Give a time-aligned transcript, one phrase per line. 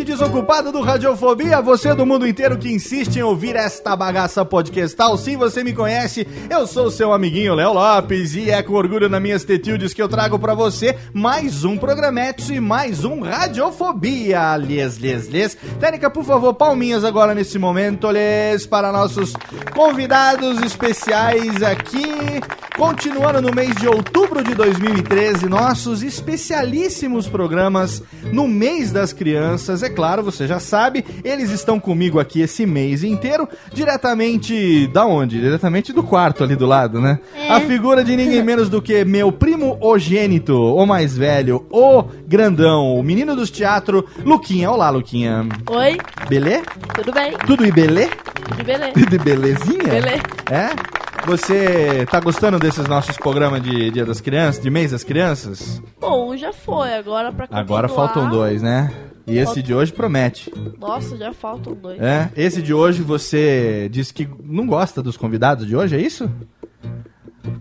[0.00, 5.16] Ouvinte desocupado do Radiofobia, você do mundo inteiro que insiste em ouvir esta bagaça podcastal.
[5.18, 9.20] Sim, você me conhece, eu sou seu amiguinho Léo Lopes e é com orgulho nas
[9.20, 14.56] minhas tetildes que eu trago pra você mais um Programetes e mais um Radiofobia.
[14.56, 15.58] Lhes, lhes, lhes.
[15.78, 19.34] Técnica, por favor, palminhas agora nesse momento, lhes, para nossos
[19.74, 22.40] convidados especiais aqui.
[22.76, 29.82] Continuando no mês de outubro de 2013, nossos especialíssimos programas no mês das crianças.
[29.82, 35.40] É claro, você já sabe, eles estão comigo aqui esse mês inteiro, diretamente da onde?
[35.40, 37.18] Diretamente do quarto ali do lado, né?
[37.48, 42.96] A figura de ninguém menos do que meu primo ogênito, o mais velho, o grandão,
[42.96, 44.70] o menino dos teatro, Luquinha.
[44.70, 45.46] Olá, Luquinha.
[45.68, 45.98] Oi,
[46.28, 46.62] Belê?
[46.94, 47.32] tudo bem?
[47.46, 48.08] Tudo e belê?
[48.56, 48.92] De beleza.
[49.10, 49.84] De belezinha?
[49.84, 50.20] Belê.
[50.50, 51.00] É?
[51.26, 55.82] Você tá gostando desses nossos programas de Dia das Crianças, de mês das crianças?
[56.00, 57.60] Bom, já foi, agora pra continuar...
[57.60, 58.90] Agora faltam dois, né?
[59.30, 60.52] E esse Falta- de hoje promete.
[60.78, 62.00] Nossa, já faltam dois.
[62.00, 62.30] É?
[62.36, 66.30] Esse de hoje você disse que não gosta dos convidados de hoje, é isso?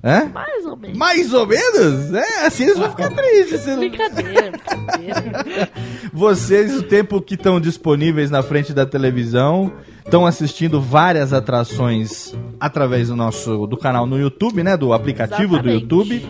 [0.03, 0.25] É?
[0.25, 0.97] Mais ou menos.
[0.97, 2.13] Mais ou menos?
[2.13, 3.63] É, assim eles vão ficar tristes.
[3.78, 5.69] Brincadeira, brincadeira.
[6.13, 9.72] Vocês, o tempo que estão disponíveis na frente da televisão,
[10.03, 14.75] estão assistindo várias atrações através do nosso do canal no YouTube, né?
[14.75, 15.81] Do aplicativo do Exatamente.
[15.81, 16.25] YouTube.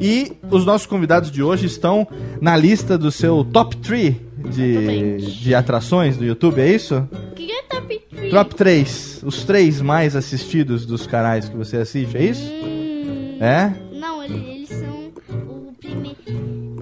[0.00, 2.06] E os nossos convidados de hoje estão
[2.40, 4.14] na lista do seu top 3
[4.50, 7.08] de, de atrações do YouTube, é isso?
[7.12, 8.30] O que é top 3?
[8.32, 9.20] Top 3.
[9.24, 12.42] Os três mais assistidos dos canais que você assiste, é isso?
[12.44, 13.72] Hum, É?
[13.92, 15.10] Não, eles, são
[15.48, 16.16] o prime...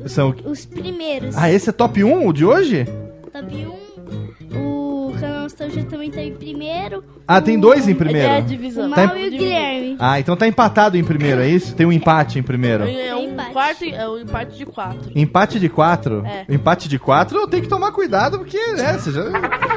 [0.06, 0.34] São...
[0.44, 1.36] os primeiros.
[1.36, 2.86] Ah, esse é top 1 o de hoje?
[3.32, 7.04] Top 1, o canal Nostalgia também tá em primeiro.
[7.26, 8.26] Ah, tem dois em primeiro.
[8.28, 8.90] É a O divisão.
[8.90, 9.96] Tá Mal em- e o Guilherme.
[9.98, 11.74] Ah, então tá empatado em primeiro, é isso?
[11.76, 12.84] Tem um empate em primeiro.
[12.84, 13.52] É um Empate.
[13.52, 15.12] quarto, é um empate de quatro.
[15.14, 16.24] Empate de quatro?
[16.26, 16.46] É.
[16.48, 19.24] Empate de quatro, tem que tomar cuidado, porque, né, você já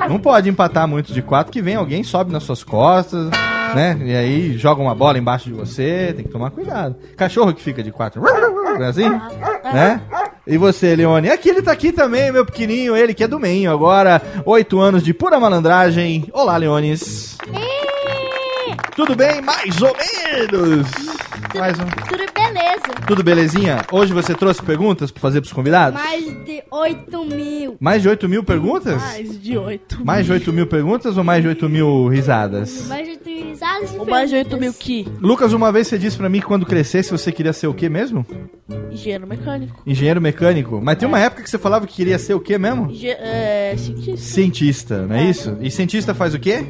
[0.08, 3.30] não pode empatar muito de quatro, que vem alguém, sobe nas suas costas,
[3.74, 6.96] né, e aí joga uma bola embaixo de você, tem que tomar cuidado.
[7.16, 8.22] Cachorro que fica de quatro,
[8.80, 9.10] é assim?
[9.10, 10.02] Né?
[10.46, 11.30] E você, Leone?
[11.30, 15.04] Aqui ele tá aqui também, meu pequenininho, ele que é do meinho agora, oito anos
[15.04, 16.26] de pura malandragem.
[16.34, 17.38] Olá, Leones.
[18.96, 19.42] Tudo bem?
[19.42, 21.13] Mais ou menos.
[21.56, 21.86] Mais um.
[22.08, 22.84] Tudo beleza.
[23.08, 23.86] Tudo belezinha?
[23.92, 26.00] Hoje você trouxe perguntas pra fazer pros convidados?
[26.02, 27.78] Mais de 8 mil.
[27.80, 29.02] Mais de 8 mil perguntas?
[29.02, 30.04] Mais de oito.
[30.06, 32.88] Mais de 8 mil perguntas ou mais de 8 mil risadas?
[32.88, 34.78] Mais de 8 mil risadas e Ou mais de oito mil perguntas.
[34.78, 35.08] que?
[35.20, 37.88] Lucas, uma vez você disse pra mim que quando crescesse você queria ser o quê
[37.88, 38.26] mesmo?
[38.92, 39.82] Engenheiro mecânico.
[39.86, 40.82] Engenheiro mecânico.
[40.84, 42.90] Mas tem uma época que você falava que queria ser o quê mesmo?
[42.90, 44.18] Engen é, cientista.
[44.18, 45.58] Cientista, não é isso?
[45.62, 46.66] E cientista faz o quê?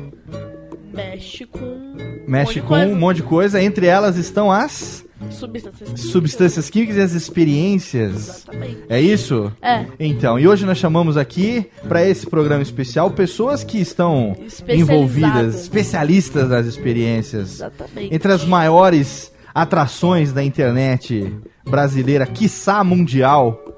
[0.94, 1.96] Mexe com...
[2.28, 2.94] Mexe um com coisa.
[2.94, 3.62] um monte de coisa.
[3.62, 6.12] Entre elas estão as Substâncias químicas.
[6.12, 8.16] substâncias químicas e as experiências.
[8.30, 8.78] Exatamente.
[8.90, 9.52] É isso?
[9.62, 9.86] É.
[10.00, 14.36] Então, e hoje nós chamamos aqui, para esse programa especial, pessoas que estão
[14.68, 17.54] envolvidas, especialistas das experiências.
[17.54, 18.14] Exatamente.
[18.14, 23.73] Entre as maiores atrações da internet brasileira, quiçá mundial,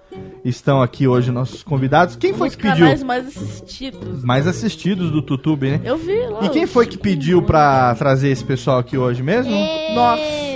[0.46, 2.16] estão aqui hoje nossos convidados.
[2.16, 2.86] Quem foi Os que pediu?
[2.86, 4.24] canais mais assistidos.
[4.24, 5.82] Mais assistidos do YouTube, né?
[5.84, 6.46] Eu vi lá.
[6.46, 9.52] E quem os foi que pediu pra trazer esse pessoal aqui hoje mesmo?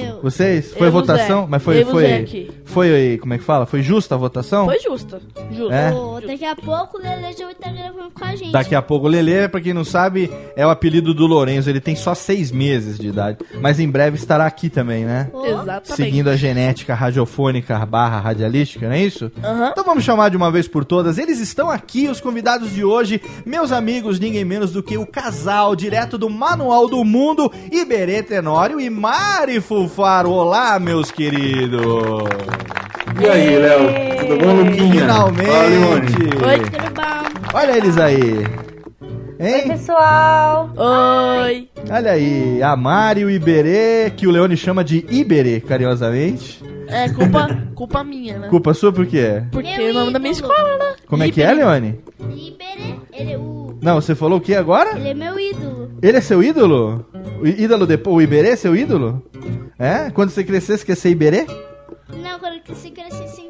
[0.08, 0.22] Nossa.
[0.22, 0.74] Vocês?
[0.74, 1.42] Foi Eu votação?
[1.44, 1.48] Zé.
[1.50, 2.52] Mas foi, Eu foi, aqui.
[2.66, 3.66] foi, como é que fala?
[3.66, 4.66] Foi justa a votação?
[4.66, 5.22] Foi justa.
[5.52, 5.74] Justa.
[5.76, 5.92] É?
[5.94, 8.52] Ô, daqui a pouco o Lele já vai estar gravando com a gente.
[8.52, 11.70] Daqui a pouco, o Lelê, pra quem não sabe, é o apelido do Lourenço.
[11.70, 13.40] Ele tem só seis meses de idade.
[13.62, 15.30] Mas em breve estará aqui também, né?
[15.34, 15.96] Ô, Exatamente.
[15.96, 19.32] Seguindo a genética radiofônica barra radialística, não é isso?
[19.44, 19.70] Aham.
[19.72, 21.18] Então vamos chamar de uma vez por todas.
[21.18, 25.76] Eles estão aqui, os convidados de hoje, meus amigos, ninguém menos do que o casal
[25.76, 29.60] direto do Manual do Mundo, Iberê Tenório e Mari
[29.90, 30.30] Fulfaro.
[30.30, 31.82] Olá, meus queridos!
[33.20, 34.20] E aí, Léo?
[34.20, 35.02] Tudo bom, Luquinha?
[35.02, 36.38] Finalmente!
[36.38, 36.52] Fala.
[36.52, 36.60] Oi.
[36.60, 37.58] Tudo bom?
[37.58, 38.69] Olha eles aí!
[39.40, 39.70] Hein?
[39.70, 41.70] Pessoal, Oi.
[41.90, 46.62] Olha aí, a Mari e o Iberê, que o Leone chama de Iberê, carinhosamente.
[46.90, 48.50] É culpa, culpa minha, né?
[48.50, 49.42] Culpa sua por quê?
[49.50, 50.96] Porque Meu é o nome da minha escola, né?
[51.08, 52.02] Como é que é, Leone?
[52.20, 53.78] Iberê, ele é o.
[53.82, 54.98] Não, você falou o que agora?
[54.98, 55.90] Ele é meu ídolo.
[56.02, 57.06] Ele é seu ídolo?
[57.42, 59.24] O ídolo depois, o Iberê é seu ídolo?
[59.80, 60.10] É?
[60.12, 61.48] Quando você crescer, você quer ser Iberê?
[62.10, 63.49] Não, quando que você que nem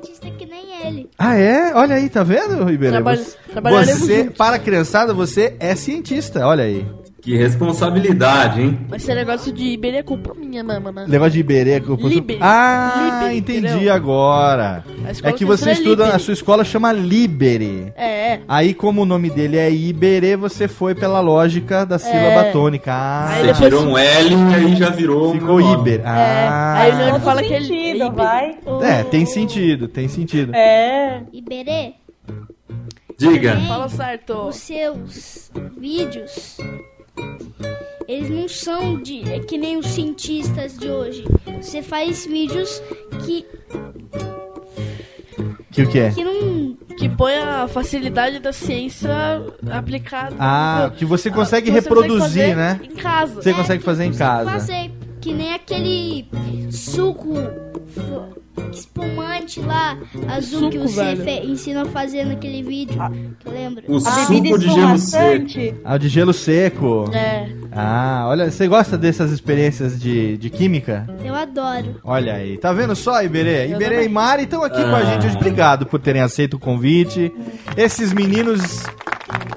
[0.87, 1.09] ele.
[1.17, 1.73] Ah, é?
[1.75, 2.91] Olha aí, tá vendo, Iberê?
[2.91, 6.85] Trabalha- você, você para a criançada, você é cientista, olha aí.
[7.21, 8.79] Que responsabilidade, hein?
[8.89, 10.79] Mas esse negócio de Iberê é culpa minha né?
[11.07, 11.71] Negócio de Iberê.
[11.71, 12.37] é culpa sua- Liber.
[12.41, 13.93] Ah, Liber, entendi entendeu?
[13.93, 14.83] agora.
[15.23, 16.15] A É que você é estuda, Liber.
[16.15, 17.91] a sua escola chama Libere.
[17.95, 18.41] É, é.
[18.47, 22.91] Aí, como o nome dele é Iberê, você foi pela lógica da sílaba tônica.
[22.93, 25.73] Ah, Aí Você depois- tirou um L e aí já virou ficou um.
[25.73, 25.99] Iber.
[25.99, 26.03] É.
[26.05, 28.57] Ah, Aí o Leandro fala que ele é vai.
[28.81, 30.53] é, tem sentido, tem sentido.
[30.55, 31.21] É.
[31.33, 31.93] Iberê,
[33.17, 33.59] Diga.
[33.67, 34.47] Fala certo.
[34.47, 36.57] os seus vídeos.
[38.07, 41.23] Eles não são de é que nem os cientistas de hoje.
[41.61, 42.81] Você faz vídeos
[43.25, 43.45] que,
[45.71, 46.11] Que o que é?
[46.11, 46.77] que não.
[46.97, 49.09] Que põe a facilidade da ciência
[49.71, 50.35] aplicada.
[50.39, 52.79] Ah, que você consegue que você reproduzir, consegue fazer né?
[52.83, 53.35] Em casa.
[53.35, 54.51] Você consegue fazer em casa.
[54.51, 56.27] Fazer, que nem aquele
[56.71, 57.33] suco
[58.71, 59.97] espumante lá,
[60.27, 61.23] azul que Suco, você velho.
[61.23, 62.95] fe- ensinou a fazer naquele vídeo.
[63.39, 63.83] Que eu lembro.
[63.87, 65.77] O suco de gelo seco.
[65.83, 67.09] Ah, o de gelo seco.
[67.13, 67.47] É.
[67.71, 71.07] Ah, olha, você gosta dessas experiências de, de química?
[71.23, 71.95] Eu adoro.
[72.03, 73.65] Olha aí, tá vendo só, Iberê?
[73.67, 74.05] Eu Iberê também.
[74.05, 75.05] e Mari estão aqui com a Ah.
[75.05, 75.35] gente hoje.
[75.37, 77.31] Obrigado por terem aceito o convite.
[77.77, 78.83] Esses meninos,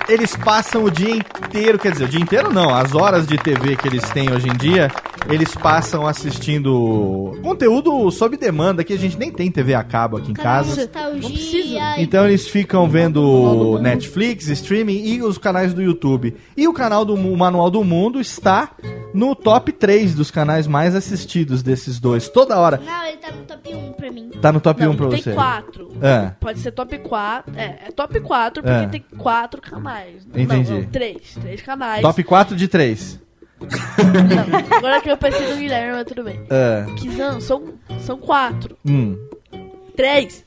[0.09, 3.77] eles passam o dia inteiro, quer dizer, o dia inteiro não, as horas de TV
[3.77, 4.91] que eles têm hoje em dia,
[5.29, 10.31] eles passam assistindo conteúdo sob demanda, que a gente nem tem TV a cabo aqui
[10.31, 10.91] em casa.
[11.97, 16.35] e- Então eles ficam vendo Netflix, streaming e os canais do YouTube.
[16.57, 18.71] E o canal do Mu- Manual do Mundo está
[19.15, 22.29] no top 3 dos canais mais assistidos desses dois.
[22.29, 22.81] Toda hora.
[22.85, 24.31] Não, ele tá no top 1 pra mim.
[24.41, 25.33] Tá no top Não, 1 pra tem você.
[25.35, 25.89] quatro.
[26.01, 26.33] É.
[26.41, 27.53] Pode ser top 4.
[27.57, 28.89] É, é top 4 porque É.
[28.89, 30.27] tem quatro canais.
[30.35, 30.71] Entendi.
[30.73, 31.37] Não, não, três.
[31.41, 32.03] Três canais.
[32.03, 33.21] Top 4 de 3.
[33.69, 36.41] Não, agora que eu pensei no Guilherme, mas tudo bem.
[36.51, 36.85] É.
[36.97, 37.63] Que não, são,
[38.01, 38.77] são quatro.
[38.87, 39.17] Hum.
[39.97, 40.45] Três.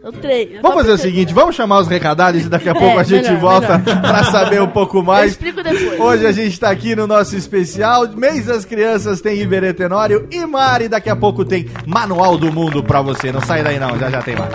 [0.00, 0.54] São três.
[0.54, 3.02] É Vamos fazer o seguinte, vamos chamar os recadários e daqui a pouco É, a
[3.02, 5.32] gente melhor, volta pra saber um pouco Eu mais.
[5.32, 5.98] explico depois.
[6.00, 10.44] Hoje a gente tá aqui no nosso especial Mês das Crianças tem Iberê Tenório e
[10.46, 10.88] Mari.
[10.88, 13.32] Daqui a pouco tem Manual do Mundo pra você.
[13.32, 14.54] Não sai daí não, já já tem mais.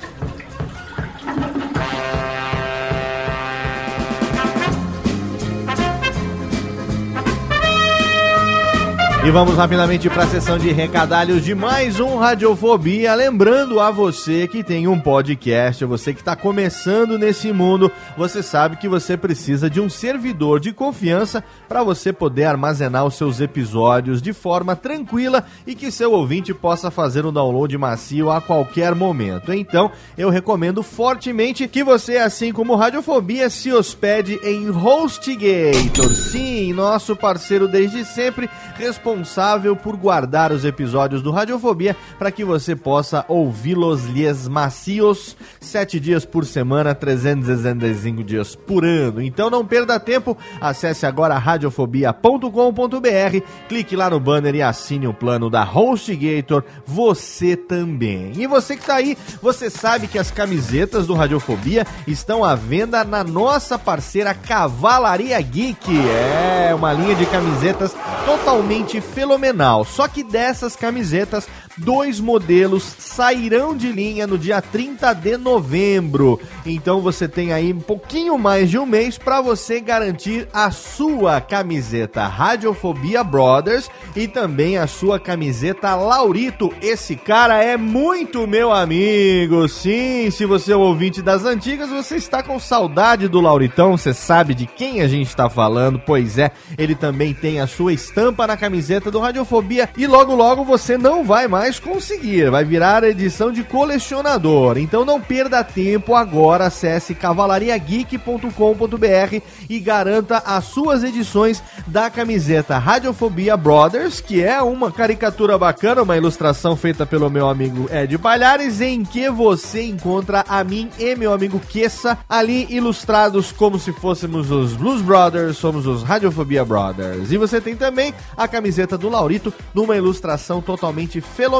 [9.23, 13.13] E vamos rapidamente para a sessão de recadalhos de mais um Radiofobia.
[13.13, 18.77] Lembrando a você que tem um podcast, você que está começando nesse mundo, você sabe
[18.77, 24.23] que você precisa de um servidor de confiança para você poder armazenar os seus episódios
[24.23, 29.53] de forma tranquila e que seu ouvinte possa fazer um download macio a qualquer momento.
[29.53, 36.11] Então, eu recomendo fortemente que você, assim como Radiofobia, se hospede em HostGator.
[36.15, 38.49] Sim, nosso parceiro desde sempre,
[38.79, 45.35] responsável responsável por guardar os episódios do Radiofobia para que você possa ouvi-los lhes macios,
[45.59, 49.21] sete dias por semana, 365 dias por ano.
[49.21, 55.49] Então não perda tempo, acesse agora radiofobia.com.br, clique lá no banner e assine o plano
[55.49, 58.31] da HostGator, você também.
[58.37, 63.03] E você que tá aí, você sabe que as camisetas do Radiofobia estão à venda
[63.03, 65.91] na nossa parceira Cavalaria Geek.
[66.07, 67.93] É, uma linha de camisetas
[68.25, 69.85] totalmente fenomenal.
[69.85, 71.47] Só que dessas camisetas,
[71.83, 76.39] dois modelos sairão de linha no dia 30 de novembro.
[76.65, 81.41] Então você tem aí um pouquinho mais de um mês para você garantir a sua
[81.41, 86.71] camiseta Radiofobia Brothers e também a sua camiseta Laurito.
[86.81, 89.67] Esse cara é muito meu amigo.
[89.67, 94.13] Sim, se você é um ouvinte das antigas, você está com saudade do Lauritão, você
[94.13, 95.99] sabe de quem a gente está falando.
[95.99, 100.63] Pois é, ele também tem a sua estampa na camiseta do Radiofobia e logo logo
[100.63, 104.77] você não vai mais conseguir, vai virar edição de colecionador.
[104.77, 113.55] Então não perda tempo agora, acesse cavalariageek.com.br e garanta as suas edições da camiseta Radiofobia
[113.55, 119.03] Brothers, que é uma caricatura bacana, uma ilustração feita pelo meu amigo Ed Palhares, em
[119.03, 124.73] que você encontra a mim e meu amigo Kessa ali ilustrados como se fôssemos os
[124.73, 127.31] Blues Brothers, somos os Radiofobia Brothers.
[127.31, 131.50] E você tem também a camiseta do Laurito numa ilustração totalmente fenomenal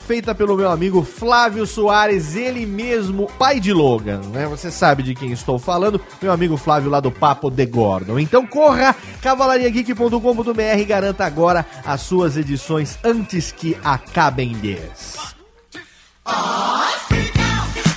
[0.00, 4.46] feita pelo meu amigo Flávio Soares, ele mesmo, pai de Logan, né?
[4.46, 8.18] Você sabe de quem estou falando, meu amigo Flávio lá do Papo de Gordon.
[8.18, 15.34] Então corra, cavalariageek.com.br e garanta agora as suas edições antes que acabem des.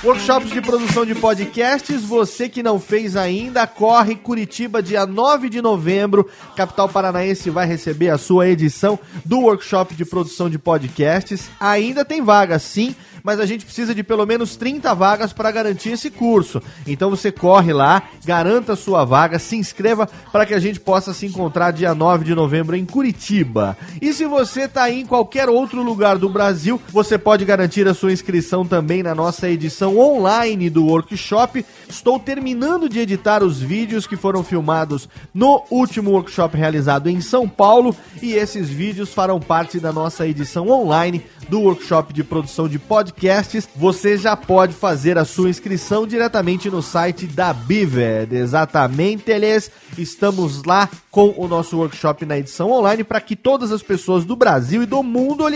[0.08, 5.60] Workshops de produção de podcasts, você que não fez ainda, corre Curitiba, dia 9 de
[5.60, 6.26] novembro.
[6.56, 11.50] Capital Paranaense vai receber a sua edição do workshop de produção de podcasts.
[11.60, 15.90] Ainda tem vaga, sim, mas a gente precisa de pelo menos 30 vagas para garantir
[15.90, 16.62] esse curso.
[16.86, 21.26] Então você corre lá, garanta sua vaga, se inscreva para que a gente possa se
[21.26, 23.76] encontrar dia 9 de novembro em Curitiba.
[24.00, 28.12] E se você está em qualquer outro lugar do Brasil, você pode garantir a sua
[28.12, 31.64] inscrição também na nossa edição online do workshop.
[31.88, 37.48] Estou terminando de editar os vídeos que foram filmados no último workshop realizado em São
[37.48, 42.78] Paulo e esses vídeos farão parte da nossa edição online do workshop de produção de
[43.08, 48.34] podcasts, você já pode fazer a sua inscrição diretamente no site da Bived.
[48.34, 50.88] Exatamente, eles estamos lá
[51.18, 54.86] com o nosso workshop na edição online para que todas as pessoas do Brasil e
[54.86, 55.48] do mundo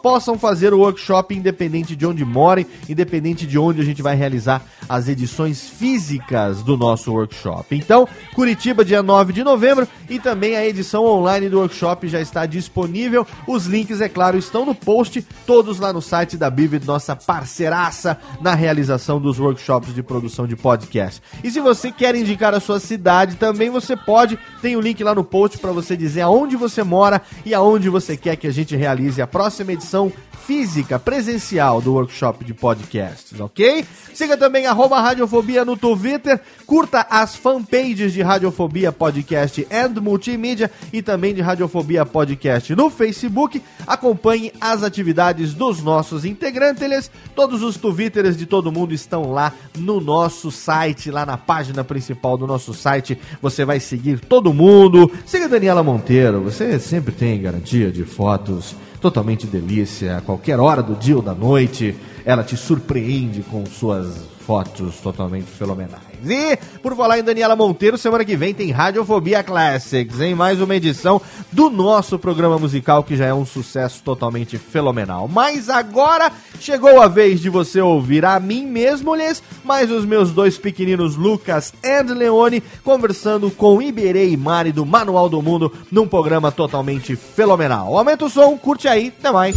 [0.00, 4.62] possam fazer o workshop independente de onde morem, independente de onde a gente vai realizar
[4.88, 7.74] as edições físicas do nosso workshop.
[7.74, 12.46] Então, Curitiba dia 9 de novembro e também a edição online do workshop já está
[12.46, 13.26] disponível.
[13.48, 18.16] Os links, é claro, estão no post todos lá no site da Bivid, nossa parceiraça
[18.40, 21.20] na realização dos workshops de produção de podcast.
[21.42, 25.14] E se você quer indicar a sua cidade, também você pode, tem o um lá
[25.14, 28.76] no post para você dizer aonde você mora e aonde você quer que a gente
[28.76, 30.12] realize a próxima edição
[30.50, 33.84] física, presencial do workshop de podcasts, ok?
[34.12, 41.02] Siga também arroba Radiofobia no Twitter, curta as fanpages de Radiofobia Podcast and Multimídia e
[41.02, 48.36] também de Radiofobia Podcast no Facebook, acompanhe as atividades dos nossos integrantes, todos os twitters
[48.36, 53.16] de todo mundo estão lá no nosso site, lá na página principal do nosso site,
[53.40, 54.79] você vai seguir todo mundo,
[55.24, 60.94] siga Daniela Monteiro, você sempre tem garantia de fotos totalmente delícia, a qualquer hora do
[60.94, 66.09] dia ou da noite, ela te surpreende com suas fotos totalmente fenomenais.
[66.24, 70.74] E, por falar em Daniela Monteiro, semana que vem tem Radiofobia Classics, em mais uma
[70.74, 71.20] edição
[71.52, 75.28] do nosso programa musical, que já é um sucesso totalmente fenomenal.
[75.28, 80.30] Mas agora chegou a vez de você ouvir a mim mesmo, lhes, mais os meus
[80.32, 86.06] dois pequeninos Lucas e Leone, conversando com Iberê e Mari do Manual do Mundo, num
[86.06, 87.96] programa totalmente fenomenal.
[87.96, 89.56] Aumenta o som, curte aí, até mais.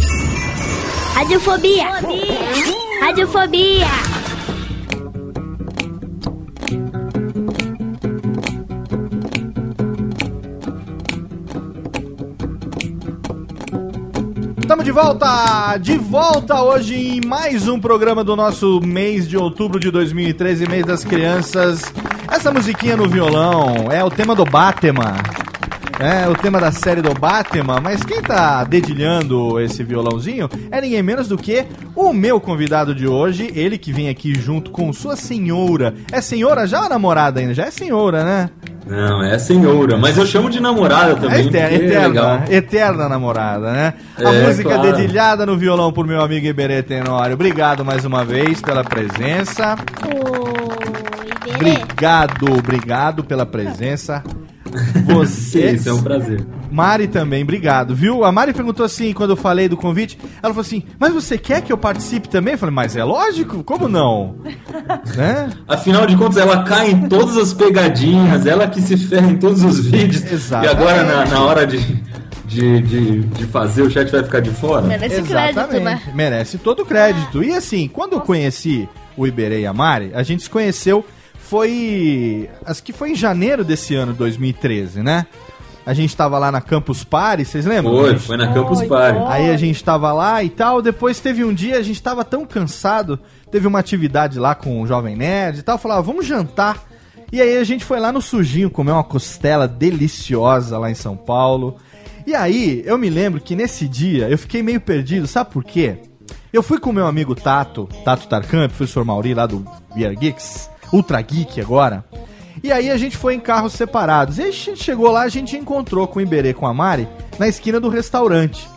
[1.14, 1.86] Radiofobia!
[3.00, 4.23] Radiofobia!
[14.74, 15.76] Estamos de volta!
[15.76, 20.84] De volta hoje em mais um programa do nosso mês de outubro de 2013, mês
[20.84, 21.94] das crianças.
[22.28, 25.14] Essa musiquinha no violão é o tema do Batman.
[25.98, 31.02] É o tema da série do Batman, mas quem tá dedilhando esse violãozinho é ninguém
[31.02, 35.14] menos do que o meu convidado de hoje, ele que vem aqui junto com sua
[35.16, 35.94] senhora.
[36.10, 37.54] É senhora já ou namorada ainda?
[37.54, 38.50] Já é senhora, né?
[38.86, 41.46] Não, é senhora, mas eu chamo de namorada É também.
[41.46, 43.94] eterna, porque é eterna, eterna namorada, né?
[44.18, 44.92] A É, música claro.
[44.92, 47.32] dedilhada no violão por meu amigo Iberê Tenório.
[47.34, 49.76] Obrigado mais uma vez pela presença.
[51.46, 51.54] Iberê.
[51.54, 54.22] Obrigado, obrigado pela presença.
[55.06, 55.72] Você.
[55.74, 56.44] Isso, é um prazer.
[56.70, 58.24] Mari também, obrigado, viu?
[58.24, 61.62] A Mari perguntou assim, quando eu falei do convite, ela falou assim, mas você quer
[61.62, 62.54] que eu participe também?
[62.54, 64.36] Eu falei, mas é lógico, como não?
[65.16, 65.50] né?
[65.68, 69.62] Afinal de contas, ela cai em todas as pegadinhas, ela que se ferra em todos
[69.62, 70.24] os vídeos.
[70.24, 70.74] Exatamente.
[70.74, 71.78] E agora, na, na hora de,
[72.46, 74.82] de, de, de fazer, o chat vai ficar de fora?
[74.82, 76.02] Merece crédito, né?
[76.12, 77.42] Merece todo o crédito.
[77.42, 81.04] E assim, quando eu conheci o Iberê e a Mari, a gente se conheceu,
[81.58, 82.50] foi.
[82.66, 85.26] Acho que foi em janeiro desse ano, 2013, né?
[85.86, 87.94] A gente tava lá na Campus Party, vocês lembram?
[87.94, 89.18] Foi, gente- foi na Campus Party.
[89.28, 90.80] Aí a gente tava lá e tal.
[90.82, 93.20] Depois teve um dia, a gente tava tão cansado.
[93.52, 95.76] Teve uma atividade lá com o Jovem Nerd e tal.
[95.78, 96.82] Falava, vamos jantar.
[97.30, 101.16] E aí a gente foi lá no Sujinho comer uma costela deliciosa lá em São
[101.16, 101.76] Paulo.
[102.26, 105.26] E aí eu me lembro que nesse dia eu fiquei meio perdido.
[105.26, 105.98] Sabe por quê?
[106.50, 109.58] Eu fui com meu amigo Tato, Tato Tarkan, professor Mauri lá do
[109.94, 112.04] VR Geeks, Ultra Geek agora.
[112.62, 114.38] E aí a gente foi em carros separados.
[114.38, 117.08] E aí a gente chegou lá, a gente encontrou com o Iberê com a Mari
[117.38, 118.68] na esquina do restaurante.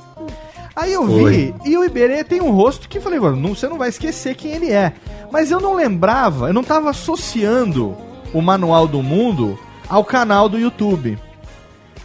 [0.75, 1.55] Aí eu vi, Foi.
[1.65, 4.51] e o Iberê tem um rosto que eu falei, "Mano, você não vai esquecer quem
[4.51, 4.93] ele é.
[5.31, 7.95] Mas eu não lembrava, eu não tava associando
[8.33, 9.57] o Manual do Mundo
[9.87, 11.17] ao canal do YouTube.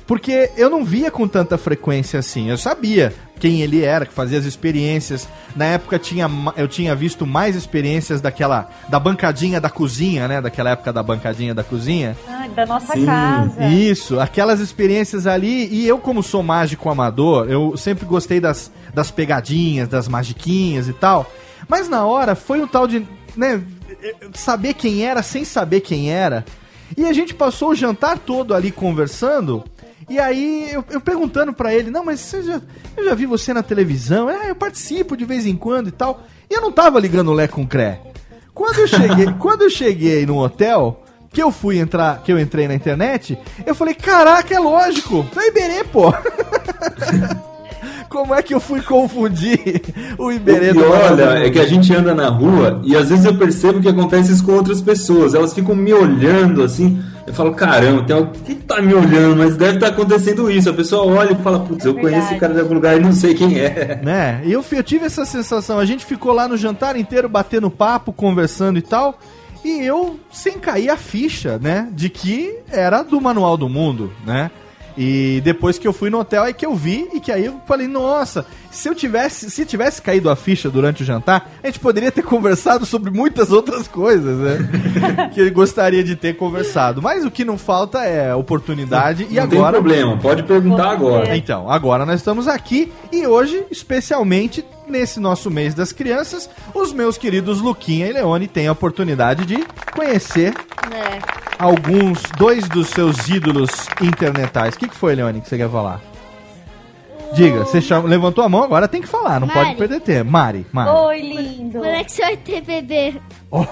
[0.06, 2.50] Porque eu não via com tanta frequência assim.
[2.50, 5.28] Eu sabia quem ele era, que fazia as experiências.
[5.56, 10.40] Na época tinha, eu tinha visto mais experiências daquela da bancadinha da cozinha, né?
[10.40, 12.16] Daquela época da bancadinha da cozinha.
[12.28, 13.04] Ai, da nossa Sim.
[13.04, 13.64] casa.
[13.66, 15.66] Isso, aquelas experiências ali.
[15.72, 20.92] E eu, como sou mágico amador, eu sempre gostei das, das pegadinhas, das magiquinhas e
[20.92, 21.28] tal.
[21.66, 23.04] Mas na hora foi um tal de.
[23.36, 23.60] né,
[24.34, 26.44] saber quem era sem saber quem era.
[26.96, 29.64] E a gente passou o jantar todo ali conversando.
[30.12, 32.60] E aí eu, eu perguntando pra ele, não, mas você já,
[32.94, 36.24] eu já vi você na televisão, ah, eu participo de vez em quando e tal.
[36.50, 37.98] E eu não tava ligando o Lé com o Cré.
[38.52, 41.02] Quando eu cheguei, quando eu cheguei no hotel,
[41.32, 45.38] que eu fui entrar, que eu entrei na internet, eu falei, caraca, é lógico, é
[45.38, 46.12] o Iberê, pô.
[48.10, 49.80] Como é que eu fui confundir
[50.18, 53.24] o Iberê E do olha, é que a gente anda na rua e às vezes
[53.24, 55.32] eu percebo que acontece isso com outras pessoas.
[55.32, 57.02] Elas ficam me olhando assim.
[57.32, 60.68] Eu falo, caramba, tem alguém que tá me olhando, mas deve estar acontecendo isso.
[60.68, 63.10] A pessoa olha e fala, putz, eu conheço esse cara de algum lugar e não
[63.10, 63.98] sei quem é.
[64.04, 64.42] né?
[64.44, 65.78] E eu, eu tive essa sensação.
[65.78, 69.18] A gente ficou lá no jantar inteiro batendo papo, conversando e tal.
[69.64, 71.88] E eu, sem cair a ficha, né?
[71.92, 74.50] De que era do Manual do Mundo, né?
[74.96, 77.62] E depois que eu fui no hotel é que eu vi e que aí eu
[77.66, 81.78] falei, nossa, se eu tivesse, se tivesse caído a ficha durante o jantar, a gente
[81.78, 85.28] poderia ter conversado sobre muitas outras coisas, né?
[85.32, 87.00] que ele gostaria de ter conversado.
[87.02, 91.36] Mas o que não falta é oportunidade e não tem agora problema, pode perguntar agora.
[91.36, 97.16] então, agora nós estamos aqui e hoje, especialmente nesse nosso mês das crianças, os meus
[97.16, 100.52] queridos Luquinha e Leone têm a oportunidade de conhecer
[100.90, 101.18] É.
[101.58, 104.74] alguns, dois dos seus ídolos internetais.
[104.74, 106.00] O que, que foi, Leone, que você quer falar?
[107.34, 109.60] Diga, você chama- levantou a mão, agora tem que falar, não Mari.
[109.60, 110.30] pode perder tempo.
[110.30, 110.90] Mari, Mari.
[110.90, 111.78] Oi, lindo.
[111.78, 113.14] Quando é que você vai ter bebê?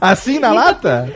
[0.00, 1.12] Assim na lata?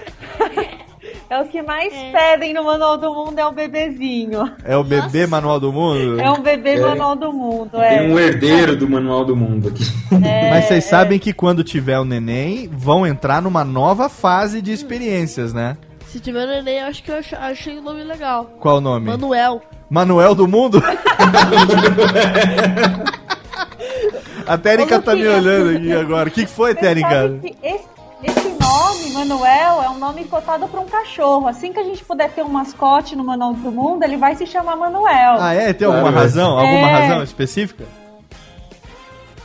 [1.31, 4.51] É o que mais pedem no Manual do Mundo, é o bebezinho.
[4.65, 6.19] É o bebê manual do mundo?
[6.19, 6.81] É um bebê É.
[6.81, 8.03] Manual do Mundo, Tem é.
[8.03, 9.85] um herdeiro do Manual do Mundo aqui.
[10.11, 15.53] Mas vocês sabem que quando tiver o neném, vão entrar numa nova fase de experiências,
[15.53, 15.77] né?
[16.09, 18.47] Se tiver eu acho que eu ach- achei o nome legal.
[18.59, 19.07] Qual o nome?
[19.11, 19.61] Manuel.
[19.91, 20.83] Manuel do Mundo?
[24.47, 26.29] A Térica tá me olhando aqui agora.
[26.29, 27.39] O que, que foi, Térica?
[28.23, 31.47] esse nome, Manuel, é um nome cotado para um cachorro.
[31.47, 34.47] Assim que a gente puder ter um mascote no Manual do Mundo, ele vai se
[34.47, 35.37] chamar Manuel.
[35.39, 35.73] Ah, é?
[35.75, 36.59] Tem alguma Claro, razão?
[36.59, 36.63] é.
[36.67, 37.85] Alguma razão específica?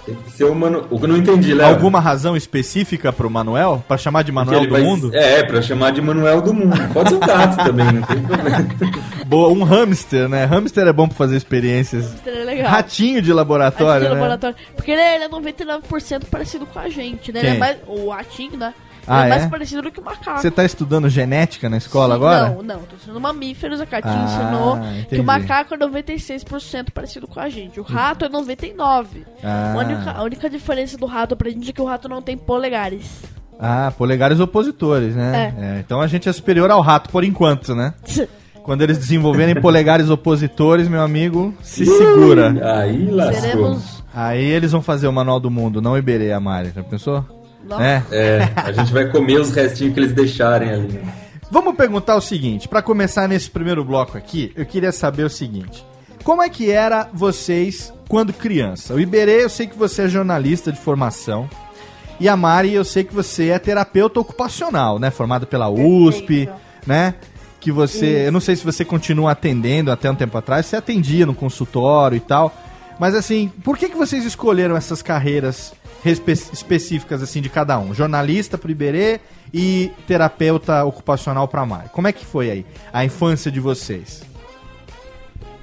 [0.05, 0.85] Tem que ser o Manu...
[0.89, 1.67] O que eu não entendi, Léo.
[1.69, 3.83] Alguma razão específica pro Manuel?
[3.87, 5.11] Pra chamar de Manuel ele do vai- Mundo?
[5.13, 6.75] É, pra chamar de Manuel do Mundo.
[6.93, 8.67] Pode ser um gato também, não tem problema.
[9.25, 10.43] Boa, um hamster, né?
[10.45, 12.05] Hamster é bom pra fazer experiências.
[12.05, 12.69] Isso é legal.
[12.69, 14.13] Ratinho de Ratinho laboratório, de né?
[14.15, 14.55] laboratório.
[14.75, 17.39] Porque ele é, ele é 99% parecido com a gente, né?
[17.39, 17.55] Ele Quem?
[17.55, 18.73] é mais, o ratinho, né?
[19.07, 19.47] Ah, ele é mais é?
[19.49, 20.39] parecido do que o macaco.
[20.41, 22.49] Você tá estudando genética na escola Sim, agora?
[22.49, 25.05] Não, não, tô ensinando mamíferos, a Catinha Ah, ensinou entendi.
[25.07, 27.79] que o macaco é 96% parecido com a gente.
[27.79, 29.07] O rato é 99%.
[29.43, 29.73] Ah.
[29.73, 32.37] A, única, a única diferença do rato pra gente é que o rato não tem
[32.37, 33.23] polegares.
[33.59, 35.53] Ah, polegares opositores, né?
[35.57, 37.93] É, então a gente é superior ao rato por enquanto, né?
[38.63, 42.55] Quando eles desenvolverem polegares opositores, meu amigo, se segura.
[42.79, 43.41] Aí lascou.
[43.41, 44.03] Seremos.
[44.13, 46.71] Aí eles vão fazer o Manual do Mundo, não Iberê, a Mari.
[46.73, 47.25] Já pensou?
[47.79, 48.01] É.
[48.11, 50.99] É, a gente vai comer os restinhos que eles deixarem ali.
[51.49, 55.85] Vamos perguntar o seguinte, pra começar nesse primeiro bloco aqui, eu queria saber o seguinte:
[56.23, 58.93] como é que era vocês quando criança?
[58.93, 61.49] O Iberê, eu sei que você é jornalista de formação.
[62.19, 65.11] E a Mari, eu sei que você é terapeuta ocupacional, né?
[65.11, 66.47] Formada pela USP,
[66.87, 67.15] né?
[67.59, 71.25] Que você, eu não sei se você continua atendendo até um tempo atrás, você atendia
[71.25, 72.55] no consultório e tal.
[72.99, 75.73] Mas assim, por que que vocês escolheram essas carreiras
[76.05, 77.93] específicas assim de cada um?
[77.93, 79.19] Jornalista pro Iberê
[79.53, 81.89] e terapeuta ocupacional pra Mari.
[81.89, 84.32] Como é que foi aí a infância de vocês?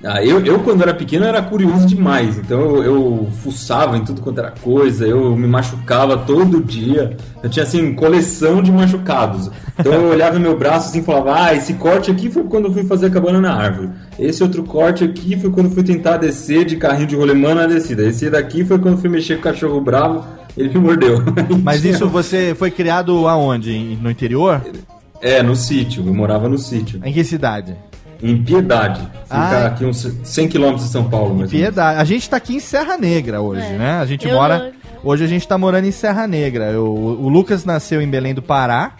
[0.02, 2.38] Ah, eu, eu, quando era pequeno, era curioso demais.
[2.38, 7.16] Então, eu, eu fuçava em tudo quanto era coisa, eu me machucava todo dia.
[7.42, 9.50] Eu tinha, assim, coleção de machucados.
[9.78, 12.72] Então, eu olhava meu braço assim e falava: Ah, esse corte aqui foi quando eu
[12.72, 13.90] fui fazer a cabana na árvore.
[14.18, 17.66] Esse outro corte aqui foi quando eu fui tentar descer de carrinho de rolemã na
[17.66, 18.02] descida.
[18.02, 20.24] Esse daqui foi quando eu fui mexer com o cachorro bravo,
[20.56, 21.22] ele me mordeu.
[21.62, 23.98] Mas isso você foi criado aonde?
[24.00, 24.62] No interior?
[25.20, 26.06] É, no sítio.
[26.06, 27.00] Eu morava no sítio.
[27.04, 27.76] Em que cidade?
[28.22, 29.00] Em Piedade.
[29.24, 29.66] Fica Ah.
[29.66, 31.50] aqui uns 100 quilômetros de São Paulo, menos.
[31.50, 31.98] Piedade.
[32.00, 33.72] A gente tá aqui em Serra Negra hoje, É.
[33.78, 33.92] né?
[34.00, 34.58] A gente Eu mora.
[34.58, 36.66] não- Hoje a gente tá morando em Serra Negra.
[36.66, 38.92] Eu- o Lucas nasceu em Belém do Pará.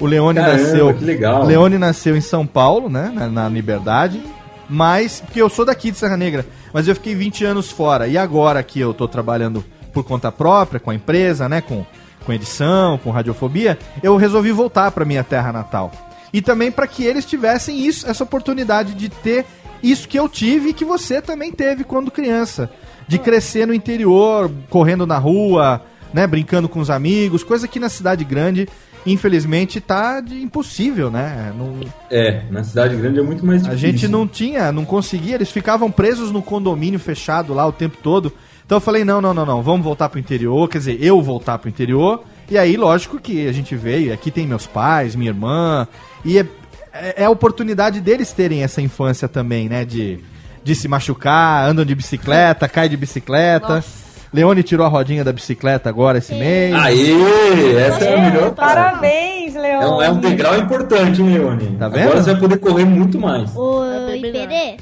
[0.00, 0.92] O Leone Caramba, nasceu.
[0.94, 1.44] que legal.
[1.46, 3.12] Leone nasceu em São Paulo, né?
[3.14, 4.20] Na, na Liberdade.
[4.68, 5.20] Mas.
[5.20, 6.44] Porque eu sou daqui de Serra Negra.
[6.72, 8.08] Mas eu fiquei 20 anos fora.
[8.08, 11.60] E agora que eu tô trabalhando por conta própria, com a empresa, né?
[11.60, 11.84] Com,
[12.26, 15.90] com edição, com radiofobia, eu resolvi voltar pra minha terra natal.
[16.32, 19.44] E também para que eles tivessem isso, essa oportunidade de ter
[19.82, 22.70] isso que eu tive e que você também teve quando criança.
[23.06, 25.80] De crescer no interior, correndo na rua,
[26.12, 28.68] né, brincando com os amigos, coisa que na cidade grande,
[29.06, 31.52] infelizmente, tá de impossível, né?
[31.56, 33.92] Não- É, na cidade grande é muito mais a difícil.
[33.92, 38.32] gente não tinha, não conseguia, eles ficavam presos no condomínio fechado lá o tempo todo.
[38.66, 41.56] Então eu falei, não, não, não, não, vamos voltar pro interior, quer dizer, eu voltar
[41.58, 42.22] pro interior.
[42.50, 45.86] E aí, lógico que a gente veio, aqui tem meus pais, minha irmã,
[46.24, 46.46] e é,
[46.92, 50.20] é, é a oportunidade deles terem essa infância também, né, de,
[50.64, 53.84] de se machucar, andam de bicicleta, cai de bicicleta.
[54.32, 56.74] Leone tirou a rodinha da bicicleta agora esse mês.
[56.74, 58.54] Aê, essa é a melhor.
[58.54, 59.84] Parabéns, Leone.
[59.84, 61.76] É um, é um degrau importante, hein, Leone?
[61.78, 62.02] Tá vendo?
[62.08, 63.50] Agora você vai poder correr muito mais.
[63.54, 64.14] Melhor.
[64.16, 64.76] Iberê,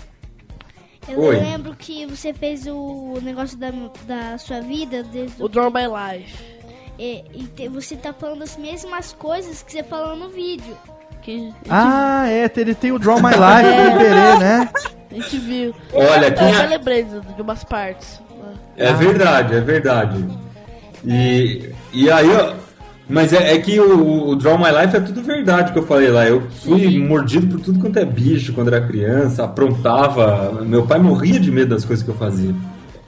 [1.08, 1.36] eu Oi.
[1.36, 3.70] lembro que você fez o negócio da,
[4.08, 6.34] da sua vida desde O Draw My Life.
[6.98, 10.76] e, e te- você tá falando as mesmas coisas que você falou no vídeo.
[11.26, 14.70] Que Ah, é, ele tem o Draw My Life do Iberê, né?
[15.10, 15.74] a gente viu.
[15.92, 18.20] Olha, eu, eu é- lembrei de, umas partes.
[18.76, 20.24] É verdade, é verdade.
[21.04, 22.54] E, e aí, ó.
[23.08, 26.10] Mas é, é que o, o Draw My Life é tudo verdade que eu falei
[26.10, 26.26] lá.
[26.26, 30.60] Eu fui mordido por tudo quanto é bicho quando era criança, aprontava.
[30.64, 32.54] Meu pai morria de medo das coisas que eu fazia.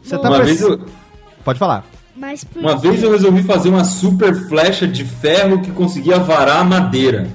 [0.02, 0.80] Você tá Uma vez, eu,
[1.44, 1.84] Pode falar.
[2.16, 6.60] Mas por uma vez eu resolvi fazer uma super flecha de ferro que conseguia varar
[6.60, 7.28] a madeira.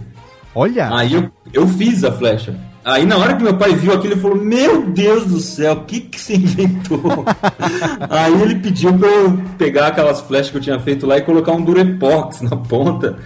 [0.55, 0.89] Olha!
[0.95, 2.55] Aí eu, eu fiz a flecha.
[2.85, 5.83] Aí na hora que meu pai viu aquilo, ele falou: Meu Deus do céu, o
[5.85, 7.25] que, que você inventou?
[8.09, 11.53] Aí ele pediu pra eu pegar aquelas flechas que eu tinha feito lá e colocar
[11.53, 13.17] um durepox na ponta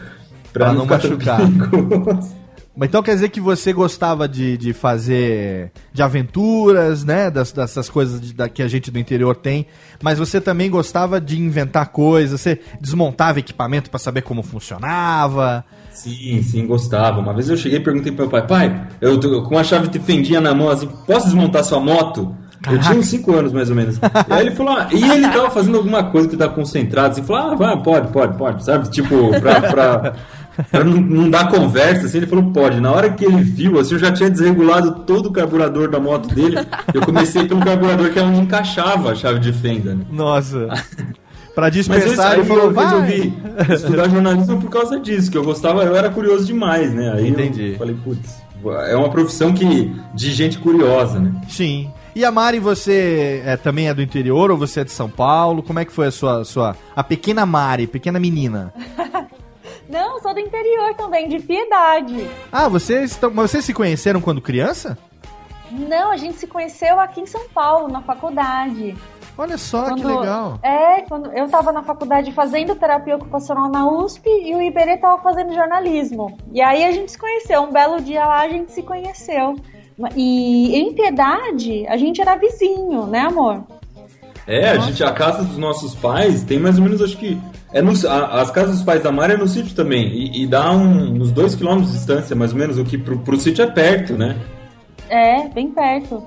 [0.53, 1.39] pra, Pra não, não machucar.
[2.79, 7.31] Mas então quer dizer que você gostava de, de fazer de aventuras, né?
[7.31, 9.65] Das, dessas coisas de- da, que a gente do interior tem.
[10.03, 15.65] Mas você também gostava de inventar coisas, você desmontava equipamento pra saber como funcionava.
[15.97, 17.19] Sim, sim, gostava.
[17.19, 19.88] Uma vez eu cheguei e perguntei pro meu pai: Pai, eu tô com uma chave
[19.88, 22.36] de fendinha na mão assim, posso desmontar sua moto?
[22.69, 23.97] Eu tinha uns 5 anos mais ou menos.
[23.97, 27.23] E aí ele falou, ah, e ele tava fazendo alguma coisa que tava concentrado, assim,
[27.23, 28.89] falou, ah, vai, pode, pode, pode, sabe?
[28.89, 30.13] Tipo, pra, pra,
[30.69, 32.81] pra não, não dar conversa, assim, ele falou, pode.
[32.81, 36.33] Na hora que ele viu, assim, eu já tinha desregulado todo o carburador da moto
[36.33, 36.57] dele,
[36.93, 40.03] eu comecei pelo carburador que ela não encaixava a chave de fenda, né?
[40.12, 40.67] Nossa.
[41.58, 42.86] Pra aí ele falou, eu vai.
[42.86, 43.34] resolvi
[43.74, 47.13] estudar jornalismo por causa disso, que eu gostava, eu era curioso demais, né?
[47.15, 47.72] Aí Entendi.
[47.72, 48.43] eu falei, putz,
[48.88, 51.34] é uma profissão que de gente curiosa, né?
[51.50, 51.91] Sim.
[52.13, 55.63] E a Mari, você é, também é do interior ou você é de São Paulo?
[55.63, 58.72] Como é que foi a sua, sua a pequena Mari, pequena menina?
[59.89, 62.30] Não, sou do interior também, de piedade.
[62.52, 64.96] Ah, vocês, mas vocês se conheceram quando criança?
[65.72, 68.96] Não, a gente se conheceu aqui em São Paulo, na faculdade.
[69.38, 70.60] Olha só que Quando- legal.
[70.63, 75.21] É, quando eu tava na faculdade fazendo terapia ocupacional na USP e o Iberê tava
[75.21, 76.36] fazendo jornalismo.
[76.52, 77.62] E aí a gente se conheceu.
[77.62, 79.56] Um belo dia lá a gente se conheceu.
[80.15, 83.63] E em Piedade, a gente era vizinho, né, amor?
[84.47, 87.38] É, a gente, a casa dos nossos pais tem mais ou menos, acho que.
[87.73, 90.08] É no, a- as casas dos pais da Mari é no sítio também.
[90.08, 93.19] E, e dá um, uns dois quilômetros de distância, mais ou menos, o que pro,
[93.19, 94.38] pro sítio é perto, né?
[95.10, 96.23] É, bem perto.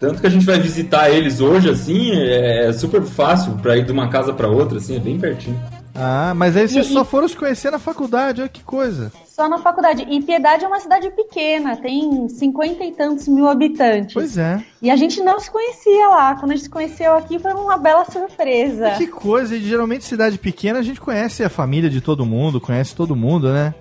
[0.00, 3.92] Tanto que a gente vai visitar eles hoje, assim, é, super fácil pra ir de
[3.92, 5.60] uma casa pra outra, assim, é bem pertinho.
[5.94, 9.12] Ah, mas aí vocês E- só e- foram se conhecer na faculdade, olha que coisa.
[9.26, 10.06] Só na faculdade.
[10.08, 14.14] E Piedade é uma cidade pequena, tem cinquenta e tantos mil habitantes.
[14.14, 14.62] Pois é.
[14.80, 16.34] E a gente não se conhecia lá.
[16.36, 18.92] Quando a gente se conheceu aqui foi uma bela surpresa.
[18.92, 22.94] Que coisa, e geralmente cidade pequena a gente conhece a família de todo mundo, conhece
[22.94, 23.74] todo mundo, né?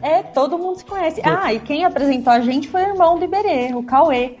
[0.00, 1.20] É, todo mundo se conhece.
[1.24, 4.36] Ah, e quem apresentou a gente foi o irmão do Iberê, o Cauê.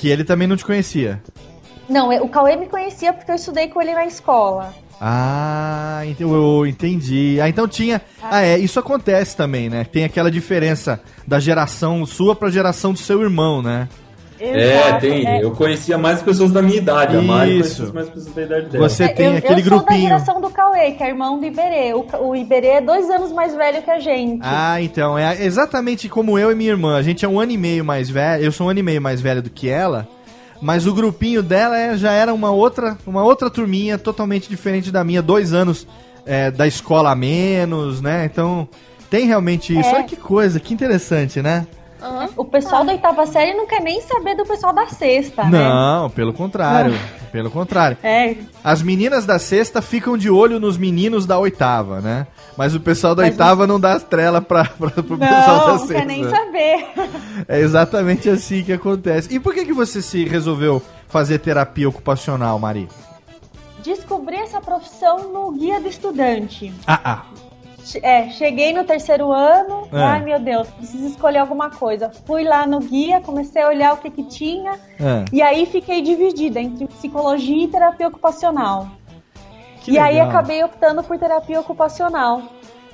[0.00, 1.22] Que ele também não te conhecia.
[1.86, 4.72] Não, o Cauê me conhecia porque eu estudei com ele na escola.
[4.98, 7.38] Ah, eu entendi.
[7.40, 8.00] Ah, então tinha.
[8.22, 9.84] Ah, é, isso acontece também, né?
[9.84, 13.88] Tem aquela diferença da geração sua pra geração do seu irmão, né?
[14.40, 15.26] É, Exato, tem.
[15.26, 15.44] é.
[15.44, 17.16] Eu conhecia mais pessoas da minha idade.
[17.16, 17.76] A Mari Isso.
[17.76, 18.88] conhecia mais pessoas da idade dela.
[18.88, 20.00] Você tem eu, aquele eu sou da grupinho.
[20.00, 21.92] geração do Cauê, que é irmão do Iberê.
[21.94, 24.40] O, o Iberê é dois anos mais velho que a gente.
[24.42, 26.96] Ah, então, é exatamente como eu e minha irmã.
[26.96, 28.42] A gente é um ano e meio mais velho.
[28.44, 30.08] Eu sou um ano e meio mais velho do que ela.
[30.62, 35.02] Mas o grupinho dela é- já era uma outra, uma outra turminha totalmente diferente da
[35.04, 35.22] minha.
[35.22, 35.86] Dois anos
[36.26, 38.28] é, da escola a menos, né?
[38.30, 38.68] Então,
[39.08, 39.88] tem realmente isso.
[39.88, 39.94] É.
[39.94, 41.66] Olha que coisa, que interessante, né?
[42.36, 45.68] O pessoal da oitava série não quer nem saber do pessoal da sexta, né?
[45.68, 46.94] Não, pelo contrário.
[47.30, 47.96] Pelo contrário.
[48.02, 52.26] É, As meninas da sexta ficam de olho nos meninos da oitava, né?
[52.56, 55.66] Mas o pessoal da Mas oitava não dá as trela pra, pra, pro pessoal da
[55.66, 55.94] não, não sexta.
[55.94, 56.88] quer nem saber.
[57.46, 59.32] É exatamente assim que acontece.
[59.34, 62.88] E por que, que você se resolveu fazer terapia ocupacional, Mari?
[63.82, 66.72] Descobri essa profissão no Guia do Estudante.
[66.86, 67.22] Ah, ah.
[68.02, 70.02] É, cheguei no terceiro ano, É.
[70.02, 72.10] ai meu Deus, preciso escolher alguma coisa.
[72.26, 75.24] Fui lá no guia, comecei a olhar o que que tinha, É.
[75.32, 78.88] e aí fiquei dividida entre psicologia e terapia ocupacional.
[79.82, 80.28] Que e aí legal.
[80.28, 82.42] acabei optando por terapia ocupacional.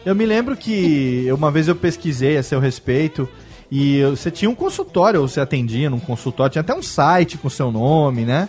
[0.04, 3.28] Eu me lembro que uma vez eu pesquisei a seu respeito
[3.70, 7.50] e você tinha um consultório, ou você atendia num consultório, tinha até um site com
[7.50, 8.48] seu nome, né?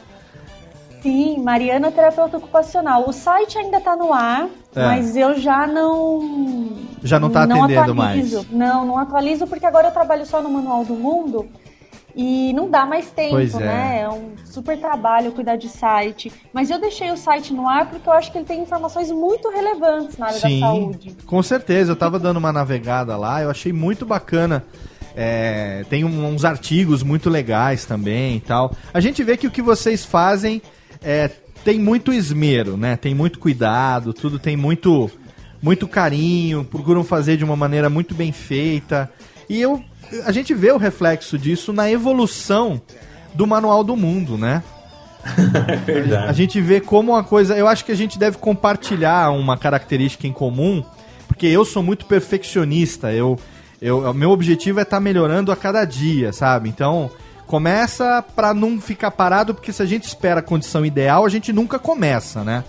[1.01, 3.07] Sim, Mariana Terapeuta Ocupacional.
[3.07, 4.85] O site ainda tá no ar, É.
[4.85, 6.75] mas eu já não.
[7.03, 8.33] Já não tá atendendo mais.
[8.33, 8.45] atualizo.
[8.51, 11.47] Não, não atualizo porque agora eu trabalho só no Manual do Mundo
[12.15, 13.59] e não dá mais tempo, Pois é.
[13.59, 14.01] né?
[14.01, 16.33] É um super trabalho cuidar de site.
[16.51, 19.49] Mas eu deixei o site no ar porque eu acho que ele tem informações muito
[19.49, 21.15] relevantes na área da saúde.
[21.27, 21.91] com certeza.
[21.91, 24.65] Eu tava dando uma navegada lá, eu achei muito bacana.
[25.15, 28.71] É, tem uns artigos muito legais também e tal.
[28.93, 30.61] A gente vê que o que vocês fazem
[31.03, 31.29] é,
[31.67, 32.95] tem muito esmero, né?
[32.95, 35.11] Tem muito cuidado, tudo tem muito,
[35.61, 39.11] muito carinho, procuram fazer de uma maneira muito bem feita.
[39.49, 39.83] E eu,
[40.23, 42.81] a gente vê o reflexo disso na evolução
[43.33, 44.63] do Manual do Mundo, né?
[46.25, 47.53] A gente vê como uma coisa.
[47.57, 50.81] Eu acho que a gente deve compartilhar uma característica em comum,
[51.27, 53.11] porque eu sou muito perfeccionista.
[53.11, 53.37] Eu,
[53.81, 56.69] eu, o meu objetivo é estar melhorando a cada dia, sabe?
[56.69, 57.11] Então,
[57.47, 61.53] começa pra não ficar parado, porque se a gente espera a condição ideal, a gente
[61.53, 62.63] nunca começa, né?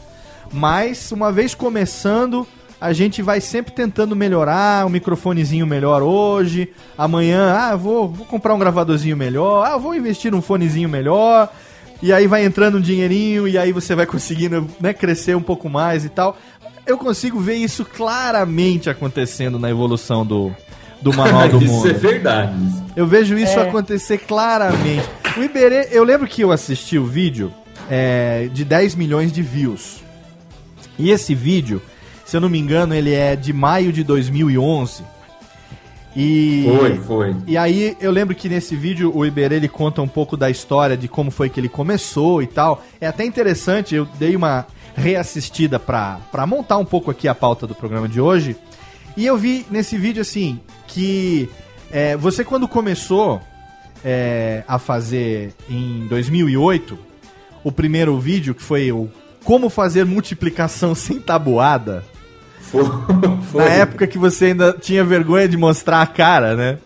[0.53, 2.47] Mas, uma vez começando,
[2.81, 8.55] a gente vai sempre tentando melhorar, um microfonezinho melhor hoje, amanhã, ah, vou, vou comprar
[8.55, 11.53] um gravadorzinho melhor, ah, vou investir num fonezinho melhor,
[12.01, 15.69] e aí vai entrando um dinheirinho, e aí você vai conseguindo né, crescer um pouco
[15.69, 16.39] mais e tal.
[16.87, 20.55] Eu consigo ver isso claramente acontecendo na evolução do,
[21.01, 21.89] do Manual do Isso Mundo.
[21.91, 22.53] é verdade.
[22.97, 23.63] Eu vejo isso É.
[23.63, 25.09] acontecer claramente.
[25.37, 27.53] O Iberê, eu lembro que eu assisti o vídeo
[27.91, 30.03] é, de 10 milhões de views.
[30.99, 31.81] E esse vídeo,
[32.25, 35.03] se eu não me engano, ele é de maio de 2011.
[36.17, 37.37] E Foi, foi.
[37.47, 40.97] e aí eu lembro que nesse vídeo o Iberê ele conta um pouco da história
[40.97, 42.83] de como foi que ele começou e tal.
[43.01, 47.75] É até interessante, eu dei uma reassistida pra montar um pouco aqui a pauta do
[47.75, 48.57] programa de hoje.
[49.19, 51.51] E eu vi nesse vídeo assim que
[51.91, 53.43] é, você quando começou
[54.05, 56.97] é, a fazer em 2008
[57.65, 59.11] o primeiro vídeo que foi o
[59.43, 62.05] como fazer multiplicação sem tabuada.
[62.61, 62.85] Foi,
[63.51, 63.65] foi.
[63.65, 66.79] Na época que você ainda tinha vergonha de mostrar a cara, né?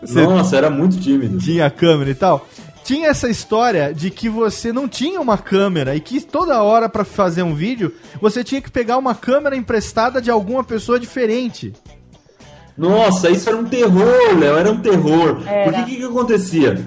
[0.00, 1.36] Você Nossa, era muito tímido.
[1.36, 2.48] tinha a câmera e tal.
[2.84, 7.02] Tinha essa história de que você não tinha uma câmera e que toda hora pra
[7.02, 11.72] fazer um vídeo você tinha que pegar uma câmera emprestada de alguma pessoa diferente.
[12.76, 15.42] Nossa, isso era um terror, Léo, era um terror.
[15.46, 15.64] Era.
[15.64, 16.84] Porque o que, que acontecia?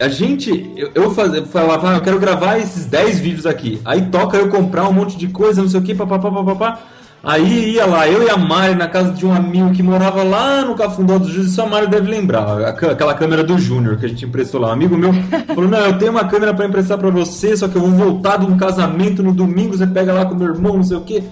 [0.00, 3.80] A gente, eu, eu fazia, falava, ah, eu quero gravar esses 10 vídeos aqui.
[3.84, 6.80] Aí toca eu comprar um monte de coisa, não sei o que, papapá, papapá.
[7.26, 10.64] Aí ia lá, eu e a Mari na casa de um amigo que morava lá
[10.64, 14.08] no Cafundó do Júlio, isso a Mari deve lembrar, aquela câmera do Júnior que a
[14.08, 14.68] gente emprestou lá.
[14.68, 15.12] Um amigo meu
[15.52, 18.36] falou: Não, eu tenho uma câmera pra emprestar pra você, só que eu vou voltar
[18.36, 21.24] de um casamento no domingo, você pega lá com meu irmão, não sei o que.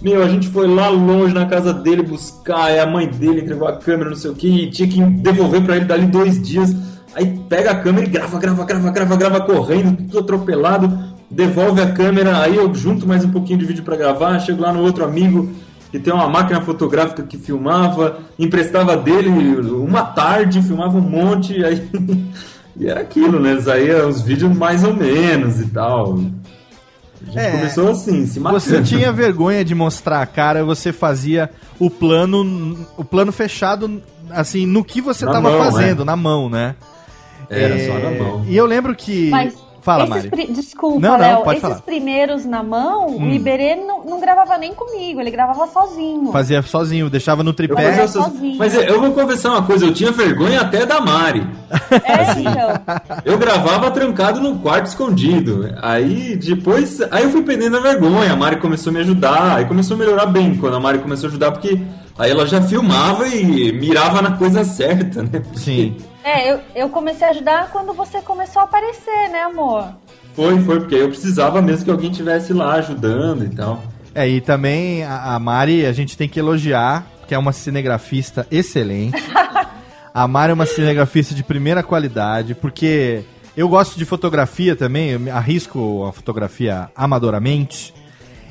[0.00, 3.66] Meu, a gente foi lá longe na casa dele buscar, aí a mãe dele entregou
[3.66, 6.76] a câmera, não sei o que, e tinha que devolver pra ele dali dois dias.
[7.12, 10.96] Aí pega a câmera e grava, grava, grava, grava, grava, correndo, tudo atropelado.
[11.30, 14.72] Devolve a câmera, aí eu junto mais um pouquinho de vídeo para gravar, chego lá
[14.72, 15.50] no outro amigo
[15.90, 21.88] que tem uma máquina fotográfica que filmava, emprestava dele uma tarde, filmava um monte, aí
[22.76, 23.60] e era aquilo, né?
[23.60, 26.14] Saía os vídeos mais ou menos e tal.
[26.14, 28.60] A gente É, começou assim, se matando.
[28.60, 34.66] Você tinha vergonha de mostrar a cara, você fazia o plano, o plano fechado, assim,
[34.66, 36.04] no que você Na tava mão, fazendo, é.
[36.04, 36.76] na mão, né?
[37.48, 38.44] Era É, só na mão.
[38.48, 39.28] E eu lembro que.
[39.30, 40.28] Mas Fala, esses Mari.
[40.30, 41.36] pri- Desculpa, Não, não, Léo.
[41.42, 41.80] pode esses falar.
[41.82, 43.30] primeiros na mão, Hum.
[43.30, 46.30] o Iberê não, não gravava nem comigo, ele gravava sozinho.
[46.32, 47.82] Fazia sozinho, deixava no Eu tripé.
[47.82, 51.46] fazia essas- Mas eu eu vou confessar uma coisa, eu tinha vergonha até da Mari.
[52.04, 52.70] É, Assim, então.
[53.24, 55.72] Eu gravava trancado no quarto escondido.
[55.82, 58.32] Aí depois, aí eu fui perdendo a vergonha.
[58.32, 59.56] A Mari começou a me ajudar.
[59.56, 61.80] Aí começou a melhorar bem quando a Mari começou a ajudar, porque
[62.18, 65.42] aí ela já filmava e mirava na coisa certa, né?
[65.54, 65.96] Sim.
[66.22, 69.88] É, eu, eu comecei a ajudar quando você começou a aparecer, né, amor?
[70.34, 73.82] Foi, foi, porque eu precisava mesmo que alguém estivesse lá ajudando e tal.
[74.14, 78.46] É, e também a, a Mari, a gente tem que elogiar, que é uma cinegrafista
[78.50, 79.22] excelente.
[80.12, 83.24] a Mari é uma cinegrafista de primeira qualidade, porque
[83.56, 87.94] eu gosto de fotografia também, eu me arrisco a fotografia amadoramente.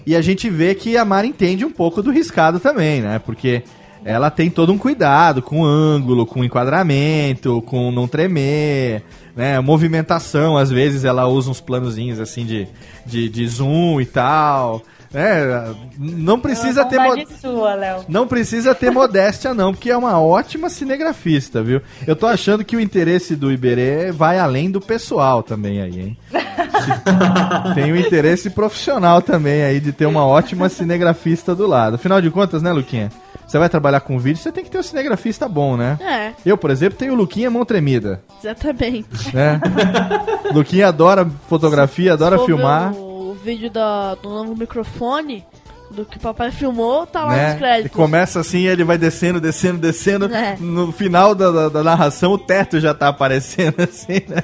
[0.05, 3.19] E a gente vê que a Mari entende um pouco do riscado também, né?
[3.19, 3.63] Porque
[4.05, 9.03] ela tem todo um cuidado com ângulo, com enquadramento, com não tremer,
[9.35, 9.59] né?
[9.59, 12.67] Movimentação, às vezes ela usa uns planozinhos assim de,
[13.05, 14.81] de, de zoom e tal.
[15.13, 15.73] né?
[15.97, 16.97] não precisa ter.
[16.99, 18.05] mo- Bondade sua, Léo.
[18.07, 21.81] não precisa ter modéstia, não, porque é uma ótima cinegrafista, viu?
[22.07, 26.17] Eu tô achando que o interesse do Iberê vai além do pessoal também aí, hein?
[27.75, 31.95] Tem um interesse profissional também aí de ter uma ótima cinegrafista do lado.
[31.95, 33.09] Afinal de contas, né, Luquinha?
[33.49, 35.97] Você vai trabalhar com vídeo, você tem que ter um cinegrafista bom, né?
[35.99, 39.35] É, Eu, por exemplo, tenho o Luquinha mão tremida, exatamente.
[39.35, 39.59] né?
[40.53, 42.93] Luquinha adora fotografia, adora filmar.
[42.93, 45.43] O vídeo da, do novo microfone,
[45.89, 47.49] do que o papai filmou, tá lá né?
[47.49, 47.91] nos créditos.
[47.91, 50.25] E começa assim, ele vai descendo, descendo, descendo.
[50.31, 50.55] É.
[50.59, 54.43] No final da, da- da narração, o teto já tá aparecendo assim, né?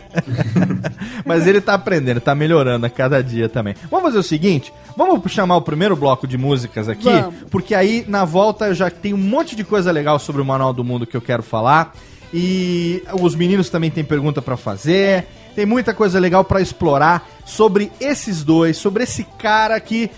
[1.24, 3.76] Mas ele tá aprendendo, tá melhorando a cada dia também.
[3.92, 7.36] Vamos fazer o seguinte: vamos chamar o primeiro bloco de músicas aqui, Vamos.
[7.50, 10.74] porque aí na volta eu já tenho um monte de coisa legal sobre o Manual
[10.74, 11.94] do Mundo que eu quero falar.
[12.34, 15.26] E os meninos também têm pergunta pra fazer.
[15.56, 20.12] Tem muita coisa legal pra explorar sobre esses dois, sobre esse cara que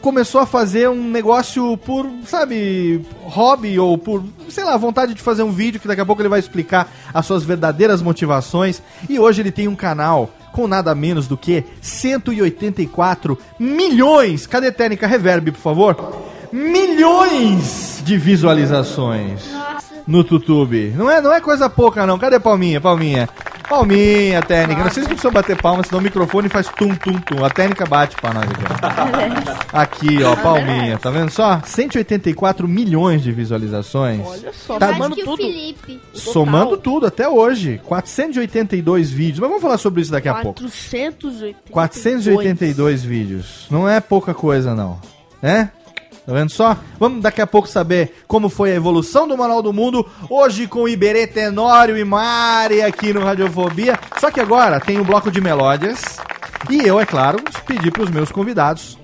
[0.00, 5.42] começou a fazer um negócio por, sabe, hobby ou por, sei lá, vontade de fazer
[5.42, 8.82] um vídeo que daqui a pouco ele vai explicar as suas verdadeiras motivações.
[9.08, 14.46] E hoje ele tem um canal com nada menos do que 184 milhões.
[14.46, 16.33] Cadê técnica reverb, por favor?
[16.54, 19.40] Milhões de visualizações
[20.06, 20.92] no YouTube.
[20.96, 22.16] Não é, não é coisa pouca não.
[22.16, 22.80] Cadê Palminha?
[22.80, 23.28] Palminha.
[23.68, 24.84] Palminha, técnica.
[24.84, 27.44] Não sei se precisam bater palmas, senão o microfone faz tum tum tum.
[27.44, 28.62] A técnica bate pra nós aqui.
[29.72, 31.60] Aqui, ó, palminha, tá vendo só?
[31.64, 34.20] 184 milhões de visualizações.
[34.24, 35.36] Olha só, Tá, somando que o tudo.
[35.38, 36.00] Felipe.
[36.12, 37.80] Somando tudo até hoje.
[37.84, 39.40] 482 vídeos.
[39.40, 40.60] Mas vamos falar sobre isso daqui a pouco.
[40.60, 41.56] 482.
[41.68, 43.66] 482 vídeos.
[43.68, 45.00] Não é pouca coisa, não.
[45.42, 45.70] Né?
[46.26, 46.76] Tá vendo só?
[46.98, 50.06] Vamos daqui a pouco saber como foi a evolução do Manual do Mundo.
[50.30, 53.98] Hoje com Iberê Tenório e Mari aqui no Radiofobia.
[54.18, 56.00] Só que agora tem um bloco de melódias.
[56.70, 58.96] E eu, é claro, pedi para os meus convidados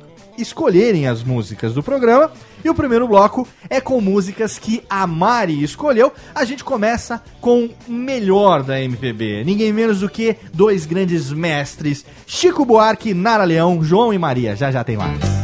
[0.42, 2.30] escolherem as músicas do programa.
[2.64, 6.12] E o primeiro bloco é com músicas que a Mari escolheu.
[6.34, 9.44] A gente começa com o melhor da MPB.
[9.44, 14.54] Ninguém menos do que dois grandes mestres: Chico Buarque, Nara Leão, João e Maria.
[14.56, 15.39] Já já tem mais.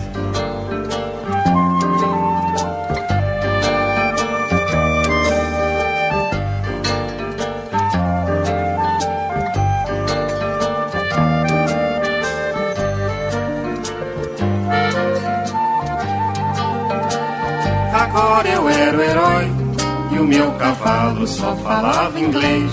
[20.27, 22.73] Meu cavalo só falava inglês.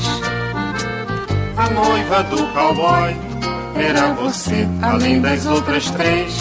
[1.56, 3.16] A noiva do cowboy
[3.76, 6.36] era você, além das outras três.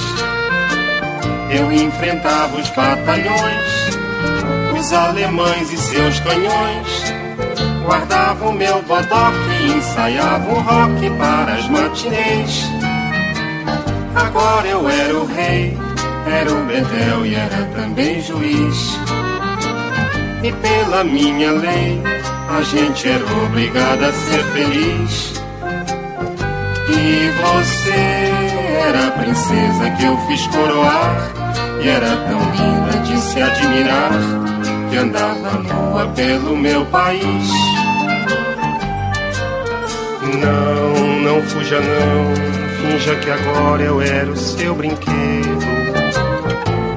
[1.51, 3.99] Eu enfrentava os batalhões,
[4.79, 7.13] os alemães e seus canhões.
[7.85, 12.65] Guardava o meu bodoque e ensaiava o rock para as matinês.
[14.15, 15.77] Agora eu era o rei,
[16.27, 19.22] era o bedel e era também juiz.
[20.43, 22.03] E pela minha lei,
[22.49, 25.41] a gente era obrigado a ser feliz.
[26.89, 28.43] E você
[28.89, 31.33] era a princesa que eu fiz coroar.
[31.81, 34.11] E era tão linda de se admirar
[34.91, 37.49] que andava nua pelo meu país.
[40.23, 45.67] Não, não fuja não, finja que agora eu era o seu brinquedo.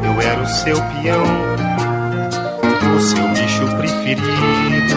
[0.04, 1.24] Eu era o seu peão,
[2.96, 3.35] o seu
[3.96, 4.96] preferido.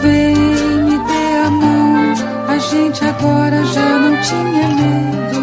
[0.00, 2.14] Vem, me dê a mão.
[2.48, 5.40] A gente agora já não tinha medo.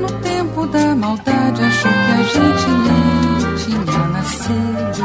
[0.00, 5.04] No tempo da maldade, achou que a gente nem tinha nascido.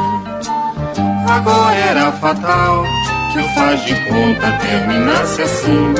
[1.28, 2.84] Agora era fatal
[3.32, 5.94] que o faz de conta terminasse assim.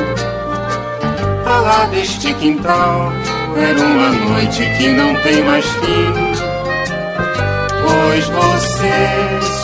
[1.43, 3.11] Falar deste quintal
[3.55, 6.37] era uma noite que não tem mais fim.
[7.83, 9.36] Pois você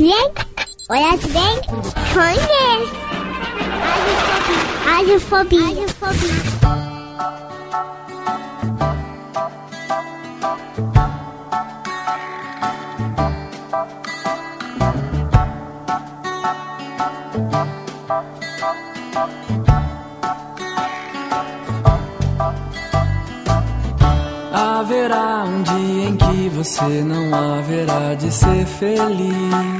[0.00, 0.14] Bem,
[0.88, 1.60] olha bem,
[2.14, 2.96] conhece.
[4.82, 5.62] Radiofobia.
[5.62, 6.50] Radiofobia.
[24.50, 29.79] Haverá um dia em que você não haverá de ser feliz.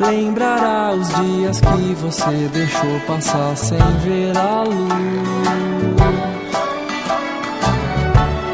[0.00, 5.56] Lembrará os dias que você deixou passar sem ver a luz.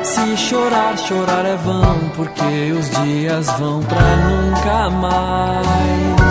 [0.02, 6.21] Se chorar, chorar é vão, porque os dias vão pra nunca mais.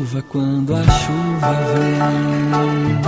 [0.00, 3.00] Chuva quando a chuva vem.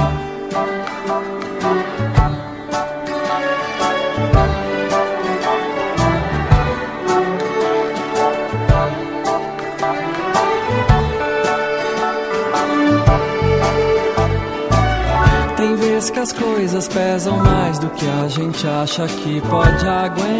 [16.12, 20.32] Que as coisas pesam mais do que a gente acha que pode aguentar.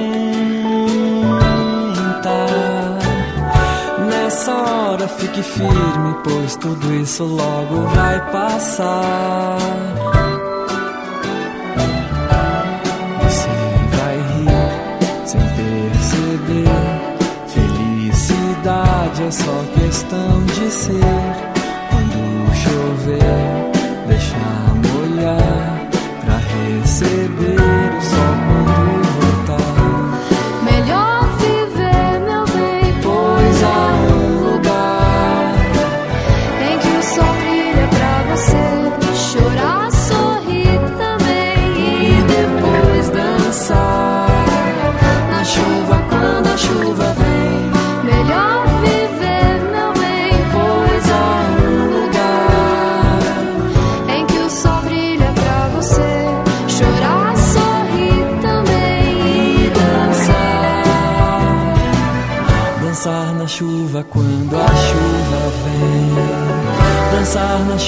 [4.42, 9.56] Nessa hora fique firme, pois tudo isso logo vai passar.
[13.22, 13.48] Você
[13.96, 16.66] vai rir sem perceber.
[17.46, 20.98] Felicidade é só questão de ser.
[21.88, 23.51] Quando chover,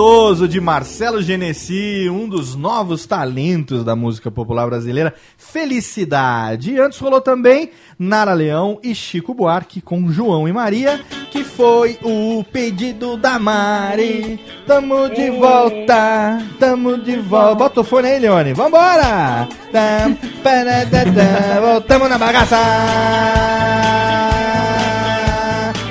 [0.00, 6.72] Gostoso de Marcelo Genesi, um dos novos talentos da música popular brasileira, Felicidade.
[6.72, 11.98] E antes rolou também Nara Leão e Chico Buarque com João e Maria, que foi
[12.02, 14.40] o pedido da Mari.
[14.66, 17.56] Tamo de volta, tamo de volta.
[17.56, 19.46] Bota o fone aí, Leone, vambora!
[20.42, 22.56] Paradadá, Voltamos na bagaça!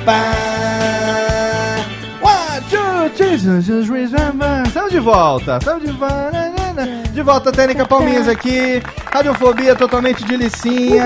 [0.04, 0.39] Pá.
[3.40, 6.52] Estamos de volta, estamos de volta.
[7.14, 8.82] De volta, Técnica Palminhas aqui.
[9.10, 11.04] Radiofobia totalmente de licinha.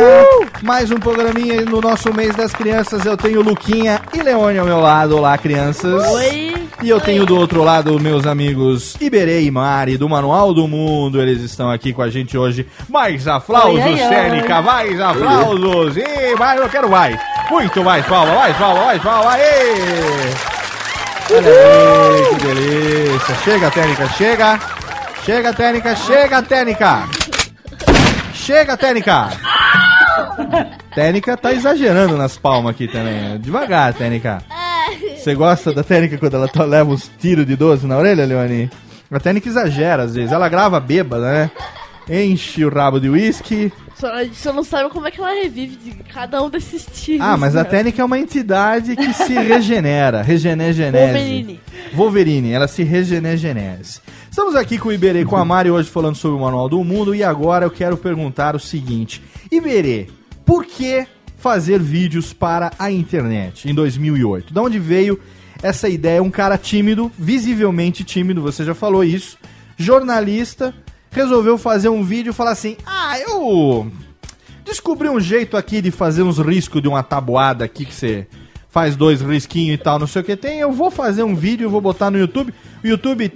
[0.61, 3.07] Mais um programinha no nosso mês das crianças.
[3.07, 5.17] Eu tenho Luquinha e Leone ao meu lado.
[5.17, 6.05] Olá, crianças.
[6.13, 6.55] Oi.
[6.83, 11.21] E eu tenho do outro lado meus amigos Iberê e Mari, do Manual do Mundo.
[11.23, 12.67] Eles estão aqui com a gente hoje.
[12.89, 14.09] Mais aplausos, Oi, oi, oi.
[14.09, 15.97] Técnica, mais aplausos.
[15.97, 17.17] E mais, eu quero mais.
[17.49, 19.31] Muito mais palma, mais palma, mais palma.
[19.31, 20.64] Aê!
[21.31, 23.35] Olha aí, que delícia.
[23.45, 24.61] Chega, Técnica, chega.
[25.25, 27.09] Chega, Técnica, chega, Técnica.
[28.35, 29.31] Chega, Técnica.
[30.95, 33.39] Técnica tá exagerando nas palmas aqui também.
[33.41, 34.43] Devagar, Técnica.
[35.17, 38.71] Você gosta da Técnica quando ela leva uns tiros de 12 na orelha, Leone?
[39.11, 40.31] A Técnica exagera às vezes.
[40.33, 41.51] Ela grava bêbada, né?
[42.09, 43.73] Enche o rabo de uísque.
[43.95, 46.87] Só, a gente só não sabe como é que ela revive de cada um desses
[46.93, 47.25] tiros.
[47.25, 47.69] Ah, mas a né?
[47.71, 50.21] Técnica é uma entidade que se regenera.
[50.23, 51.13] Regenegenese.
[51.13, 51.61] Wolverine.
[51.95, 54.01] Wolverine, ela se regenegenese.
[54.29, 56.83] Estamos aqui com o Iberê e com a Mari hoje falando sobre o Manual do
[56.83, 59.23] Mundo e agora eu quero perguntar o seguinte.
[59.51, 60.09] Iberê,
[60.45, 61.07] por que
[61.39, 64.53] fazer vídeos para a internet em 2008?
[64.53, 65.21] De onde veio
[65.63, 66.23] essa ideia?
[66.23, 69.39] Um cara tímido, visivelmente tímido, você já falou isso,
[69.77, 70.75] jornalista,
[71.15, 73.91] resolveu fazer um vídeo e falar assim: "Ah, eu
[74.65, 78.27] descobri um jeito aqui de fazer uns riscos de uma tabuada aqui que você
[78.69, 80.59] faz dois risquinhos e tal, não sei o que tem.
[80.59, 82.53] Eu vou fazer um vídeo, vou botar no YouTube.
[82.83, 83.33] O YouTube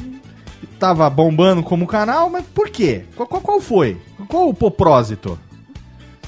[0.81, 3.05] tava bombando como canal, mas por quê?
[3.15, 3.97] Qual, qual, qual foi?
[4.27, 5.39] Qual o propósito?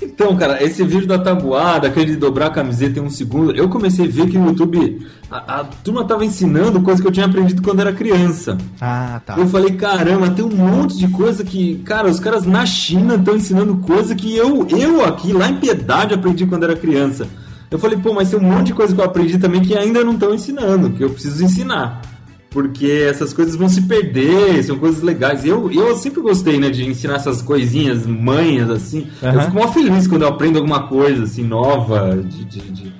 [0.03, 3.68] Então, cara, esse vídeo da tabuada, aquele de dobrar a camiseta em um segundo, eu
[3.68, 7.26] comecei a ver que no YouTube a, a turma tava ensinando coisa que eu tinha
[7.26, 8.57] aprendido quando era criança.
[8.80, 9.36] Ah, tá.
[9.36, 13.36] Eu falei, caramba, tem um monte de coisa que, cara, os caras na China estão
[13.36, 17.28] ensinando coisa que eu, eu aqui, lá em Piedade, aprendi quando era criança.
[17.70, 20.03] Eu falei, pô, mas tem um monte de coisa que eu aprendi também que ainda
[20.03, 22.03] não estão ensinando, que eu preciso ensinar.
[22.51, 25.44] Porque essas coisas vão se perder, são coisas legais.
[25.44, 29.07] Eu, eu sempre gostei, né, de ensinar essas coisinhas manhas, assim.
[29.22, 29.40] Eu Aham.
[29.42, 32.92] fico mó feliz quando eu aprendo alguma coisa, assim, nova, de, de, de,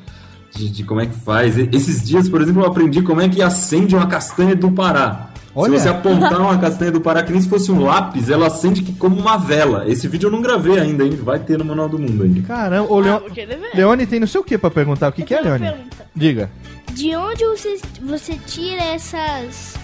[0.55, 1.57] de- de como é que faz.
[1.59, 5.31] Esses dias, por exemplo, eu aprendi como é que acende uma castanha do Pará.
[5.53, 5.77] Olha.
[5.79, 8.83] Se você apontar uma castanha do Pará que nem se fosse um lápis, ela acende
[8.83, 9.85] que como uma vela.
[9.89, 11.19] Esse vídeo eu não gravei ainda, hein?
[11.21, 12.41] vai ter no Manual do Mundo ainda.
[12.43, 13.19] Caramba, o Leo...
[13.19, 13.71] vou querer ver.
[13.75, 15.09] Leone tem não sei o que pra perguntar.
[15.09, 15.67] O que, que é, Leone?
[15.67, 15.97] pergunta.
[16.15, 16.51] Diga.
[16.95, 19.75] De onde você, você tira essas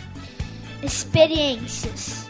[0.82, 2.26] experiências?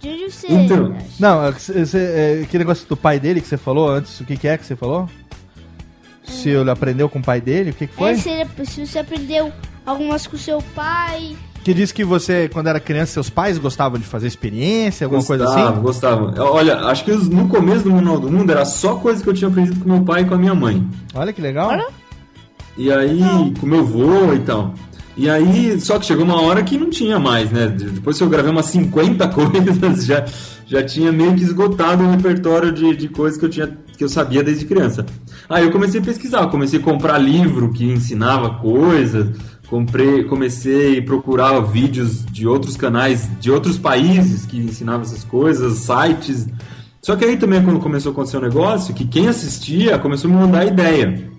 [0.00, 0.46] De onde você.
[0.48, 4.24] Então, Não, é cê- é, aquele negócio do pai dele que você falou antes, o
[4.24, 5.08] que, que é que você falou?
[6.24, 8.10] Se ele aprendeu com o pai dele, o que, que foi?
[8.10, 9.52] É, se, se você aprendeu
[9.84, 11.36] algumas com seu pai.
[11.62, 15.44] Que disse que você, quando era criança, seus pais gostavam de fazer experiência, alguma coisa
[15.44, 15.80] Gostava, assim?
[15.80, 16.42] gostava.
[16.50, 19.48] Olha, acho que no começo do Manual do Mundo era só coisa que eu tinha
[19.48, 20.84] aprendido com meu pai e com a minha mãe.
[21.14, 21.70] Olha que legal.
[22.76, 23.20] E aí,
[23.60, 24.74] com meu avô e tal.
[25.16, 27.68] E aí, só que chegou uma hora que não tinha mais, né?
[27.68, 30.24] Depois que eu gravei umas 50 coisas, já,
[30.66, 34.08] já tinha meio que esgotado o repertório de, de coisas que eu, tinha, que eu
[34.08, 35.04] sabia desde criança.
[35.48, 39.36] Aí eu comecei a pesquisar, comecei a comprar livro que ensinava coisas,
[39.68, 45.78] comprei, comecei a procurar vídeos de outros canais de outros países que ensinavam essas coisas,
[45.78, 46.46] sites.
[47.02, 50.34] Só que aí também quando começou a acontecer o negócio, que quem assistia começou a
[50.34, 51.30] me mandar ideia.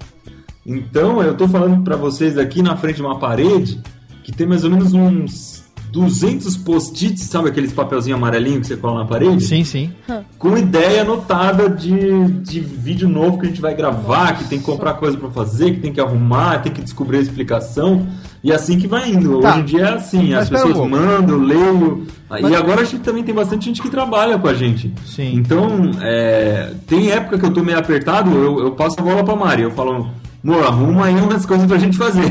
[0.66, 3.80] Então, eu tô falando pra vocês aqui na frente de uma parede
[4.24, 9.02] que tem mais ou menos uns 200 post-its, sabe aqueles papelzinho amarelinho que você cola
[9.02, 9.44] na parede?
[9.44, 9.92] Sim, sim.
[10.40, 14.66] Com ideia anotada de, de vídeo novo que a gente vai gravar, que tem que
[14.66, 18.08] comprar coisa pra fazer, que tem que arrumar, tem que descobrir a explicação.
[18.44, 19.40] E assim que vai indo.
[19.40, 19.52] Tá.
[19.52, 22.08] Hoje em dia é assim, Mas as um pessoas mandam, leio.
[22.28, 24.92] Mas- E agora a gente também tem bastante gente que trabalha com a gente.
[25.06, 25.36] Sim.
[25.36, 29.36] Então, é, tem época que eu tô meio apertado, eu, eu passo a bola pra
[29.36, 29.62] Mari.
[29.62, 30.10] Eu falo,
[30.44, 32.30] amor, arruma aí umas coisas pra gente fazer.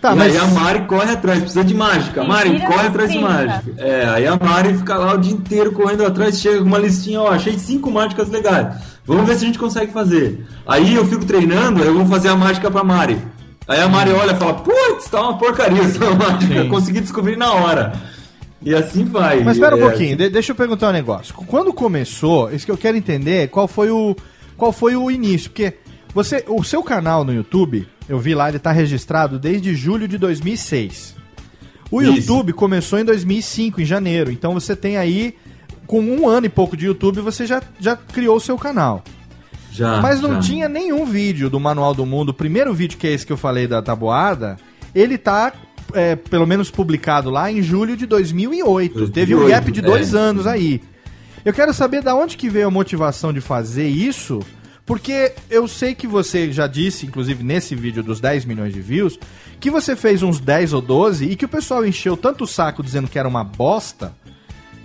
[0.00, 2.22] Tá, e mas- aí a Mari corre atrás, precisa de mágica.
[2.22, 3.64] Mari, Mentira, corre atrás de mágica.
[3.78, 7.20] É, aí a Mari fica lá o dia inteiro correndo atrás, chega com uma listinha,
[7.20, 8.76] ó, achei cinco mágicas legais.
[9.04, 10.46] Vamos ver se a gente consegue fazer.
[10.66, 13.18] Aí eu fico treinando, eu vou fazer a mágica pra Mari.
[13.66, 16.68] Aí a Mari olha e fala, putz, tá uma porcaria essa mágica, Sim.
[16.68, 17.92] consegui descobrir na hora.
[18.62, 19.42] E assim vai.
[19.42, 21.34] Mas espera um É, pouquinho, de- deixa eu perguntar um negócio.
[21.34, 24.14] Quando começou, isso que eu quero entender, é qual foi o
[24.56, 25.74] qual foi o início, porque
[26.14, 30.18] você, o seu canal no YouTube, eu vi lá, ele tá registrado desde julho de
[30.18, 31.16] 2006.
[31.90, 32.12] O Isso.
[32.12, 34.30] YouTube começou em 2005, em janeiro.
[34.30, 35.34] Então você tem aí,
[35.86, 39.02] com um ano e pouco de YouTube, você já, já criou o seu canal.
[39.72, 40.00] Já.
[40.00, 40.40] Mas não já.
[40.40, 42.30] tinha nenhum vídeo do Manual do Mundo.
[42.30, 44.56] O primeiro vídeo, que é esse que eu falei da tabuada,
[44.94, 45.52] ele tá,
[45.94, 49.08] é, pelo menos, publicado lá em julho de 2008.
[49.10, 50.18] Teve um 2008, gap de dois é.
[50.18, 50.82] anos aí.
[51.44, 54.40] Eu quero saber da onde que veio a motivação de fazer isso,
[54.88, 59.18] porque eu sei que você já disse, inclusive nesse vídeo dos 10 milhões de views,
[59.60, 62.82] que você fez uns 10 ou 12 e que o pessoal encheu tanto o saco
[62.82, 64.14] dizendo que era uma bosta,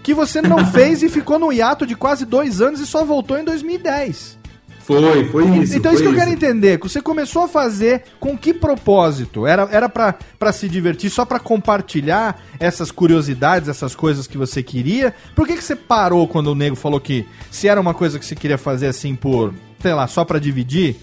[0.04, 3.40] que você não fez e ficou no hiato de quase dois anos e só voltou
[3.40, 4.44] em 2010.
[4.82, 5.78] Foi, foi isso.
[5.78, 9.48] Então foi isso que eu quero entender, você começou a fazer com que propósito?
[9.48, 14.62] Era, era pra, pra se divertir, só pra compartilhar essas curiosidades, essas coisas que você
[14.62, 15.14] queria?
[15.34, 18.26] Por que, que você parou quando o nego falou que se era uma coisa que
[18.26, 20.96] você queria fazer assim por, sei lá, só pra dividir?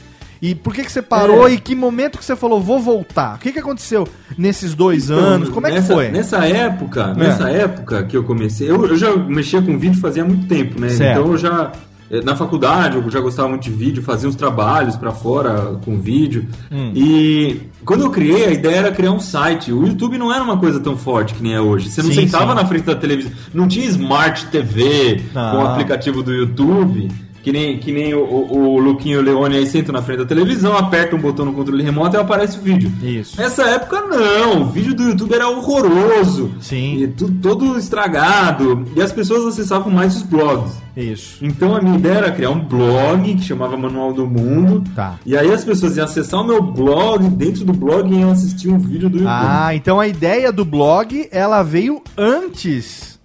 [0.42, 1.52] E por que, que você parou É.
[1.52, 3.36] e que momento que você falou, vou voltar?
[3.36, 4.08] O que, que aconteceu
[4.38, 5.50] nesses dois Então, anos?
[5.50, 6.08] Como é que foi?
[6.08, 7.20] Nessa época, É.
[7.20, 10.88] nessa época que eu comecei, eu, eu já mexia com vídeo fazia muito tempo, né?
[10.88, 11.18] Certo.
[11.20, 11.72] Então eu já
[12.10, 16.00] eh, na faculdade eu já gostava muito de vídeo, fazia uns trabalhos pra fora com
[16.00, 16.46] vídeo.
[16.72, 16.90] Hum.
[16.94, 19.70] E quando eu criei, a ideia era criar um site.
[19.70, 21.90] O YouTube não era uma coisa tão forte que nem é hoje.
[21.90, 22.54] Você não Sim, sentava sim.
[22.56, 25.50] na frente da televisão, não tinha Smart TV Não.
[25.50, 27.10] com o aplicativo do YouTube.
[27.42, 30.76] Que nem, que nem o, o, o Luquinho Leone aí senta na frente da televisão,
[30.76, 32.92] aperta um botão no controle remoto e aparece o vídeo.
[33.02, 33.40] Isso.
[33.40, 36.52] Nessa época não, o vídeo do YouTube era horroroso.
[36.60, 37.02] Sim.
[37.02, 38.84] E tu- todo estragado.
[38.94, 40.72] E as pessoas acessavam mais os blogs.
[40.96, 41.42] Isso.
[41.42, 44.84] Então a minha ideia era criar um blog que chamava Manual do Mundo.
[44.94, 45.18] Tá.
[45.24, 48.78] E aí as pessoas iam acessar o meu blog, dentro do blog iam assistir um
[48.78, 49.26] vídeo do YouTube.
[49.32, 53.18] Ah, então a ideia do blog, ela veio antes.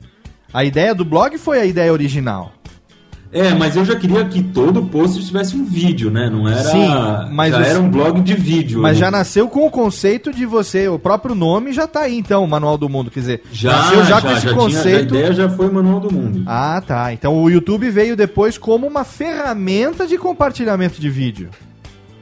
[0.54, 2.54] A ideia do blog foi a ideia original.
[3.36, 6.30] É, mas eu já queria que todo post tivesse um vídeo, né?
[6.32, 6.64] Não era.
[6.64, 6.88] Sim,
[7.32, 8.82] mas já os- era um blog de vídeo.
[8.82, 9.02] Mas né?
[9.02, 12.48] já nasceu com o conceito de você, o próprio nome já tá aí então, o
[12.48, 15.14] Manual do Mundo, quer dizer, Já, nasceu já, com esse já tinha- conceito.
[15.16, 16.44] a ideia já foi Manual do Mundo.
[16.48, 17.12] Ah, tá.
[17.12, 21.50] Então o YouTube veio depois como uma ferramenta de compartilhamento de vídeo.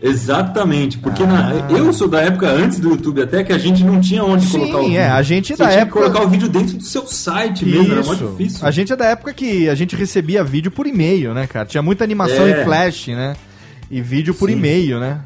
[0.06, 1.28] Exatamente, porque Ah.
[1.28, 4.46] na- eu sou da época antes do YouTube até que a gente não tinha onde
[4.46, 5.14] Sim, colocar o é, vídeo.
[5.14, 7.94] a gente Você da tinha época- que colocar o vídeo dentro do seu site mesmo,
[7.94, 8.36] era muito Isso.
[8.38, 8.68] difícil.
[8.68, 11.66] A gente é da época que a gente recebia vídeo por e-mail, né, cara?
[11.66, 12.62] Tinha muita animação É.
[12.62, 13.34] em flash, né?
[13.90, 15.20] E vídeo por e-mail, né?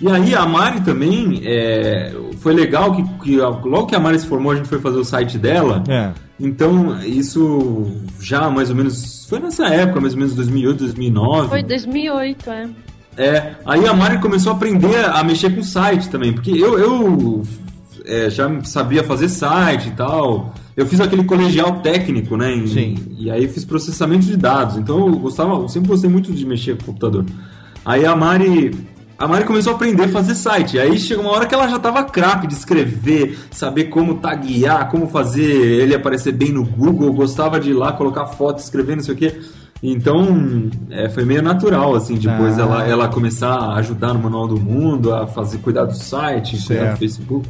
[0.00, 4.26] E aí a Mari também, é, foi legal que, que logo que a Mari se
[4.26, 5.82] formou, a gente foi fazer o site dela.
[5.88, 6.10] É.
[6.40, 7.86] Então, isso
[8.20, 11.48] já mais ou menos, foi nessa época, mais ou menos 2008, 2009.
[11.48, 12.68] Foi 2008, é.
[13.16, 16.78] É, aí a Mari começou a aprender a mexer com o site também, porque eu,
[16.78, 17.42] eu
[18.06, 20.54] é, já sabia fazer site e tal.
[20.74, 22.50] Eu fiz aquele colegial técnico, né?
[22.54, 22.94] em- Sim.
[23.18, 24.78] E aí fiz processamento de dados.
[24.78, 27.24] Então eu gostava, eu sempre gostei muito de mexer com o computador.
[27.84, 28.90] Aí a Mari.
[29.18, 30.78] A Mari começou a aprender a fazer site.
[30.80, 35.06] Aí chegou uma hora que ela já tava craque de escrever, saber como taguear, como
[35.06, 39.14] fazer ele aparecer bem no Google, gostava de ir lá colocar foto, escrever, não sei
[39.14, 39.38] o quê.
[39.82, 42.62] Então, é, foi meio natural, assim, depois Ah.
[42.62, 46.66] ela, ela começar a ajudar no Manual do Mundo, a fazer cuidar do site, cuidar
[46.82, 46.92] Certo.
[46.92, 47.48] do Facebook.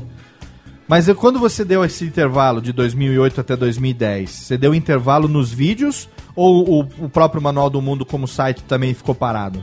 [0.89, 6.09] Mas quando você deu esse intervalo de 2008 até 2010, você deu intervalo nos vídeos
[6.35, 9.63] ou o, o próprio Manual do Mundo como site também ficou parado?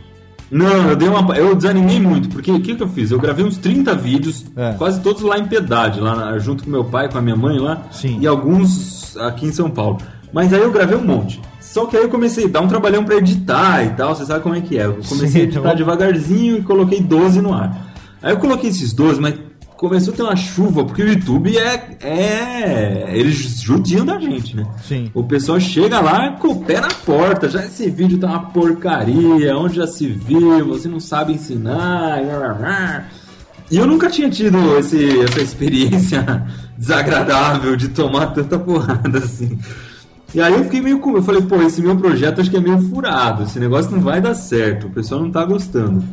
[0.52, 1.36] Não, eu dei uma.
[1.38, 3.12] Eu desanimei muito, porque o que, que eu fiz?
[3.12, 4.74] Eu gravei uns 30 vídeos, É.
[4.74, 7.60] quase todos lá em Piedade, lá na- junto com meu pai, com a minha mãe
[7.60, 8.18] lá, Sim.
[8.20, 9.98] e alguns aqui em São Paulo.
[10.34, 11.40] Mas aí eu gravei um monte.
[11.74, 14.42] Só que aí eu comecei a dar um trabalhão pra editar e tal, você sabe
[14.42, 14.86] como é que é.
[14.86, 17.94] Eu comecei a editar então- devagarzinho e coloquei 12 no ar.
[18.22, 19.36] Aí eu coloquei esses 12, mas
[19.78, 21.98] começou a ter uma chuva, porque o YouTube é.
[22.02, 24.66] é eles judiam da gente, né?
[24.86, 25.10] Sim.
[25.14, 27.48] O pessoal chega lá com o pé na porta.
[27.48, 29.56] Já esse vídeo tá uma porcaria.
[29.56, 30.66] Onde já se viu?
[30.68, 32.20] Você não sabe ensinar.
[33.72, 36.46] E eu nunca tinha tido esse- essa experiência
[36.78, 39.58] desagradável de tomar tanta porrada assim.
[40.34, 41.16] E aí eu fiquei meio com.
[41.16, 43.44] Eu falei, pô, esse meu projeto acho que é meio furado.
[43.44, 44.88] Esse negócio não vai dar certo.
[44.88, 46.04] O pessoal não tá gostando.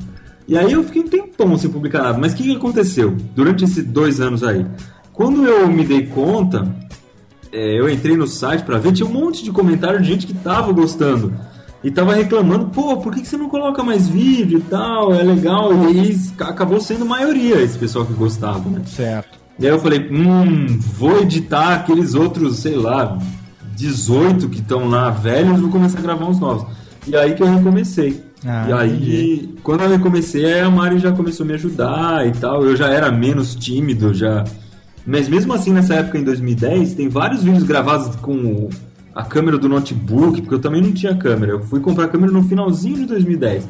[0.49, 2.19] E aí eu fiquei um tempão sem publicar nada.
[2.19, 4.65] Mas o que, que aconteceu durante esses dois anos aí?
[5.13, 6.67] Quando eu me dei conta,
[7.53, 10.35] é, eu entrei no site pra ver, tinha um monte de comentário de gente que
[10.35, 11.35] tava gostando.
[11.85, 15.15] E tava reclamando, pô, por que, que você não coloca mais vídeo e tal?
[15.15, 15.73] É legal.
[15.73, 18.83] E aí acabou sendo maioria esse pessoal que gostava, né?
[18.87, 19.39] Certo.
[19.59, 23.19] E aí eu falei, hum, vou editar aqueles outros, sei lá,
[23.77, 26.67] 18 que estão lá velhos, vou começar a gravar uns novos.
[27.07, 28.25] E aí que eu recomecei.
[28.45, 29.49] Ah, e aí, entendi.
[29.63, 32.65] quando eu recomecei, a Mari já começou a me ajudar e tal.
[32.65, 34.45] Eu já era menos tímido, já.
[35.07, 38.69] Mas mesmo assim, nessa época, em 2010, tem vários vídeos gravados com
[39.15, 41.53] a câmera do notebook, porque eu também não tinha câmera.
[41.53, 43.69] Eu fui comprar câmera no finalzinho de 2010.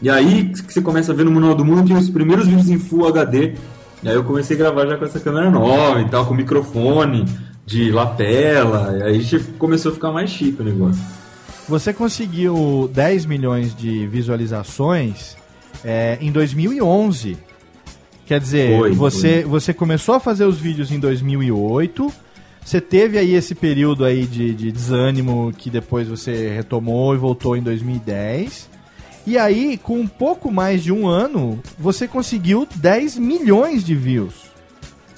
[0.00, 2.68] E aí que você começa a ver no Manual do Mundo que os primeiros vídeos
[2.68, 3.54] em Full HD
[4.02, 7.24] E aí eu comecei a gravar já com essa câmera nova e tal, com microfone
[7.68, 8.96] de lapela.
[8.98, 11.02] E aí começou a ficar mais chique o negócio.
[11.68, 15.36] Você conseguiu 10 milhões de visualizações
[15.84, 17.36] é, em 2011.
[18.24, 22.10] Quer dizer, Foi, você, você começou a fazer os vídeos em 2008.
[22.64, 27.54] Você teve aí esse período aí de, de desânimo que depois você retomou e voltou
[27.54, 28.68] em 2010.
[29.26, 34.47] E aí, com um pouco mais de um ano, você conseguiu 10 milhões de views.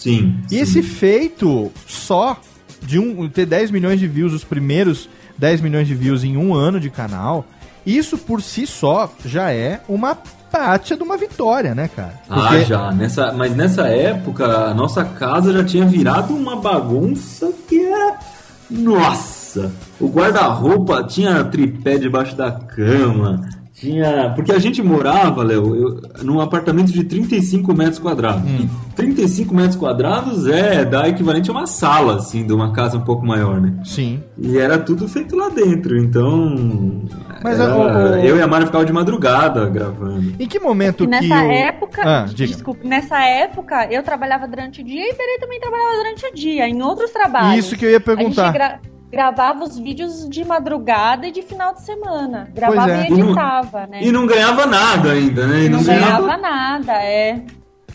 [0.00, 0.34] Sim.
[0.50, 2.40] E esse feito só
[2.82, 6.54] de um, ter 10 milhões de views, os primeiros 10 milhões de views em um
[6.54, 7.44] ano de canal,
[7.84, 10.16] isso por si só já é uma
[10.50, 12.14] pátia de uma vitória, né, cara?
[12.28, 12.90] Ah, já.
[12.92, 18.18] Nessa, mas nessa época, a nossa casa já tinha virado uma bagunça que era.
[18.70, 19.70] Nossa!
[20.00, 23.48] O guarda-roupa tinha tripé debaixo da cama.
[23.80, 24.32] Tinha.
[24.36, 28.42] Porque a gente morava, Léo, eu- num apartamento de 35 metros quadrados.
[28.48, 33.00] E 35 metros quadrados é dá equivalente a uma sala, assim, de uma casa um
[33.00, 33.72] pouco maior, né?
[33.84, 34.22] Sim.
[34.38, 36.54] E era tudo feito lá dentro, então.
[37.42, 40.34] Mas era- o- o- eu e a Mara ficava de madrugada gravando.
[40.38, 41.50] Em que momento E que nessa o...
[41.50, 42.52] época, Ah, diga.
[42.52, 46.68] desculpe, nessa época eu trabalhava durante o dia e Iberê também trabalhava durante o dia,
[46.68, 47.64] em outros trabalhos.
[47.64, 48.80] Isso que eu ia perguntar.
[49.10, 52.48] Gravava os vídeos de madrugada e de final de semana.
[52.54, 53.02] Gravava é.
[53.02, 54.00] e E não- editava, né?
[54.02, 55.64] E não ganhava nada ainda, né?
[55.64, 57.42] E Não ganhava- ganhava nada, é.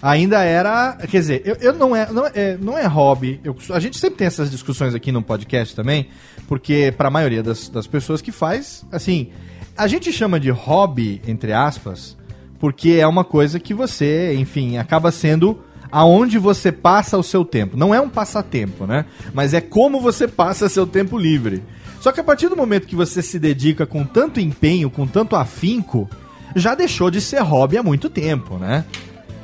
[0.01, 0.97] Ainda era.
[1.09, 3.39] Quer dizer, eu, eu não, é, não, é, não é hobby.
[3.43, 6.09] Eu- a gente sempre tem essas discussões aqui no podcast também,
[6.49, 9.29] porque para a maioria das, das pessoas que faz, assim,
[9.77, 12.17] a gente chama de hobby, entre aspas,
[12.59, 15.61] porque é uma coisa que você, enfim, acaba sendo
[15.95, 17.77] aonde você passa o seu tempo.
[17.77, 19.05] Não é um passatempo, né?
[19.33, 21.63] Mas é como você passa seu tempo livre.
[22.01, 25.37] Só que a partir do momento que você se dedica com tanto empenho, com tanto
[25.37, 26.09] afinco,
[26.53, 28.83] já deixou de ser hobby há muito tempo, né?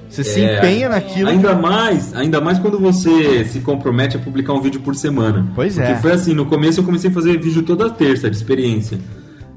[0.09, 1.29] Você se É, empenha naquilo.
[1.29, 5.49] Ainda mais, ainda mais quando você se compromete a publicar um vídeo por semana.
[5.55, 5.85] Pois é.
[5.85, 8.99] Porque foi assim, no começo eu comecei a fazer vídeo toda terça de experiência.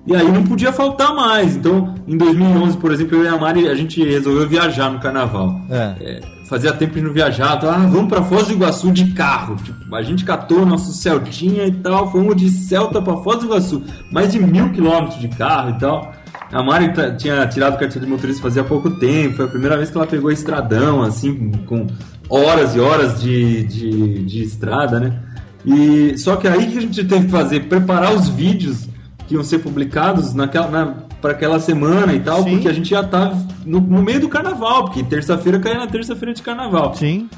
[0.07, 1.57] E aí não podia faltar mais.
[1.57, 5.61] Então, em 2011, por exemplo, eu e a Mari, a gente resolveu viajar no carnaval.
[5.69, 6.34] É.
[6.45, 9.57] fazia tempo de não viajar, então, ah, vamos pra Foz do Iguaçu de carro.
[9.57, 13.47] Tipo, a gente catou o nosso Celtinha e tal, fomos de Celta pra Foz do
[13.47, 13.83] Iguaçu.
[14.13, 16.13] Mais de mil quilômetros de carro e tal.
[16.53, 19.91] A Mari tá- tinha tirado carteira de motorista fazia pouco tempo, foi a primeira vez
[19.91, 21.87] que ela pegou estradão, assim, com
[22.29, 25.19] horas e horas de, de, de estrada, né?
[25.65, 28.87] E só que aí que a gente teve que fazer, preparar os vídeos
[29.27, 30.95] que iam ser publicados naquela, na,
[31.25, 34.85] para aquela semana e tal, porque a gente já tá no, no meio do carnaval,
[34.85, 36.95] porque terça-feira cai na terça-feira de carnaval.
[36.95, 37.31] Sim.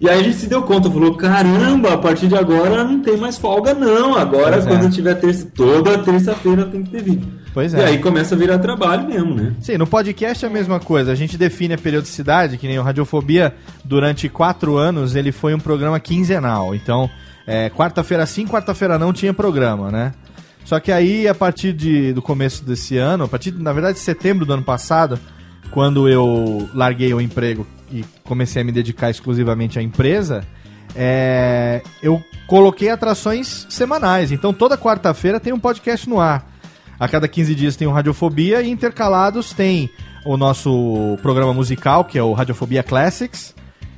[0.00, 3.16] E aí a gente se deu conta, falou, caramba, a partir de agora não tem
[3.16, 4.68] mais folga não, agora Pois é.
[4.68, 7.26] quando tiver terça, toda terça-feira tem que ter vídeo.
[7.52, 7.86] Pois E é.
[7.86, 9.54] aí começa a virar trabalho mesmo, né?
[9.60, 11.10] Sim, no podcast é a mesma coisa.
[11.10, 15.58] A gente define a periodicidade, que nem o Radiofobia, durante quatro anos, ele foi um
[15.58, 16.76] programa quinzenal.
[16.76, 17.10] Então,
[17.44, 20.12] é, quarta-feira sim, quarta-feira não tinha programa, né?
[20.66, 24.02] Só que aí, a partir de, do começo desse ano, a partir, na verdade, de
[24.02, 25.16] setembro do ano passado,
[25.70, 30.44] quando eu larguei o emprego e comecei a me dedicar exclusivamente à empresa,
[30.96, 34.32] é, eu coloquei atrações semanais.
[34.32, 36.50] Então, toda quarta-feira tem um podcast no ar.
[36.98, 39.88] A cada 15 dias tem o Radiofobia e intercalados tem
[40.24, 43.54] o nosso programa musical, que é o Radiofobia Classics,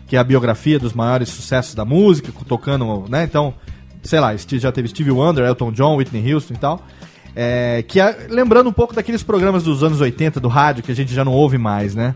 [0.06, 3.24] que é a biografia dos maiores sucessos da música, tocando, né?
[3.24, 3.54] Então,
[4.02, 6.86] sei lá, Steve- já teve Stevie Wonder, Elton John, Whitney Houston e tal.
[7.36, 10.94] É, que é, lembrando um pouco daqueles programas dos anos 80 do rádio que a
[10.94, 12.14] gente já não ouve mais, né?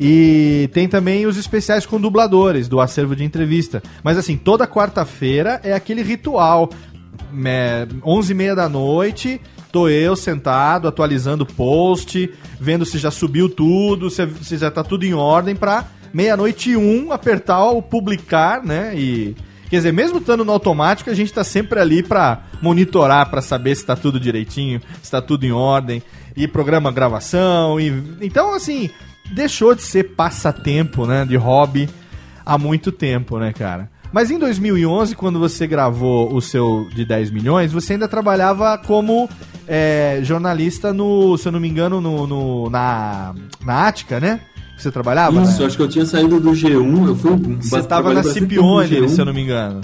[0.00, 3.82] E tem também os especiais com dubladores do acervo de entrevista.
[4.02, 6.70] Mas assim, toda quarta-feira é aquele ritual.
[7.44, 9.40] É, 11h30 da noite,
[9.72, 14.82] tô eu sentado, atualizando o post, vendo se já subiu tudo, se, se já tá
[14.84, 18.92] tudo em ordem pra meia-noite e um apertar o publicar, né?
[18.96, 19.34] E.
[19.68, 23.74] Quer dizer, mesmo estando no automático, a gente tá sempre ali pra monitorar, pra saber
[23.74, 26.02] se tá tudo direitinho, se tá tudo em ordem,
[26.36, 27.88] e programa gravação, e.
[28.20, 28.90] Então, assim,
[29.32, 31.24] deixou de ser passatempo, né?
[31.24, 31.88] De hobby
[32.44, 33.90] há muito tempo, né, cara?
[34.12, 39.28] Mas em 2011, quando você gravou o seu de 10 milhões, você ainda trabalhava como
[39.66, 43.34] é, jornalista no, se eu não me engano, no, no- na,
[43.64, 44.40] na Ática, né?
[44.76, 45.42] Você trabalhava?
[45.42, 45.66] Isso, né?
[45.66, 47.30] acho que eu tinha saído do G1, eu fui...
[47.60, 49.80] Você tava na Cipione, se eu não me engano.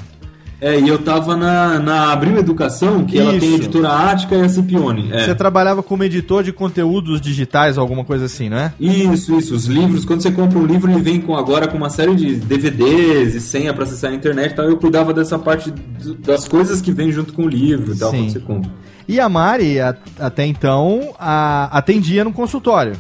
[0.62, 3.62] É, e eu tava na, na Abril Educação, que ela tem a Isso.
[3.62, 5.08] editora Ática e a Cipione.
[5.10, 5.24] É.
[5.24, 8.74] Você trabalhava como editor de conteúdos digitais, alguma coisa assim, não é?
[8.78, 9.54] Isso, isso.
[9.54, 12.34] Os livros, quando você compra um livro, ele vem com agora com uma série de
[12.34, 14.66] DVDs e senha pra acessar a internet e tal.
[14.66, 15.72] Eu cuidava dessa parte
[16.18, 18.18] das coisas que vem junto com o livro e tal, Sim.
[18.18, 18.70] quando você compra.
[19.08, 22.92] E a Mari, a- até então, a- atendia no consultório.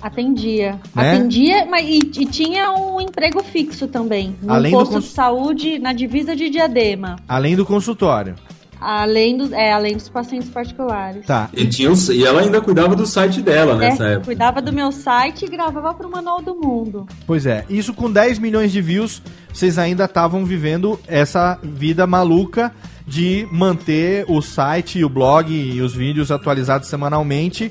[0.00, 0.80] Atendia.
[0.94, 1.12] Né?
[1.14, 4.36] Atendia, mas e, e tinha um emprego fixo também.
[4.42, 7.16] No Além do posto cons- de saúde, na divisa de Diadema.
[7.28, 8.34] Além do consultório.
[8.82, 11.26] Além, do, é, além dos pacientes particulares.
[11.26, 11.50] Tá.
[11.52, 14.24] E, tinha o- e ela ainda cuidava do site dela nessa É, época.
[14.24, 17.06] cuidava do meu site e gravava pro Manual do Mundo.
[17.26, 19.20] Pois é, isso com 10 milhões de views,
[19.52, 22.72] vocês ainda estavam vivendo essa vida maluca
[23.06, 27.70] de manter o site, o blog e os vídeos atualizados semanalmente,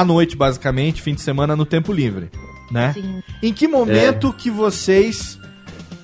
[0.00, 2.30] à noite, basicamente, fim de semana no tempo livre,
[2.70, 2.92] né?
[2.94, 3.22] Sim.
[3.42, 5.38] Em que momento que vocês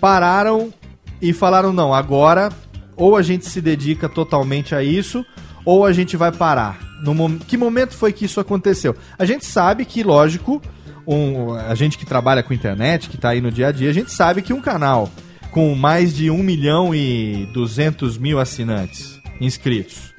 [0.00, 0.72] pararam
[1.20, 2.50] e falaram, não, agora
[2.96, 5.24] ou a gente se dedica totalmente a isso,
[5.64, 6.78] ou a gente vai parar?
[7.02, 8.94] No mom- que momento foi que isso aconteceu?
[9.18, 10.60] A gente sabe que, lógico,
[11.06, 13.92] um- a gente que trabalha com internet, que tá aí no dia a dia, a
[13.92, 15.10] gente sabe que um canal
[15.50, 20.11] com mais de 1 milhão e 200 mil assinantes inscritos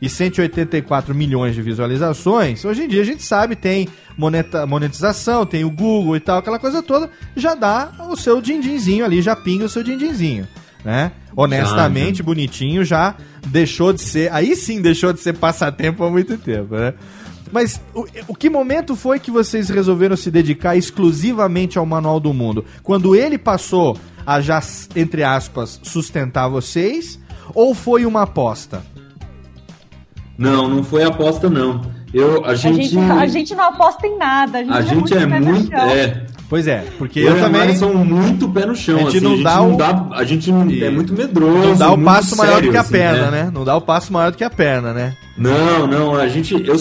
[0.00, 5.64] e 184 milhões de visualizações, hoje em dia a gente sabe, tem moneta- monetização, tem
[5.64, 9.64] o Google e tal, aquela coisa toda, já dá o seu din-dinzinho ali, já pinga
[9.64, 10.46] o seu din-dinzinho,
[10.84, 11.12] né?
[11.36, 13.14] Honestamente, bonitinho, já
[13.46, 16.94] deixou de ser, aí sim deixou de ser passatempo há muito tempo, né?
[17.50, 22.32] Mas o, o que momento foi que vocês resolveram se dedicar exclusivamente ao Manual do
[22.34, 22.64] Mundo?
[22.82, 23.96] Quando ele passou
[24.26, 24.60] a já,
[24.94, 27.18] entre aspas, sustentar vocês?
[27.54, 28.82] Ou foi uma aposta?
[30.38, 31.80] Não, não foi aposta, não.
[32.14, 32.84] Eu, a A gente.
[32.84, 34.58] gente, a gente não aposta em nada.
[34.58, 35.74] A gente, a gente é pé no muito.
[35.74, 36.26] É.
[36.48, 37.76] Pois é, porque eu, eu e a também.
[37.76, 38.96] São muito pé no chão.
[38.96, 40.06] A gente assim, não dá não o- dá.
[40.12, 41.68] A gente não- é muito medroso.
[41.68, 43.42] Não dá o passo maior do sério, que a assim, perna, né?
[43.44, 43.50] né?
[43.52, 45.14] Não dá o passo maior do que a perna, né?
[45.36, 46.54] Não, não, a gente.
[46.54, 46.76] Eu,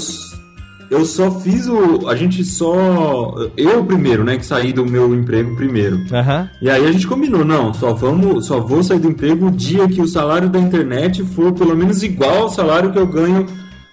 [0.89, 2.07] eu só fiz o.
[2.07, 3.33] A gente só.
[3.57, 4.37] Eu primeiro, né?
[4.37, 5.99] Que saí do meu emprego primeiro.
[6.11, 6.49] Aham.
[6.61, 9.87] E aí a gente combinou, não, só vamos, só vou sair do emprego o dia
[9.87, 13.45] que o salário da internet for pelo menos igual ao salário que eu ganho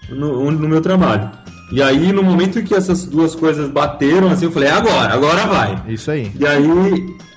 [0.09, 1.31] no, no meu trabalho.
[1.73, 5.47] E aí, no momento em que essas duas coisas bateram, assim, eu falei, agora, agora
[5.47, 5.83] vai.
[5.89, 6.31] Isso aí.
[6.39, 6.67] E aí,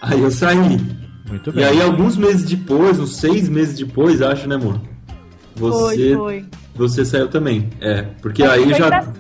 [0.02, 0.80] aí eu saí.
[1.28, 1.64] Muito E bem.
[1.66, 4.80] aí, alguns meses depois, uns seis meses depois, acho, né, amor?
[5.56, 6.46] Você, Foi, foi.
[6.76, 7.70] você saiu também.
[7.82, 8.86] É, porque Mas aí já.
[8.88, 9.14] engra-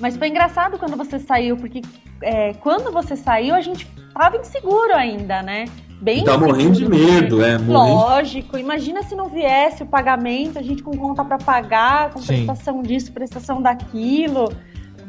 [0.00, 1.80] Mas foi engraçado quando você saiu, porque
[2.22, 5.66] é, quando você saiu, a gente tava inseguro ainda, né?
[6.00, 7.50] Bem Tá morrendo de inseguro, medo, né?
[7.52, 7.94] é, morrendo.
[7.96, 12.44] Lógico, imagina se não viesse o pagamento, a gente com conta pra pagar, com Sim.
[12.44, 14.52] prestação disso, prestação daquilo.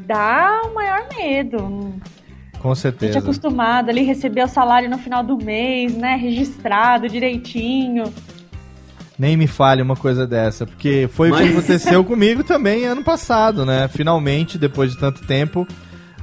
[0.06, 1.58] Dá o maior medo.
[2.60, 3.18] Com A gente é certeza.
[3.18, 6.14] acostumado ali receber o salário no final do mês, né?
[6.16, 8.04] Registrado direitinho.
[9.18, 13.02] Nem me fale uma coisa dessa, porque foi o Mas- que aconteceu comigo também ano
[13.02, 13.88] passado, né?
[13.88, 15.66] Finalmente, depois de tanto tempo,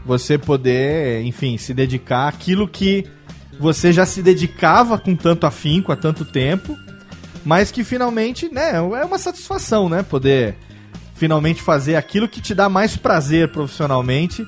[0.06, 3.06] você poder, enfim, se dedicar àquilo que
[3.60, 6.78] você já se dedicava com tanto afinco há tanto tempo,
[7.46, 10.04] mas que finalmente, né, é uma satisfação, né?
[10.04, 10.56] Poder
[11.16, 14.46] finalmente fazer aquilo que te dá mais prazer profissionalmente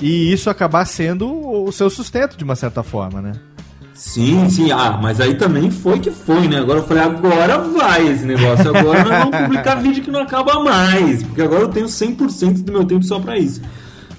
[0.00, 1.28] e isso acabar sendo
[1.64, 3.32] o seu sustento de uma certa forma, né?
[3.94, 4.70] Sim, sim.
[4.72, 6.58] Ah, mas aí também foi que foi, né?
[6.58, 8.68] Agora eu falei, agora vai esse negócio.
[8.74, 11.22] Agora nós vamos publicar vídeo que não acaba mais.
[11.22, 13.60] Porque agora eu tenho 100% do meu tempo só pra isso.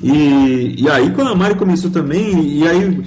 [0.01, 3.03] E, e aí, quando a Mari começou também, e aí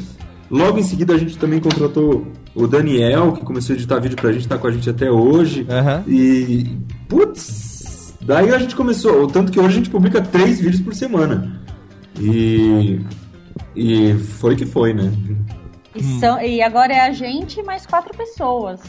[0.50, 4.32] logo em seguida a gente também contratou o Daniel, que começou a editar vídeo pra
[4.32, 5.66] gente, tá com a gente até hoje.
[6.08, 9.24] E, putz, daí a gente começou.
[9.24, 11.60] O tanto que hoje a gente publica três vídeos por semana.
[12.18, 13.00] E.
[13.74, 15.12] E foi que foi, né?
[15.96, 18.80] E, são- e agora é a gente e mais quatro pessoas.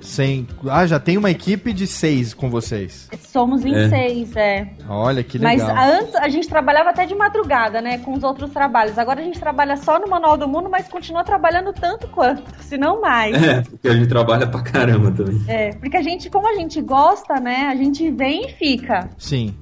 [0.00, 0.48] Sem...
[0.68, 3.08] Ah, já tem uma equipe de seis com vocês.
[3.20, 3.88] Somos em É.
[3.88, 4.66] seis, é.
[4.88, 5.76] Olha que Mas legal.
[5.78, 7.98] antes a gente trabalhava até de madrugada, né?
[7.98, 8.98] Com os outros trabalhos.
[8.98, 12.76] Agora a gente trabalha só no Manual do Mundo, mas continua trabalhando tanto quanto, se
[12.76, 13.40] não mais.
[13.40, 15.40] É, porque a gente trabalha pra caramba também.
[15.46, 17.68] É, porque a gente, como a gente gosta, né?
[17.70, 19.08] A gente vem e fica.
[19.16, 19.54] Sim.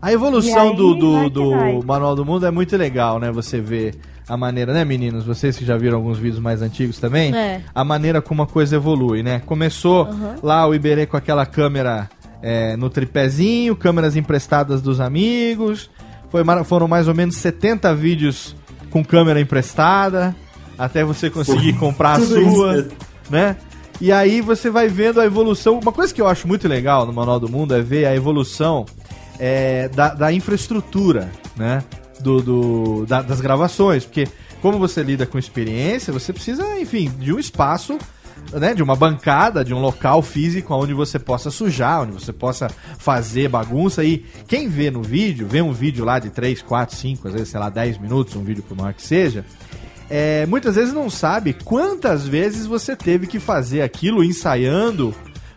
[0.00, 1.84] A evolução aí, do, do, do.
[1.84, 3.32] Manual do Mundo é muito legal, né?
[3.32, 3.92] Você vê
[4.28, 5.24] a maneira, né, meninos?
[5.24, 7.60] Vocês que já viram alguns vídeos mais antigos também, É.
[7.74, 9.40] a maneira como a coisa evolui, né?
[9.44, 10.34] Começou Uhum.
[10.42, 12.08] lá o Iberê com aquela câmera
[12.42, 15.88] é, no tripézinho, câmeras emprestadas dos amigos.
[16.30, 18.56] Foi, foram mais ou menos 70 vídeos
[18.90, 20.34] com câmera emprestada,
[20.78, 21.80] até você conseguir Foi.
[21.88, 22.90] comprar a isso sua, mesmo.
[23.30, 23.56] né?
[24.00, 25.78] E aí você vai vendo a evolução.
[25.78, 28.84] Uma coisa que eu acho muito legal no Manual do Mundo é ver a evolução
[29.38, 31.82] é, da, da infraestrutura, né?
[32.22, 34.04] Do, do- da- das gravações.
[34.04, 34.28] Porque
[34.60, 37.98] como você lida com experiência, você precisa, enfim, de um espaço,
[38.52, 38.74] né?
[38.74, 42.68] De uma bancada, de um local físico onde você possa sujar, onde você possa
[42.98, 44.04] fazer bagunça.
[44.04, 47.48] E quem vê no vídeo, vê um vídeo lá de 3, 4, 5, às vezes,
[47.48, 49.44] sei lá, 10 minutos, um vídeo por maior que seja,
[50.10, 55.14] é, muitas vezes não sabe quantas vezes você teve que fazer aquilo ensaiando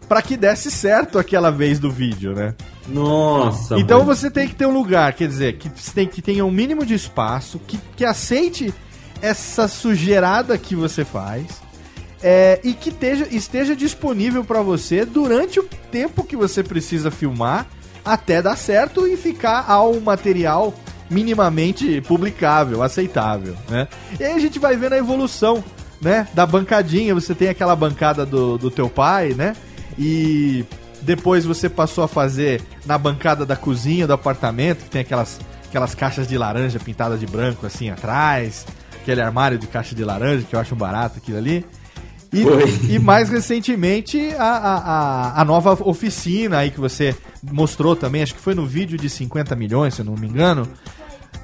[0.07, 2.53] para que desse certo aquela vez do vídeo, né?
[2.87, 3.79] Nossa.
[3.79, 4.15] Então mano.
[4.15, 6.93] você tem que ter um lugar, quer dizer, que tem que tenha um mínimo de
[6.93, 8.73] espaço, que, que aceite
[9.21, 11.63] essa sujeirada que você faz.
[12.21, 17.67] é, e que esteja, esteja disponível pra você durante o tempo que você precisa filmar
[18.03, 20.73] até dar certo e ficar ao material
[21.09, 23.87] minimamente publicável, aceitável, né?
[24.19, 25.63] E aí a gente vai vendo a evolução,
[26.01, 26.27] né?
[26.33, 29.55] Da bancadinha, você tem aquela bancada do, do teu pai, né?
[29.97, 30.65] E
[31.05, 35.93] depois você passou a fazer na bancada da cozinha do apartamento, que tem aquelas, aquelas
[35.93, 38.65] caixas de laranja pintadas de branco assim atrás,
[38.99, 41.63] aquele armário de caixa de laranja, que eu acho barato aquilo ali.
[42.33, 48.23] E, e mais recentemente a, a, a, a nova oficina aí que você mostrou também,
[48.23, 50.67] acho que foi no vídeo de 50 milhões, se eu não me engano.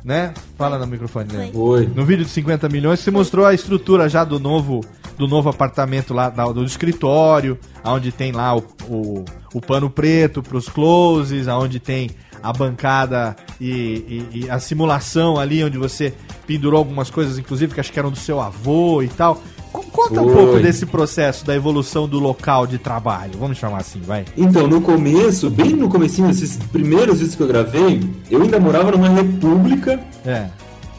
[0.04, 0.34] Né?
[0.58, 1.52] Fala no microfone, né?
[1.54, 1.86] Foi.
[1.86, 4.84] No vídeo de 50 milhões, você mostrou a estrutura já do novo
[5.18, 10.42] do novo apartamento lá da- do escritório, aonde tem lá o, o, o pano preto
[10.42, 12.10] para os closes, aonde tem
[12.44, 16.14] a bancada e, e- e a simulação ali, onde você
[16.48, 19.42] pendurou algumas coisas, inclusive que acho que eram do seu avô e tal.
[19.72, 24.02] Co- Conta um pouco desse processo da evolução do local de trabalho, vamos chamar assim,
[24.02, 24.26] vai.
[24.36, 28.92] Então, no começo, bem no comecinho, esses primeiros vídeos que eu gravei, eu ainda morava
[28.92, 30.48] numa república É.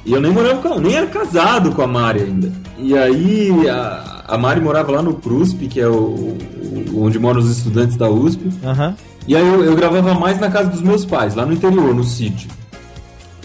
[0.05, 2.53] e eu nem morava com, nem era casado com a Mari ainda.
[2.78, 7.40] E aí a, a Mari morava lá no CRUSP, que é o, o- onde moram
[7.40, 8.50] os estudantes da USP.
[8.64, 8.94] Aham.
[9.28, 12.03] E aí eu, eu gravava mais na casa dos meus pais, lá no interior, no
[12.03, 12.50] sítio.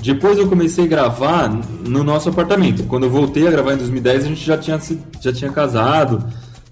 [0.02, 1.50] Depois eu comecei a gravar
[1.86, 2.84] no nosso apartamento.
[2.84, 6.24] Quando eu voltei a gravar em 2010, a gente já tinha, se- já tinha casado.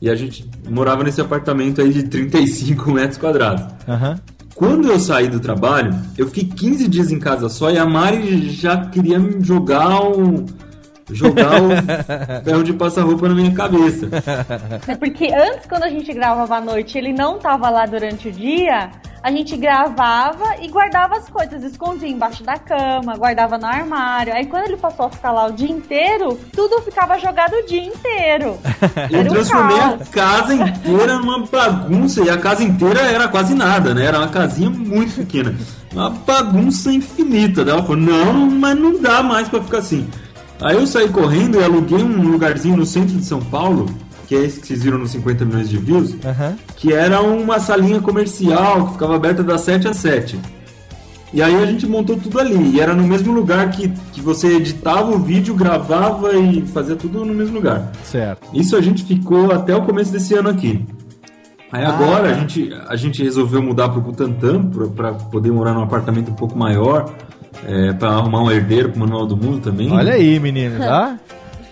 [0.02, 3.66] E a gente morava nesse apartamento aí de 35 metros quadrados.
[3.88, 4.20] Aham.
[4.56, 8.50] Quando eu saí do trabalho, eu fiquei 15 dias em casa só e a Mari
[8.52, 10.46] já queria me jogar um.
[11.12, 11.70] Jogar o
[12.44, 14.08] ferro de passar roupa na minha cabeça.
[14.88, 18.32] É porque antes, quando a gente gravava à noite, ele não tava lá durante o
[18.32, 18.90] dia,
[19.22, 24.34] a gente gravava e guardava as coisas, escondia embaixo da cama, guardava no armário.
[24.34, 27.84] Aí quando ele passou a ficar lá o dia inteiro, tudo ficava jogado o dia
[27.86, 28.58] inteiro.
[29.12, 30.10] Eu Era um transformei a caos.
[30.10, 34.06] casa inteira numa bagunça e a casa inteira era quase nada, né?
[34.06, 35.56] Era uma casinha muito pequena.
[35.94, 37.64] Uma bagunça infinita.
[37.64, 40.08] Daí ela falou: não, mas não dá mais pra ficar assim.
[40.62, 43.88] Aí eu saí correndo e aluguei um lugarzinho no centro de São Paulo,
[44.28, 46.56] que é esse que vocês viram nos 50 milhões de views, Aham.
[46.78, 50.40] que era uma salinha comercial que ficava aberta das 7 às 7.
[51.34, 52.76] E aí a gente montou tudo ali.
[52.76, 57.26] E era no mesmo lugar que, que você editava o vídeo, gravava e fazia tudo
[57.26, 57.92] no mesmo lugar.
[58.04, 58.48] Certo.
[58.54, 60.86] Isso a gente ficou até o começo desse ano aqui.
[61.72, 62.36] Aí Ah, agora tá.
[62.36, 66.36] a, gente, a gente resolveu mudar pro Butantã pra- pra poder morar num apartamento um
[66.36, 67.14] pouco maior.
[67.68, 69.92] É, para arrumar um herdeiro pro Manual do Mundo também.
[69.92, 71.18] Olha aí, meninos, tá?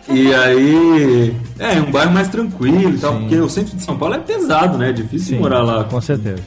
[0.10, 1.34] E aí.
[1.58, 4.78] É, um bairro mais tranquilo e tal, porque o centro de São Paulo é pesado,
[4.78, 4.90] né?
[4.90, 5.86] É difícil Sim, morar lá.
[5.86, 6.44] Com certeza.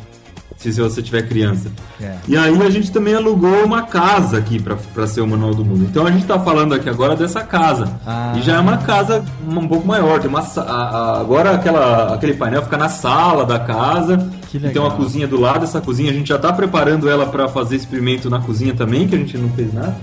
[0.58, 1.70] Se, se você tiver criança.
[1.98, 2.16] É.
[2.28, 5.84] E aí a gente também alugou uma casa aqui pra ser o Manual do Mundo.
[5.88, 7.90] Então a gente tá falando aqui agora dessa casa.
[8.06, 8.34] Ah.
[8.36, 10.18] E já é uma casa um pouco maior.
[10.20, 14.18] Tem uma, a- a- agora aquela, aquele painel fica na sala da casa.
[14.58, 14.86] Que E tem legal.
[14.88, 15.64] uma cozinha do lado.
[15.64, 19.14] Essa cozinha a gente já tá preparando ela pra fazer experimento na cozinha também, que
[19.14, 19.96] a gente não fez nada.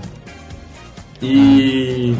[1.22, 2.14] E.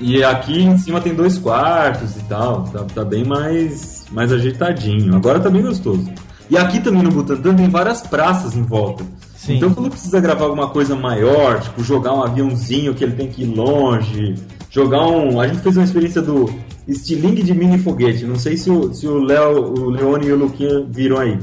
[0.00, 2.64] E aqui em cima tem dois quartos e tal.
[2.64, 5.14] Tá, tá bem mais, mais ajeitadinho.
[5.14, 6.10] Agora tá bem gostoso.
[6.48, 9.04] E aqui também no Butantã tem várias praças em volta.
[9.36, 9.56] Sim.
[9.56, 13.42] Então quando precisa gravar alguma coisa maior, tipo jogar um aviãozinho que ele tem que
[13.42, 14.34] ir longe,
[14.70, 15.38] jogar um.
[15.40, 16.50] A gente fez uma experiência do
[16.92, 18.24] estilingue de mini foguete.
[18.24, 21.38] Não sei se o, se o Léo, o Leone e o Luquinha viram aí.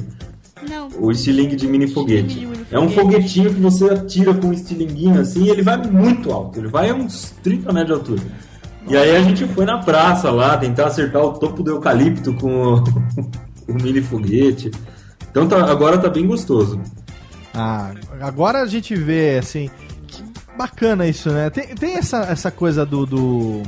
[0.70, 0.89] Não.
[1.00, 2.48] O estilingue de mini foguete.
[2.72, 6.60] É um foguetinho que você atira com um estilinguinho assim e ele vai muito alto.
[6.60, 8.22] Ele vai a uns 30 metros de altura.
[8.89, 12.74] E aí a gente foi na praça lá tentar acertar o topo do eucalipto com
[12.76, 12.84] o,
[13.68, 14.72] o mini foguete.
[15.30, 16.80] Então tá- agora tá bem gostoso.
[17.54, 17.91] Ah,
[18.22, 19.70] agora a gente vê, assim,
[20.08, 20.24] que
[20.58, 21.50] bacana isso, né?
[21.50, 23.64] Tem, tem essa, essa coisa do, do-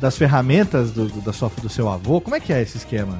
[0.00, 2.20] das ferramentas do, do- da sua, do seu avô.
[2.20, 3.18] Como é que é esse esquema?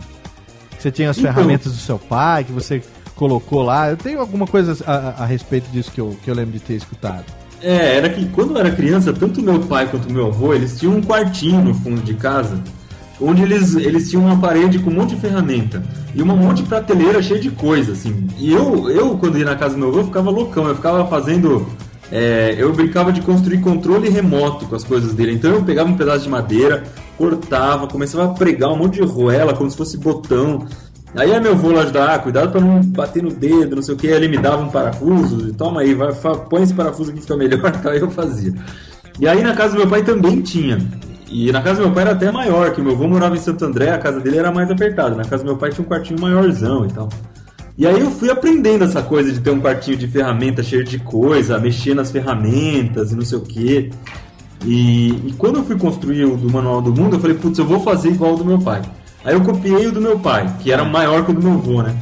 [0.79, 2.83] Você tinha as Então- ferramentas do seu pai que você
[3.15, 3.89] colocou lá.
[3.91, 6.75] Eu tenho alguma coisa a, a- respeito disso que eu, que eu lembro de ter
[6.75, 7.25] escutado.
[7.63, 10.95] É, era que quando eu era criança, tanto meu pai quanto meu avô, eles tinham
[10.97, 12.61] um quartinho no fundo de casa,
[13.19, 15.83] onde eles, eles tinham uma parede com um monte de ferramenta
[16.15, 18.27] e uma monte de prateleira cheia de coisa, assim.
[18.37, 21.07] E eu, eu quando ia na casa do meu avô, eu ficava loucão, eu ficava
[21.09, 21.67] fazendo.
[22.11, 25.33] É, eu brincava de construir controle remoto com as coisas dele.
[25.33, 26.85] Então eu pegava um pedaço de madeira,
[27.19, 30.67] cortava, começava a pregar um monte de roela como se fosse botão.
[31.15, 33.95] Aí é meu avô lá ajudar, ah, cuidado pra não bater no dedo, não sei
[33.95, 34.07] o que.
[34.07, 36.13] Ele me dava um parafuso, toma aí, vai,
[36.49, 38.55] põe esse parafuso aqui que fica melhor, aí eu fazia.
[39.19, 40.79] E aí na casa do meu pai também tinha.
[41.29, 43.65] E na casa do meu pai era até maior, que meu avô morava em Santo
[43.65, 45.17] André, a casa dele era mais apertada.
[45.17, 47.09] Na casa do meu pai tinha um quartinho maiorzão e tal.
[47.79, 50.99] E aí eu fui aprendendo essa coisa de ter um quartinho de ferramenta cheio de
[50.99, 53.91] coisa, mexer nas ferramentas e não sei o quê.
[54.65, 57.67] E, e quando eu fui construir o do Manual do Mundo, eu falei, putz, eu
[57.67, 58.81] vou fazer igual o do meu pai.
[59.25, 61.83] Aí eu copiei o do meu pai, que era maior que o do meu avô,
[61.83, 61.95] né?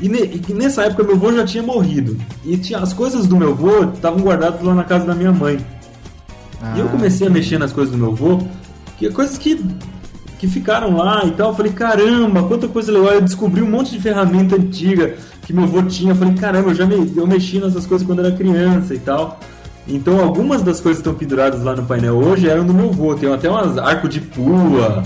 [0.00, 2.16] E, ne- e nessa época meu avô já tinha morrido.
[2.44, 5.58] E tinha, as coisas do meu avô estavam guardadas lá na casa da minha mãe.
[6.76, 8.40] E eu comecei a mexer nas coisas do meu avô,
[8.98, 9.64] que coisas que,
[10.44, 11.50] que ficaram lá e tal.
[11.50, 13.14] Eu falei, caramba, quanta coisa legal.
[13.14, 16.12] Eu descobri um monte de ferramenta antiga que meu avô tinha.
[16.12, 19.40] Eu falei, caramba, eu já me, eu mexi nessas coisas quando era criança e tal.
[19.88, 23.14] Então algumas das coisas que estão penduradas lá no painel hoje eram do meu avô.
[23.14, 25.02] Tem até umas arco de pua,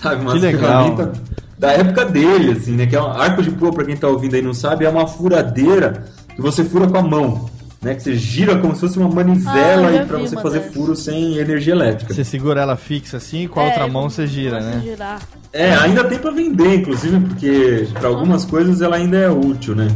[0.00, 0.22] sabe?
[0.22, 0.60] Umas Que legal.
[0.60, 1.20] ferramentas
[1.58, 2.86] da época dele, assim, né?
[2.86, 4.88] Que é um arco de pua, pra quem tá ouvindo aí e não sabe, é
[4.88, 7.48] uma furadeira que você fura com a mão.
[7.82, 10.58] Né, que você gira como se fosse uma manivela Ah, e pra vi você fazer
[10.58, 10.74] dessas.
[10.74, 12.12] furo sem energia elétrica.
[12.12, 14.82] Você segura ela fixa assim e com a É, outra mão você gira, né?
[14.84, 15.18] girar.
[15.50, 19.88] É, ainda tem pra vender, inclusive, porque pra algumas coisas ela ainda é útil, né?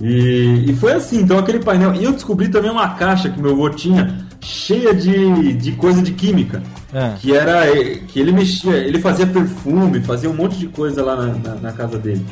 [0.00, 1.92] E, e foi assim, então aquele painel.
[1.94, 6.12] E eu descobri também uma caixa que meu avô tinha cheia de, de coisa de
[6.12, 6.62] química.
[6.94, 7.14] É.
[7.18, 7.62] Que era.
[8.06, 11.72] Que ele mexia, ele fazia perfume, fazia um monte de coisa lá na, na, na
[11.72, 12.24] casa dele.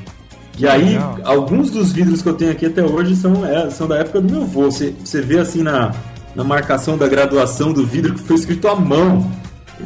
[0.59, 1.19] E aí, legal.
[1.25, 4.33] alguns dos vidros que eu tenho aqui até hoje são, é, são da época do
[4.33, 4.71] meu avô.
[4.71, 5.95] Você, você vê assim na,
[6.35, 9.31] na marcação da graduação do vidro que foi escrito à mão.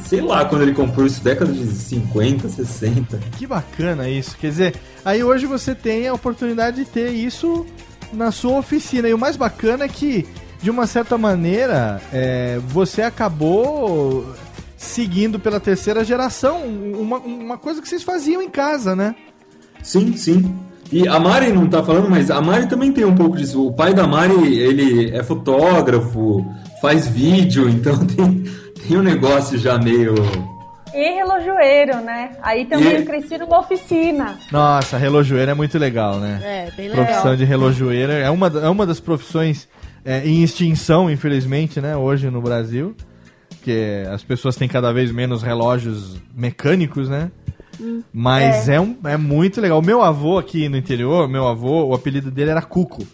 [0.06, 3.18] Sei lá quando ele comprou isso, década de 50, 60.
[3.36, 4.36] Que bacana isso.
[4.38, 7.66] Quer dizer, aí hoje você tem a oportunidade de ter isso
[8.12, 9.08] na sua oficina.
[9.08, 10.26] E o mais bacana é que,
[10.62, 14.32] de uma certa maneira, é, você acabou
[14.76, 19.14] seguindo pela terceira geração uma, uma coisa que vocês faziam em casa, né?
[19.82, 20.54] Sim, sim.
[20.92, 23.64] E a Mari não tá falando, mas a Mari também tem um pouco disso.
[23.66, 26.44] O pai da Mari, ele é fotógrafo,
[26.82, 28.44] faz vídeo, então tem,
[28.86, 30.14] tem um negócio já meio.
[30.92, 32.30] E relojoeiro, né?
[32.42, 34.36] Aí também E- eu cresci numa oficina.
[34.50, 36.40] Nossa, relojoeiro é muito legal, né?
[36.42, 37.04] É, bem legal.
[37.06, 39.68] Profissão de relojoeiro é uma, é uma das profissões
[40.04, 41.96] é, em extinção, infelizmente, né?
[41.96, 42.96] Hoje no Brasil.
[43.50, 47.30] Porque as pessoas têm cada vez menos relógios mecânicos, né?
[48.12, 48.80] Mas é.
[48.80, 49.78] um, é muito legal.
[49.78, 53.06] O meu avô aqui no interior, meu avô, o apelido dele era Cuco.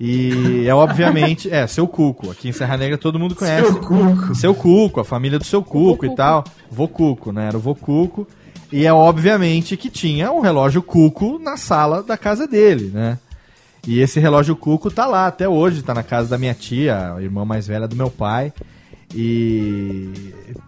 [0.00, 2.30] E é obviamente, é, seu Cuco.
[2.30, 3.66] Aqui em Serra Negra todo mundo conhece.
[3.66, 4.34] Seu Cuco.
[4.34, 6.44] Seu Cuco, a família do seu Cuco e tal.
[6.70, 7.48] Vô Cuco, né?
[7.48, 8.26] Era o vô Cuco.
[8.70, 13.18] E é obviamente que tinha um relógio Cuco na sala da casa dele, né?
[13.86, 17.22] E esse relógio Cuco tá lá até hoje, tá na casa da minha tia, a
[17.22, 18.52] irmã mais velha do meu pai.
[19.14, 20.12] E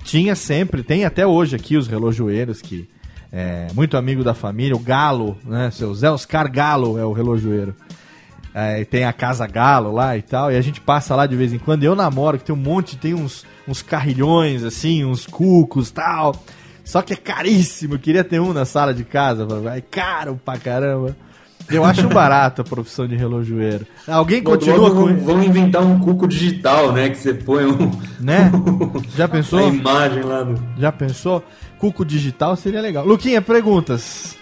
[0.03, 2.89] tinha sempre, tem até hoje aqui os relojoeiros que
[3.33, 5.70] é muito amigo da família, o Galo, né?
[5.70, 7.74] Seu Zé Oscar Galo é o relojoeiro.
[8.53, 11.53] É, tem a Casa Galo lá e tal, e a gente passa lá de vez
[11.53, 11.85] em quando.
[11.85, 16.35] Eu namoro, que tem um monte, tem uns, uns carrilhões, assim, uns cucos tal.
[16.85, 20.59] Só que é caríssimo, eu queria ter um na sala de casa, é caro pra
[20.59, 21.16] caramba.
[21.70, 23.87] Eu acho barato a profissão de relojoeiro.
[24.09, 27.11] Alguém continua Logo com vão inventar um cuco digital, né?
[27.11, 28.51] Que você põe um, Né?
[29.16, 29.61] Já pensou?
[29.61, 30.61] a imagem lá do.
[30.76, 31.45] Já pensou?
[31.81, 33.05] Cuco digital seria legal.
[33.07, 34.37] Luquinha, perguntas.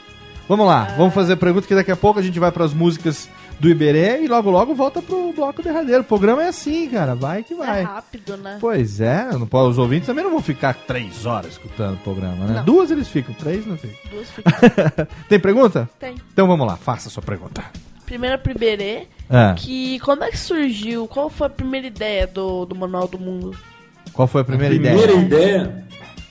[0.49, 3.28] Vamos lá, vamos fazer perguntas que daqui a pouco a gente vai pras músicas
[3.61, 6.01] do Iberê e logo logo volta pro bloco derradeiro.
[6.01, 7.82] O programa é assim, cara, vai que É vai.
[7.82, 8.57] rápido, né?
[8.61, 12.47] Pois é, não pode- os ouvintes também não vão ficar três horas escutando o programa,
[12.47, 12.55] né?
[12.55, 12.64] Não.
[12.64, 13.97] Duas eles ficam, três não ficam.
[14.11, 15.89] Duas fica- Tem pergunta?
[16.01, 16.14] Tem.
[16.32, 17.62] Então vamos lá, faça a sua pergunta.
[18.07, 19.53] Primeira primeirê, É.
[19.54, 21.07] que como é que surgiu?
[21.07, 23.54] Qual foi a primeira ideia do, do Manual do Mundo?
[24.14, 25.21] Qual foi a primeira, Primeira ideia?
[25.61, 25.88] ideia.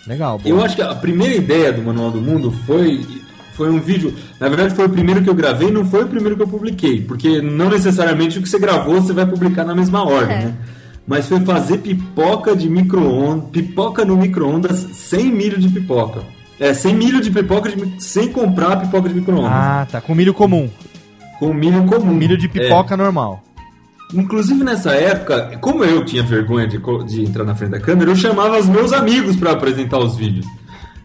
[0.07, 0.49] Legal, boa.
[0.49, 3.05] Eu acho que a primeira ideia do Manual do Mundo foi,
[3.53, 4.13] foi um vídeo.
[4.39, 7.01] Na verdade, foi o primeiro que eu gravei, não foi o primeiro que eu publiquei.
[7.01, 10.39] Porque não necessariamente o que você gravou você vai publicar na mesma ordem, É.
[10.45, 10.53] né?
[11.05, 16.21] Mas foi fazer pipoca de micro-ondas, pipoca no micro-ondas sem milho de pipoca.
[16.59, 19.51] É, sem milho de pipoca, de sem comprar pipoca de micro-ondas.
[19.53, 20.69] Ah, tá, com milho comum.
[21.39, 22.13] Com milho comum.
[22.13, 22.49] Milho de É.
[22.49, 23.41] pipoca normal.
[24.13, 28.15] Inclusive nessa época, como eu tinha vergonha de, de entrar na frente da câmera, eu
[28.15, 30.45] chamava os meus amigos para apresentar os vídeos.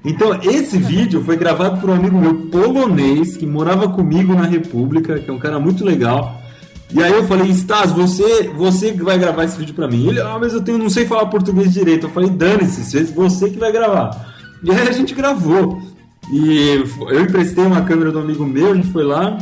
[0.05, 5.19] Então esse vídeo foi gravado por um amigo meu polonês que morava comigo na República,
[5.19, 6.41] que é um cara muito legal.
[6.95, 10.09] E aí eu falei, Stas, você, você que vai gravar esse vídeo para mim.
[10.09, 12.07] Ele, ah, mas eu tenho, não sei falar português direito.
[12.07, 14.35] Eu falei, dane-se, você que vai gravar.
[14.63, 15.81] E aí a gente gravou.
[16.31, 19.39] E eu emprestei uma câmera do amigo meu, a gente foi lá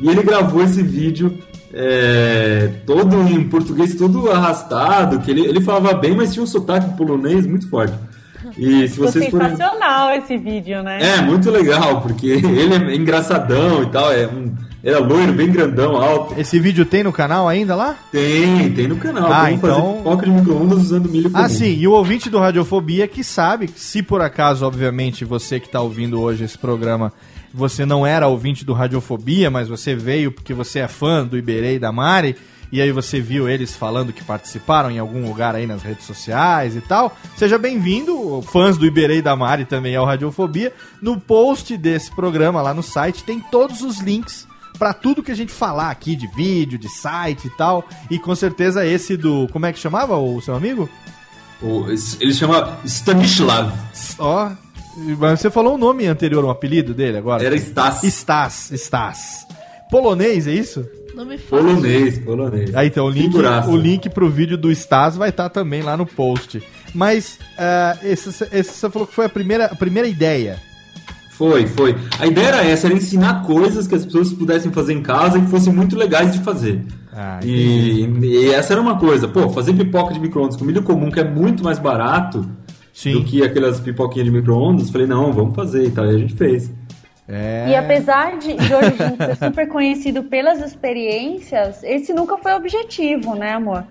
[0.00, 1.38] e ele gravou esse vídeo
[1.78, 6.96] é, todo em português, todo arrastado, que ele, ele falava bem, mas tinha um sotaque
[6.96, 7.92] polonês muito forte.
[8.56, 9.50] E se Ficou vocês forem.
[9.50, 10.98] sensacional esse vídeo, né?
[11.02, 15.96] É, muito legal, porque ele é engraçadão e tal, é um, era loiro, bem grandão,
[15.96, 16.34] alto.
[16.40, 17.94] Esse vídeo tem no canal ainda lá?
[18.10, 19.30] Tem, tem no canal.
[19.30, 21.44] Ah, Como então- fazer pipoca de micro-ondas usando milho comum.
[21.44, 25.66] Ah, sim, e o ouvinte do Radiofobia que sabe, se por acaso, obviamente, você que
[25.66, 27.12] está ouvindo hoje esse programa,
[27.56, 31.76] você não era ouvinte do Radiofobia, mas você veio porque você é fã do Iberê
[31.76, 32.36] e da Mari,
[32.70, 36.76] e aí você viu eles falando que participaram em algum lugar aí nas redes sociais
[36.76, 37.16] e tal.
[37.36, 40.72] Seja bem-vindo, fãs do Iberê e da Mari também ao Radiofobia.
[41.00, 44.46] No post desse programa lá no site tem todos os links
[44.78, 47.88] pra tudo que a gente falar aqui de vídeo, de site e tal.
[48.10, 49.48] E com certeza esse do.
[49.52, 50.88] Como é que chamava o seu amigo?
[51.62, 51.86] O-
[52.20, 53.72] ele chama Stanislav.
[54.18, 54.50] Ó.
[55.18, 57.44] Mas você falou um nome anterior, um apelido dele agora?
[57.44, 58.00] Era Stas.
[58.02, 59.46] Stas, Stas.
[59.90, 60.86] Polonês, é isso?
[61.14, 61.66] Nome fácil.
[61.66, 62.74] Polonês, polonês.
[62.74, 63.70] Aí então, o link, Figuraça.
[63.70, 66.62] o link pro vídeo do Stas vai estar também lá no post.
[66.94, 70.58] Mas ah, esse, esse você falou que foi a primeira, a primeira ideia.
[71.30, 71.94] Foi, foi.
[72.18, 75.42] A ideia era essa, era ensinar coisas que as pessoas pudessem fazer em casa e
[75.42, 76.82] que fossem muito legais de fazer.
[77.12, 79.28] Ah, e, e essa era uma coisa.
[79.28, 82.46] Pô, fazer pipoca de micro-ondas com milho comum, que é muito mais barato
[83.04, 86.06] do que aquelas pipoquinhas de micro-ondas, falei, não, vamos fazer e tal.
[86.06, 86.70] E a gente fez.
[87.28, 87.66] É.
[87.70, 92.52] E apesar de, de hoje a gente ser super conhecido pelas experiências, esse nunca foi
[92.52, 93.84] o objetivo, né, amor?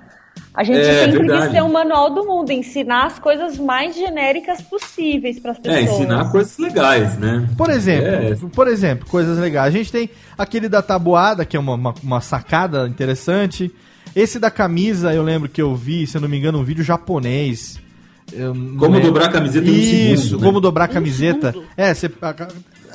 [0.53, 1.41] A gente É, sempre verdade.
[1.43, 5.81] quis ser um manual do mundo, ensinar as coisas mais genéricas possíveis para as pessoas.
[5.81, 7.47] É, ensinar coisas legais, né?
[7.57, 8.35] Por exemplo, É.
[8.53, 9.67] por exemplo, coisas legais.
[9.67, 13.69] A gente tem aquele da tabuada, que é uma, uma, uma sacada interessante.
[14.15, 16.83] Esse da camisa, eu lembro que eu vi, se eu não me engano, um vídeo
[16.85, 17.77] japonês.
[18.33, 19.73] Eu não Como dobrar a camiseta em um
[20.13, 20.47] Isso, segundo, né?
[20.47, 21.53] como dobrar a camiseta.
[21.77, 22.35] É, você, a,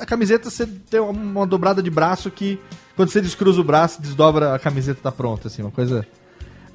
[0.01, 2.59] a camiseta você tem uma, dobrada de braço que
[2.95, 6.05] quando você descruza o braço, desdobra a camiseta tá pronta, assim, uma coisa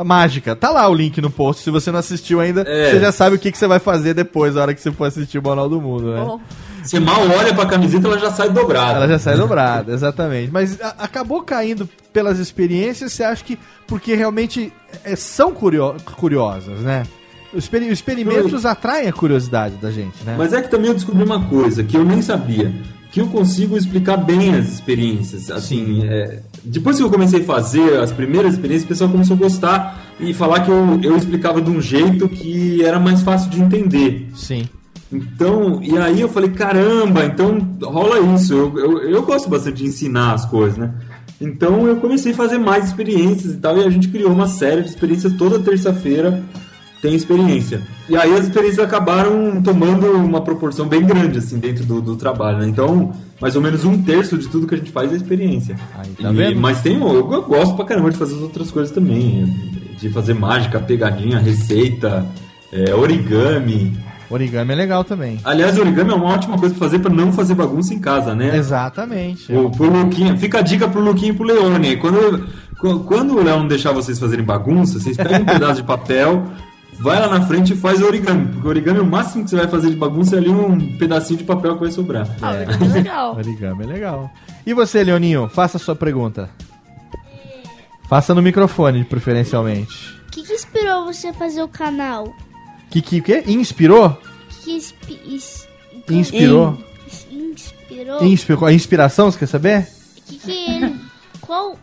[0.05, 0.55] mágica.
[0.57, 2.91] Tá lá o link no post, se você não assistiu ainda, É.
[2.91, 5.05] você já sabe o que, que você vai fazer depois, na hora que você for
[5.05, 6.39] assistir o Manual do Mundo, né?
[6.83, 8.99] Você mal olha pra camiseta, ela já sai dobrada.
[8.99, 10.51] Ela já sai dobrada, exatamente.
[10.53, 14.73] Mas a- acabou caindo pelas experiências, você acha que porque realmente
[15.05, 17.03] é, são curio- curiosas, né?
[17.57, 20.35] Os, experi- os experimentos atraem a curiosidade da gente, né?
[20.37, 22.73] Mas é que também eu descobri uma coisa que eu nem sabia.
[23.11, 25.51] Que eu consigo explicar bem as experiências.
[25.51, 29.39] Assim, é, depois que eu comecei a fazer as primeiras experiências, o pessoal começou a
[29.39, 33.61] gostar e falar que eu, eu explicava de um jeito que era mais fácil de
[33.61, 34.29] entender.
[34.35, 34.69] Sim.
[35.11, 38.53] Então, e aí eu falei, caramba, então rola isso.
[38.53, 40.93] Eu, eu, eu gosto bastante de ensinar as coisas, né?
[41.41, 44.83] Então eu comecei a fazer mais experiências e tal, e a gente criou uma série
[44.83, 46.43] de experiências toda terça-feira
[47.07, 47.83] tem experiência.
[48.09, 52.59] E aí as experiências acabaram tomando uma proporção bem grande, assim, dentro do, do trabalho,
[52.59, 52.67] né?
[52.69, 55.77] Então, mais ou menos um terço de tudo que a gente faz é experiência.
[56.21, 56.61] tá E- vendo?
[56.61, 59.45] Mas tem, eu, eu gosto pra caramba de fazer as outras coisas também.
[60.01, 62.27] De fazer mágica, pegadinha, receita,
[62.73, 63.97] é, origami.
[64.29, 65.39] Origami é legal também.
[65.45, 68.57] Aliás, origami é uma ótima coisa pra fazer pra não fazer bagunça em casa, né?
[68.57, 69.53] Exatamente.
[69.53, 71.97] O, pro Luquinha, fica a dica pro Luquinha e pro Leone.
[71.99, 72.45] Quando,
[73.05, 76.43] quando- o Léo não deixar vocês fazerem bagunça, vocês pegam um pedaço de papel,
[77.01, 78.47] vai lá na frente e faz origami.
[78.53, 81.45] Porque origami, o máximo que você vai fazer de bagunça é ali um pedacinho de
[81.45, 82.27] papel que vai sobrar.
[82.43, 83.37] Ah, origami é legal.
[83.37, 84.31] Origami é legal.
[84.67, 86.51] E você, Leoninho, faça a sua pergunta.
[88.09, 90.15] Faça no microfone, preferencialmente.
[90.29, 92.33] O que, que inspirou você a fazer o canal?
[92.91, 93.43] Que que, que?
[93.51, 94.07] Inspirou?
[94.09, 94.17] O
[94.49, 95.67] que, que inspi- is-
[96.09, 96.79] Inspirou?
[97.07, 98.23] Inspirou?
[98.25, 98.67] Inspirou.
[98.67, 99.89] A inspiração, você quer saber?
[100.27, 100.95] Que que ele...
[101.41, 101.77] Qual...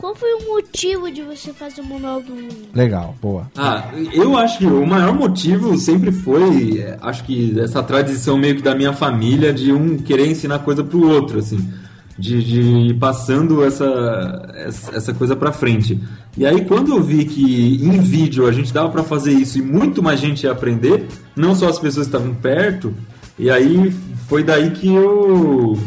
[0.00, 2.68] Qual foi o motivo de você fazer o Manual do Mundo?
[2.74, 3.46] Legal, boa.
[3.54, 8.56] Ah, eu acho que o maior motivo sempre foi, é, acho que essa tradição meio
[8.56, 11.70] que da minha família de um querer ensinar coisa pro outro, assim,
[12.18, 14.48] de, de ir passando essa,
[14.94, 16.00] essa, coisa pra frente.
[16.34, 19.62] E aí quando eu vi que em vídeo a gente dava pra fazer isso e
[19.62, 22.94] muito mais gente ia aprender, não só as pessoas que estavam perto,
[23.38, 23.92] e aí
[24.26, 25.78] foi daí que eu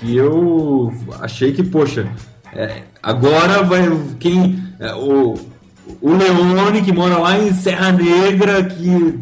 [0.00, 2.06] que eu achei que, poxa,
[2.54, 3.82] é, agora vai
[4.18, 5.34] quem é, o
[6.00, 9.18] o Leone, que mora lá em Serra Negra, que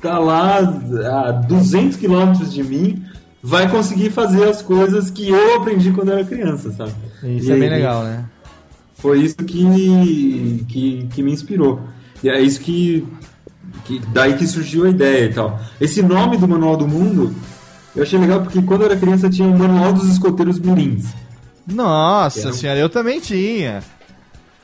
[0.00, 3.02] tá lá a 200 quilômetros de mim,
[3.42, 6.92] vai conseguir fazer as coisas que eu aprendi quando era criança, sabe?
[7.24, 8.24] Isso E- é bem legal, né?
[8.94, 11.80] Foi isso que, que, que me inspirou.
[12.22, 13.06] E é isso que,
[13.84, 14.00] que.
[14.12, 15.60] Daí que surgiu a ideia e tal.
[15.80, 17.34] Esse nome do Manual do Mundo,
[17.94, 21.06] eu achei legal porque quando eu era criança tinha o Manual dos Escoteiros Mirins.
[21.66, 23.82] Nossa Era um- senhora, eu também tinha.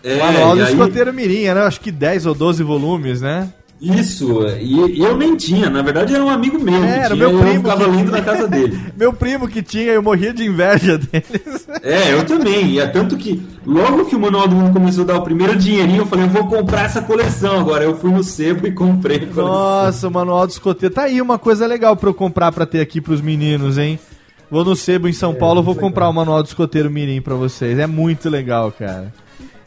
[0.04, 3.48] É, Manual e do aí- Escoteiro Mirim, era acho que 10 ou 12 volumes, né?
[3.80, 6.80] Isso, e, e eu nem tinha, na verdade era um amigo meu.
[6.80, 7.54] que É, era o tinha, meu primo.
[7.54, 8.80] Eu ficava que- na casa dele.
[8.96, 11.66] meu primo que tinha, eu morria de inveja deles.
[11.82, 12.66] É, eu também.
[12.70, 15.56] E é tanto que logo que o Manual do Mundo começou a dar o primeiro
[15.56, 17.82] dinheirinho, eu falei, eu vou comprar essa coleção agora.
[17.82, 19.28] Eu fui no sebo e comprei.
[19.34, 20.94] Nossa, o Manual do Escoteiro.
[20.94, 23.98] Tá aí uma coisa legal pra eu comprar pra ter aqui pros meninos, hein?
[24.52, 27.78] Vou no Sebo em São Paulo, vou comprar o Manual do Escoteiro Mirim pra vocês.
[27.78, 29.10] É muito legal, cara.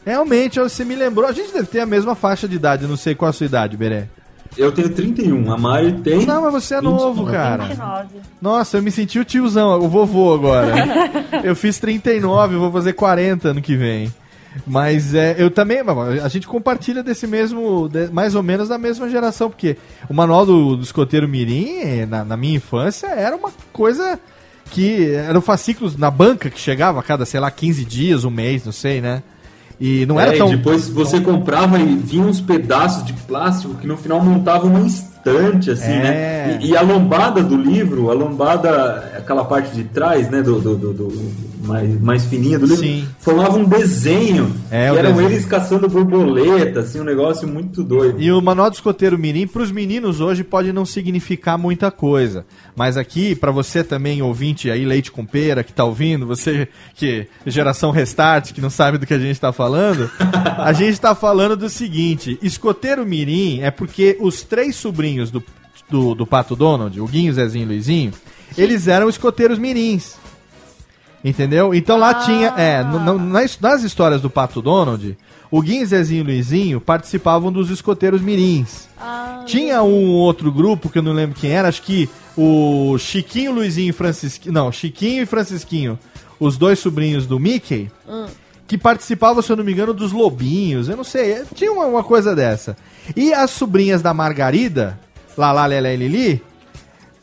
[0.04, 1.28] Realmente, você me lembrou.
[1.28, 3.76] A gente deve ter a mesma faixa de idade, não sei qual a sua idade,
[3.76, 4.06] Beré.
[4.56, 6.24] Eu tenho 31, a Mari tem.
[6.24, 7.32] Não, mas você é novo, 29.
[7.32, 7.64] cara.
[7.64, 8.06] 29.
[8.40, 10.72] Nossa, eu me senti o tiozão, o vovô agora.
[11.42, 14.14] eu fiz 39, vou fazer 40 ano que vem.
[14.64, 15.78] Mas é, eu também,
[16.22, 19.76] a gente compartilha desse mesmo, de- mais ou menos da mesma geração, porque
[20.08, 24.18] o manual do, do escoteiro Mirim, na, na minha infância, era uma coisa
[24.70, 28.64] que eram fascículos na banca que chegava a cada, sei lá, 15 dias, um mês,
[28.64, 29.22] não sei, né?
[29.80, 30.48] E não era É, e tão.
[30.48, 35.70] depois você comprava e vinha uns pedaços de plástico que no final montavam uma estante,
[35.70, 36.02] assim, É.
[36.02, 36.58] né?
[36.62, 40.76] E, e a lombada do livro, a lombada, aquela parte de trás, né, do, do-
[40.76, 41.32] do- do-
[41.64, 43.08] mais, mais fininha do livro, Sim.
[43.18, 44.54] formava um desenho.
[44.70, 45.30] É, que eram desenho.
[45.30, 48.20] eles caçando borboleta, assim, um negócio muito doido.
[48.20, 52.44] E o manual do escoteiro mirim, para os meninos hoje, pode não significar muita coisa.
[52.74, 57.26] Mas aqui, para você também, ouvinte aí, leite com pera, que tá ouvindo, você que
[57.46, 60.10] geração restart, que não sabe do que a gente tá falando,
[60.58, 65.42] a gente tá falando do seguinte: escoteiro mirim é porque os três sobrinhos do,
[65.88, 68.12] do, do Pato Donald, o Guinho, Zezinho e Luizinho,
[68.56, 70.14] eles eram escoteiros mirins.
[71.24, 71.74] Entendeu?
[71.74, 72.48] Então lá tinha.
[72.56, 75.16] É, nas, nas histórias do Pato Donald,
[75.50, 78.88] o Guinho, Zezinho e Luizinho participavam dos escoteiros mirins.
[79.46, 83.90] Tinha um outro grupo que eu não lembro quem era, acho que o Chiquinho, Luizinho
[83.90, 84.52] e Francisquinho.
[84.52, 85.98] Não, Chiquinho e Francisquinho,
[86.38, 87.90] os dois sobrinhos do Mickey,
[88.66, 90.88] que participavam, se eu não me engano, dos Lobinhos.
[90.88, 92.76] Eu não sei, tinha uma, uma coisa dessa.
[93.14, 94.98] E as sobrinhas da Margarida,
[95.36, 96.42] Lala, Lelé e Lili,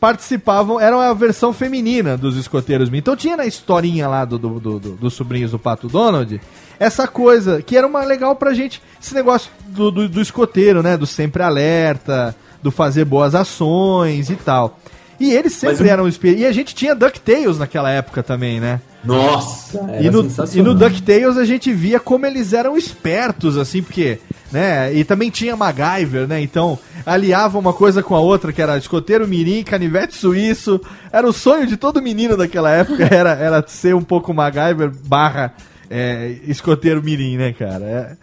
[0.04, 2.90] participavam, eram a versão feminina dos escoteiros.
[2.92, 6.38] Então tinha na historinha lá do, do- do- do- dos sobrinhos do Pato Donald
[6.78, 10.96] essa coisa que era uma legal pra gente, esse negócio do, do, do escoteiro, né?
[10.98, 14.78] Do sempre alerta, do fazer boas ações e tal.
[15.20, 18.80] E eles sempre o- eram espi- E a gente tinha DuckTales naquela época também, né?
[19.04, 24.18] Nossa, E no, e no DuckTales a gente via como eles eram espertos, assim, porque,
[24.50, 24.92] né?
[24.94, 26.40] E também tinha MacGyver, né?
[26.40, 30.80] Então, aliava uma coisa com a outra, que era escoteiro mirim, canivete suíço.
[31.12, 35.52] Era o sonho de todo menino daquela época, era, era ser um pouco MacGyver barra
[35.90, 37.84] é, escoteiro mirim, né, cara?
[37.84, 38.16] É,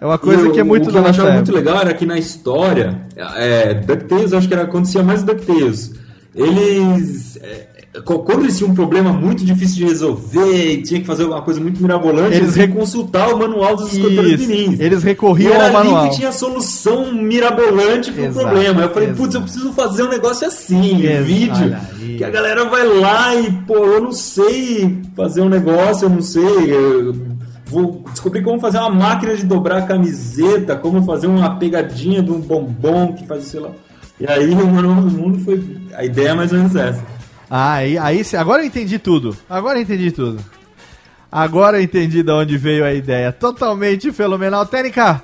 [0.00, 2.06] é uma coisa E que é muito O que eu achava muito legal era que
[2.06, 3.00] na história,
[3.36, 5.92] é, DuckTales, eu acho que era, acontecia mais DuckTales.
[6.38, 7.36] Eles.
[7.42, 7.66] é,
[8.04, 11.60] quando eles tinham um problema muito difícil de resolver e tinha que fazer uma coisa
[11.60, 14.78] muito mirabolante, Eles eles, iam consultar o manual dos Isso, mirins.
[14.78, 16.00] eles recorriam ao manual.
[16.02, 18.82] ali que tinha solução mirabolante pro Exato, problema.
[18.82, 19.22] Eu falei, exato.
[19.22, 21.76] putz, eu preciso fazer um negócio assim, Ex- vídeo.
[22.16, 26.22] Que a galera vai lá e, pô, eu não sei fazer um negócio, eu não
[26.22, 26.44] sei.
[26.72, 27.14] eu
[27.66, 32.30] vou descobrir como fazer uma máquina de dobrar a camiseta, como fazer uma pegadinha de
[32.30, 33.70] um bombom que faz, sei lá.
[34.20, 35.62] E aí o Manual do Mundo foi.
[35.94, 37.02] A ideia é mais ou menos essa.
[37.50, 39.36] Ah, aí, aí agora eu entendi tudo.
[39.48, 40.44] Agora eu entendi tudo.
[41.30, 43.32] Agora eu entendi de onde veio a ideia.
[43.32, 44.66] Totalmente fenomenal.
[44.66, 45.22] Técnica,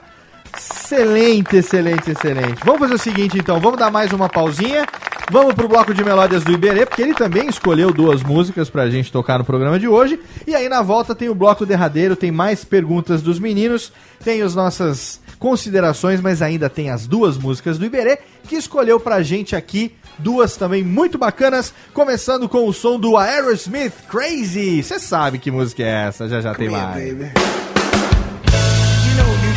[0.57, 2.65] excelente, excelente, excelente.
[2.65, 4.87] Vamos fazer o seguinte então, vamos dar mais uma pausinha.
[5.31, 9.11] Vamos pro bloco de melódias do Iberê, porque ele também escolheu duas músicas pra gente
[9.11, 10.21] tocar no programa de hoje.
[10.47, 13.91] E aí na volta tem o bloco derradeiro, tem mais perguntas dos meninos,
[14.23, 18.19] tem as nossas considerações, mas ainda tem as duas músicas do Iberê,
[18.49, 23.93] que escolheu pra gente aqui duas também muito bacanas, começando com o som do Aerosmith
[24.09, 24.83] Crazy.
[24.83, 26.97] Você sabe que música é essa, já já tem mais.
[27.05, 27.29] You know you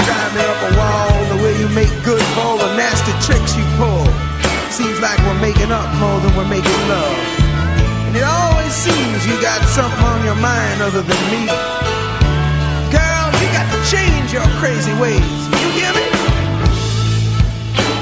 [0.03, 3.55] drive me up a wall the way you make good for all the nasty tricks
[3.55, 4.03] you pull.
[4.69, 7.15] Seems like we're making up more than we're making love.
[8.09, 11.47] And it always seems you got something on your mind other than me.
[12.91, 15.46] Girl, you got to change your crazy ways.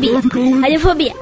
[0.00, 0.60] Radiofobia.
[0.60, 1.14] Radiofobia.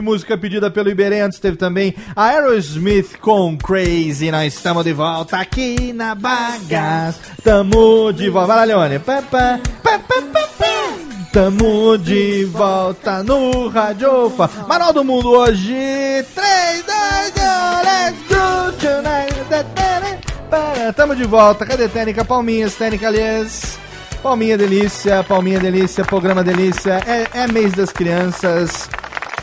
[0.00, 1.20] Música pedida pelo Iberê.
[1.20, 4.30] Antes teve também a Aerosmith com Crazy.
[4.30, 7.20] Nós estamos de volta aqui na bagaça.
[7.42, 8.48] Tamo de volta.
[8.48, 8.98] Vai lá, Leone.
[8.98, 10.72] Pá, pá, pá, pá, pá, pá.
[11.32, 14.50] Tamo de volta no Radiofa.
[14.68, 15.72] Manual do Mundo hoje.
[16.34, 19.32] 3, 2, 1, let's go tonight.
[20.94, 21.64] Tamo de volta.
[21.64, 22.24] Cadê Técnica?
[22.24, 23.78] Palminhas, Técnica, aliás.
[24.22, 27.00] Palminha Delícia, Palminha Delícia, Programa Delícia.
[27.06, 28.88] É, é mês das crianças.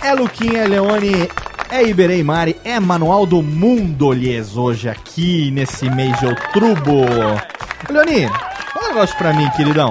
[0.03, 1.29] É Luquinha, Leone.
[1.69, 2.59] É Iberei Mari.
[2.63, 7.05] É Manual do Mundo, lhes hoje aqui nesse mês de outubro.
[7.89, 8.27] Leone,
[8.73, 9.89] fala um negócio pra mim, queridão.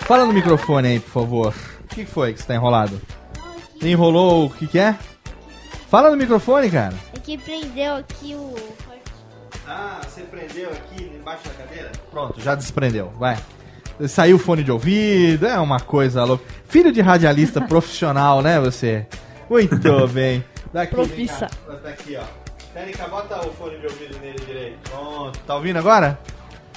[0.00, 1.54] Fala no microfone aí, por favor.
[1.84, 3.00] O que foi que você tá enrolado?
[3.82, 4.94] Enrolou o que que é?
[5.90, 6.94] Fala no microfone, cara.
[7.14, 8.54] É que prendeu aqui o.
[9.68, 11.92] Ah, você prendeu aqui embaixo da cadeira?
[12.10, 13.12] Pronto, já desprendeu.
[13.18, 13.36] Vai.
[14.08, 16.44] Saiu o fone de ouvido, é uma coisa louca.
[16.68, 19.06] Filho de radialista profissional, né, você?
[19.48, 19.76] Muito
[20.08, 20.44] bem.
[20.72, 21.46] Daqui, Profissa.
[21.66, 21.74] cá.
[21.76, 22.24] Tá aqui, ó.
[22.74, 24.90] Térica, bota o fone de ouvido nele direito.
[24.90, 25.38] Pronto.
[25.46, 26.18] Tá ouvindo agora?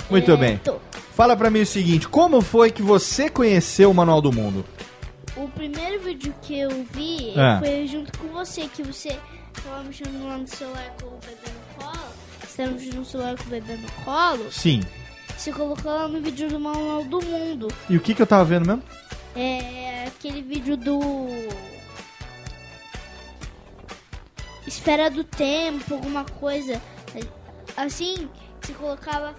[0.09, 0.57] Muito bem.
[0.57, 0.77] Tô.
[1.13, 4.63] Fala pra mim o seguinte, como foi que você conheceu o Manual do Mundo?
[5.35, 7.59] O primeiro vídeo que eu vi Ah.
[7.59, 9.17] foi junto com você, que você
[9.61, 11.99] tava mexendo no celular com o bebê no colo.
[12.47, 14.45] Você tava mexendo no celular com o bebê no colo.
[14.51, 14.81] Sim.
[15.39, 17.69] Você colocou lá no vídeo do Manual do Mundo.
[17.89, 18.83] E o que que eu tava vendo mesmo?
[19.33, 20.99] É aquele vídeo do.
[24.67, 26.81] Esfera do tempo, alguma coisa.
[27.77, 28.27] Assim,
[28.59, 29.33] você colocava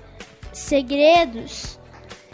[0.54, 1.78] segredos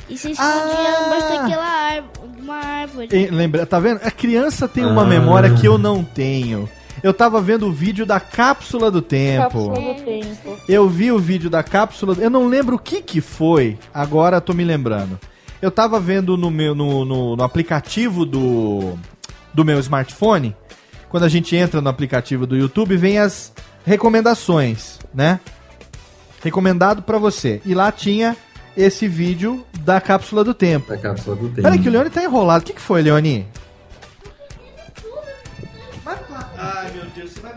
[0.09, 1.05] e você escondia Ah!
[1.07, 3.09] embaixo daquela árvore, de uma árvore.
[3.11, 4.01] E, lembra, tá vendo?
[4.05, 5.07] A criança tem uma Ah.
[5.07, 6.71] memória que eu não tenho.
[7.03, 9.69] Eu tava vendo o vídeo da cápsula do tempo.
[9.69, 10.59] Cápsula do tempo.
[10.69, 12.17] Eu vi o vídeo da cápsula.
[12.19, 13.79] Eu não lembro o que que foi.
[13.93, 15.19] Agora tô me lembrando.
[15.61, 18.99] Eu tava vendo no meu no, no, no aplicativo do
[19.53, 20.55] do meu smartphone.
[21.09, 23.53] Quando a gente entra no aplicativo do YouTube, vem as
[23.85, 25.41] recomendações, né?
[26.43, 27.61] Recomendado pra você.
[27.65, 28.37] E lá tinha
[28.77, 30.89] esse vídeo da cápsula do tempo.
[30.89, 31.63] Da cápsula do tempo.
[31.63, 32.63] Peraí que o Leone tá enrolado.
[32.63, 33.47] O que, que foi, Leone?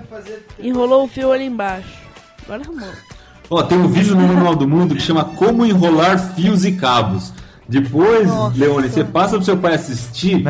[0.09, 0.45] Fazer.
[0.59, 1.89] Enrolou o fio ali embaixo.
[2.43, 2.89] Agora arrumou.
[3.49, 7.33] Ó, tem um vídeo no Manual do Mundo que chama Como Enrolar Fios e Cabos.
[7.67, 10.43] Depois, Leone, você passa pro seu pai assistir,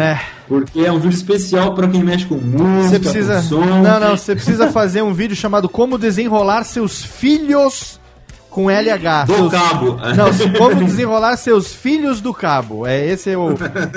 [0.48, 3.36] porque é um vídeo especial pra quem mexe com música, Você precisa.
[3.36, 3.66] com som.
[3.66, 8.00] Não, não, você precisa fazer um vídeo chamado Como Desenrolar Seus Filhos
[8.50, 9.26] com LH.
[9.26, 9.52] Do seus...
[9.52, 9.98] cabo.
[10.16, 12.88] Não, se- como desenrolar seus filhos do cabo.
[12.88, 13.50] É, esse é o,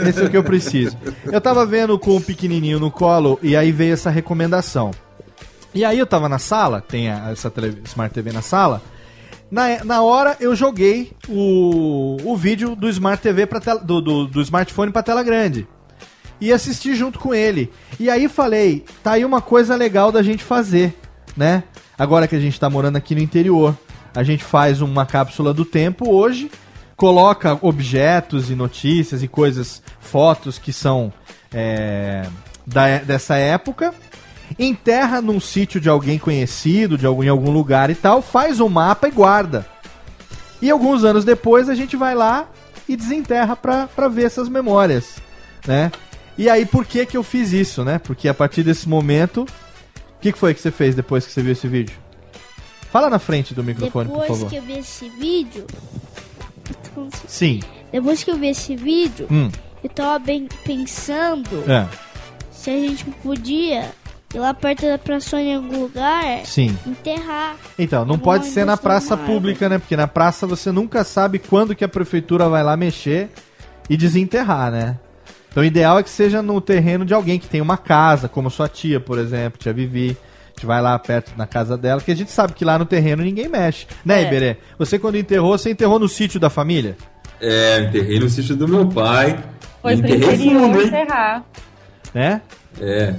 [0.06, 0.96] esse é o que eu preciso.
[1.24, 4.90] Eu tava vendo com o pequenininho no colo e aí veio essa recomendação.
[5.74, 7.52] E aí eu tava na sala, tem a- essa
[7.84, 8.82] Smart TV na sala.
[9.50, 14.40] Na, na hora eu joguei o, o vídeo do Smart TV tela, do, do, do
[14.42, 15.66] smartphone pra tela grande.
[16.40, 17.70] E assisti junto com ele.
[18.00, 20.94] E aí falei, tá aí uma coisa legal da gente fazer,
[21.36, 21.62] né?
[21.98, 23.76] Agora que a gente tá morando aqui no interior.
[24.14, 26.50] A gente faz uma cápsula do tempo hoje,
[26.96, 31.12] coloca objetos e notícias e coisas, fotos que são
[31.52, 32.26] é,
[32.66, 33.94] da, dessa época,
[34.58, 38.68] enterra num sítio de alguém conhecido, de algum, em algum lugar e tal, faz um
[38.68, 39.66] mapa e guarda.
[40.60, 42.48] E alguns anos depois a gente vai lá
[42.88, 45.16] e desenterra pra, pra ver essas memórias,
[45.66, 45.90] né?
[46.38, 47.98] E aí por que que eu fiz isso, né?
[47.98, 51.42] Porque a partir desse momento, o que, que foi que você fez depois que você
[51.42, 51.96] viu esse vídeo?
[52.90, 54.50] Fala na frente do microfone, por Depois favor.
[54.50, 55.66] que eu vi esse vídeo.
[57.26, 57.60] Sim.
[57.90, 59.50] Depois que eu vi esse vídeo, Hum.
[59.82, 61.86] eu tava bem pensando É.
[62.50, 63.90] se a gente podia
[64.34, 66.76] ir lá perto da praça em algum lugar Sim.
[66.86, 67.56] enterrar.
[67.78, 69.78] Então, não pode ser na praça pública, né?
[69.78, 73.28] Porque na praça você nunca sabe quando que a prefeitura vai lá mexer
[73.88, 74.98] e desenterrar, né?
[75.50, 78.48] Então o ideal é que seja no terreno de alguém que tem uma casa, como
[78.50, 80.16] sua tia, por exemplo, tia Vivi.
[80.46, 82.86] A gente vai lá perto na casa dela, que a gente sabe que lá no
[82.86, 83.86] terreno ninguém mexe.
[84.04, 84.26] Né, É.
[84.26, 84.56] Iberê?
[84.78, 86.96] Você quando enterrou, você enterrou no sítio da família?
[87.40, 89.38] É, eu enterrei no sítio do meu pai.
[89.82, 91.44] Foi enterrei fundo, enterrar.
[92.14, 92.40] Né?
[92.80, 93.14] É.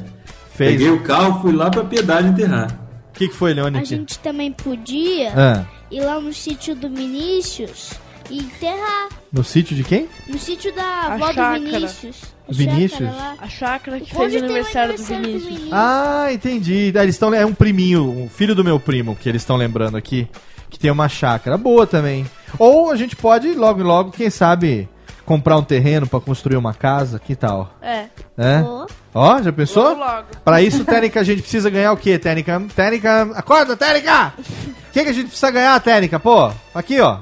[0.53, 0.71] Fez.
[0.73, 2.67] Peguei o carro, fui lá pra Piedade enterrar.
[3.09, 3.77] O que, que foi, Leone?
[3.79, 5.65] A gente também podia Ah.
[5.91, 7.91] ir lá no sítio do Vinícius
[8.29, 9.09] e enterrar.
[9.31, 10.07] No sítio de quem?
[10.27, 11.59] No sítio da A avó chácara.
[11.59, 12.21] do Vinícius.
[12.47, 12.99] A Vinícius?
[13.09, 13.35] chácara.
[13.39, 15.69] A chácara que Onde fez o tem o aniversário do aniversário do Vinícius.
[15.71, 16.93] Ah, entendi.
[16.95, 19.95] Ah, Eles estão é um priminho, um filho do meu primo que eles estão lembrando
[19.97, 20.27] aqui,
[20.69, 22.25] que tem uma chácara boa também.
[22.59, 24.87] Ou a gente pode logo logo, quem sabe,
[25.25, 27.75] comprar um terreno pra construir uma casa, que tal?
[27.81, 28.05] É.
[28.37, 28.61] É?
[28.61, 28.87] Boa.
[29.13, 29.89] Ó, já pensou?
[29.89, 30.27] Logo, logo.
[30.43, 32.61] Pra isso, Técnica, a gente precisa ganhar o quê, Técnica?
[32.75, 34.33] Técnica, acorda, Técnica!
[34.39, 36.19] O que, que a gente precisa ganhar, Técnica?
[36.19, 37.19] Pô, aqui, ó.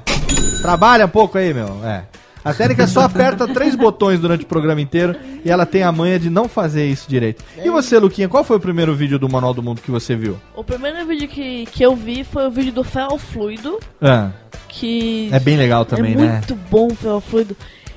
[0.62, 1.80] Trabalha um pouco aí, meu.
[1.86, 2.04] É.
[2.44, 5.16] A Técnica só aperta três botões durante o programa inteiro
[5.46, 7.44] e ela tem a manha de não fazer isso direito.
[7.64, 10.38] E você, Luquinha, qual foi o primeiro vídeo do Manual do Mundo que você viu?
[10.56, 13.80] O primeiro vídeo que, que eu vi foi o vídeo do ferro fluido.
[14.02, 14.30] Ah,
[14.68, 15.30] Que.
[15.32, 16.32] É bem legal também, é né?
[16.32, 17.56] muito bom o ferro fluido.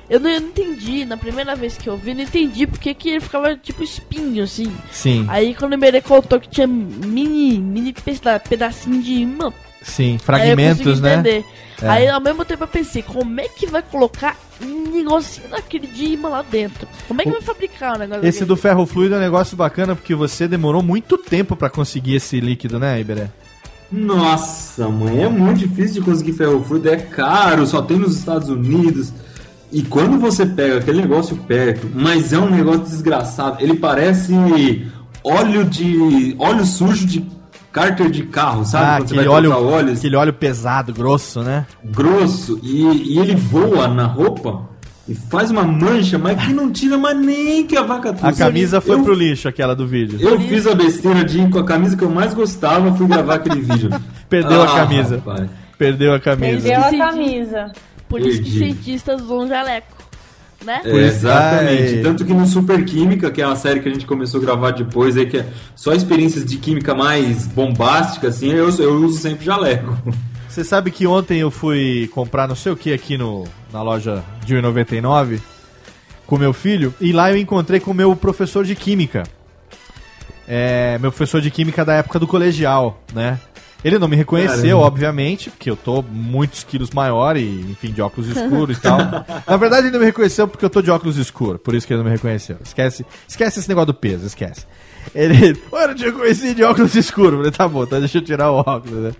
[0.09, 3.09] Eu não, eu não entendi, na primeira vez que eu vi, não entendi porque que
[3.09, 4.71] ele ficava tipo espinho, assim.
[4.91, 5.25] Sim.
[5.27, 9.51] Aí quando o Iberê contou que tinha mini, mini peda- pedacinho de imã.
[9.81, 11.43] sim, aí eu fragmentos, consegui né?
[11.81, 11.89] É.
[11.89, 16.05] Aí ao mesmo tempo eu pensei, como é que vai colocar um negocinho daquele de
[16.05, 16.87] imã lá dentro?
[17.07, 18.47] Como é que O- vai fabricar o negócio Esse daquele?
[18.47, 22.39] do ferro fluido é um negócio bacana porque você demorou muito tempo pra conseguir esse
[22.39, 23.29] líquido, né, Iberé?
[23.91, 28.49] Nossa, mãe, é muito difícil de conseguir ferro fluido, é caro, só tem nos Estados
[28.49, 29.11] Unidos.
[29.75, 34.33] E quando você pega aquele negócio perto, mas é um negócio desgraçado, ele parece
[35.23, 36.33] óleo de.
[36.39, 37.25] óleo sujo de
[37.73, 38.85] cárter de carro, sabe?
[38.85, 41.65] Ah, aquele vai óleo, óleo, aquele óleo pesado, grosso, né?
[41.83, 44.61] grosso e, e ele voa na roupa
[45.09, 48.31] e faz uma mancha, mas que não tira mais nem que a vaca A tussa.
[48.45, 50.17] camisa foi eu, pro lixo, aquela do vídeo.
[50.21, 53.35] Eu fiz a besteira de ir com a camisa que eu mais gostava, fui gravar
[53.35, 53.89] aquele vídeo.
[54.29, 55.15] Perdeu a Ah, camisa.
[55.17, 55.49] rapaz.
[55.77, 56.61] Perdeu a camisa.
[56.69, 57.71] Perdeu a camisa.
[58.07, 59.95] Por isso que cientistas usam jaleco,
[60.63, 60.81] né?
[60.83, 61.95] É, exatamente.
[61.95, 62.01] Ai.
[62.03, 64.71] Tanto que no Super Química, que é uma série que a gente começou a gravar
[64.71, 69.45] depois, aí, que é só experiências de química mais bombástica, assim, eu, eu uso sempre
[69.45, 69.97] jaleco.
[70.47, 74.23] Você sabe que ontem eu fui comprar não sei o que aqui no, na loja
[74.45, 75.41] de 1,99
[76.25, 79.23] com meu filho e lá eu encontrei com o meu professor de química.
[80.47, 83.37] É, meu professor de química da época do colegial, né?
[83.85, 84.77] Ele não me reconheceu, Caramba.
[84.79, 88.97] obviamente, porque eu tô muitos quilos maior e, enfim, de óculos escuros e tal.
[89.47, 91.93] Na verdade, ele não me reconheceu porque eu tô de óculos escuros, por isso que
[91.93, 92.57] ele não me reconheceu.
[92.65, 94.65] Esquece, esquece esse negócio do peso, esquece.
[95.13, 97.37] Ele, "Pô, eu não te reconheci de óculos escuros.
[97.37, 99.11] Falei, tá bom, tá, deixa eu tirar o óculos, né?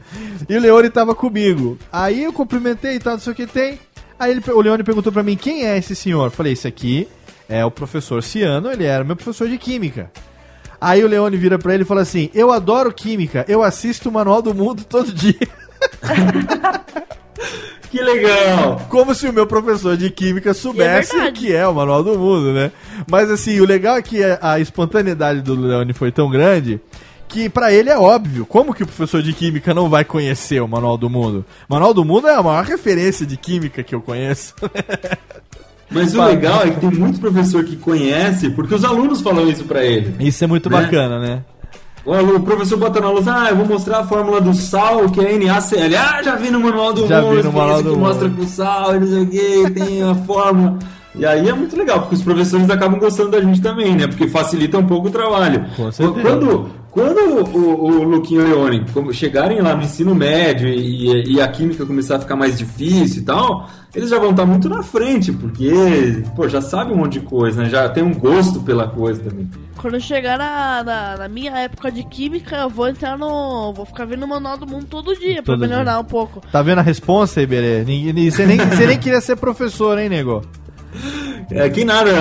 [0.50, 1.78] E o Leone tava comigo.
[1.94, 3.78] Aí eu cumprimentei e tal, não sei o que tem.
[4.18, 6.26] Aí ele, o Leone perguntou pra mim, quem é esse senhor?
[6.26, 7.08] Eu falei, esse aqui
[7.48, 10.10] é o professor Ciano, ele era meu professor de química.
[10.86, 14.12] Aí o Leone vira pra ele e fala assim: Eu adoro química, eu assisto o
[14.12, 15.34] Manual do Mundo todo dia.
[17.92, 18.82] Que legal!
[18.90, 21.40] Como se o meu professor de química soubesse o verdade.
[21.40, 22.72] que é o Manual do Mundo, né?
[23.10, 26.82] Mas assim, o legal é que a a espontaneidade do Leone foi tão grande
[27.30, 28.46] que pra ele é óbvio.
[28.46, 31.46] Como que o professor de química não vai conhecer o Manual do Mundo?
[31.70, 34.54] Manual do Mundo é a maior referência de química que eu conheço.
[35.90, 39.64] Mas o legal é que tem muito professor que conhece, porque os alunos falam isso
[39.66, 40.16] pra ele.
[40.20, 40.82] Isso é muito Né?
[40.82, 41.42] bacana, né?
[42.04, 45.10] O aluno- o professor bota na luz, ah, eu vou mostrar a fórmula do sal,
[45.10, 45.96] que é NaCl.
[45.98, 48.48] Ah, já vi no manual do Já vi Monstro, no manual do que mostra com
[48.48, 50.78] sal, não sei o que, tem a fórmula.
[51.16, 54.06] E aí é muito legal, porque os professores acabam gostando da gente também, né?
[54.06, 55.66] Porque facilita um pouco o trabalho.
[55.76, 56.22] Com certeza.
[56.22, 57.20] Quando, quando
[57.54, 61.86] o, o Luquinho e o Leone chegarem lá no ensino médio e, e a química
[61.86, 66.24] começar a ficar mais difícil e tal, eles já vão estar muito na frente, porque,
[66.38, 67.70] pô, já sabe um monte de coisa, né?
[67.70, 69.50] Já tem um gosto pela coisa também.
[69.76, 73.74] Quando eu chegar na, na, na minha época de química, eu vou entrar no.
[73.74, 76.00] Vou ficar vendo o Manual do Mundo todo dia pra Todo melhorar dia.
[76.00, 76.42] um pouco.
[76.50, 77.84] Tá vendo a responsa, Iberê?
[77.84, 80.42] Você nem, você nem queria ser professor, hein, nego?
[81.52, 82.12] É que nada,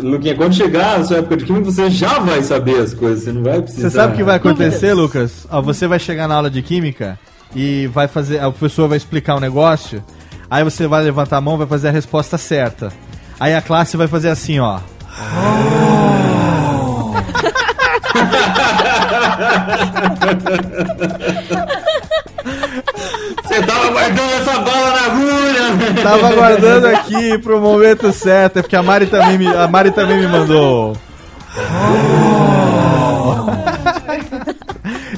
[0.00, 3.32] Luquinha, quando chegar a sua época de química, você já vai saber as coisas, você
[3.32, 3.90] não vai precisar.
[3.90, 4.96] Você sabe o que vai acontecer, Dúvidas.
[4.96, 5.46] Lucas?
[5.50, 7.18] Ó, você vai chegar na aula de química
[7.54, 8.44] e vai fazer.
[8.44, 10.02] O professor vai explicar um negócio,
[10.50, 12.92] aí você vai levantar a mão, vai fazer a resposta certa.
[13.38, 14.80] Aí a classe vai fazer assim, ó.
[23.44, 26.02] Você tava guardando essa bala na agulha!
[26.02, 30.18] Tava aguardando aqui pro momento certo, é porque a Mari também me, a Mari também
[30.18, 30.96] me mandou.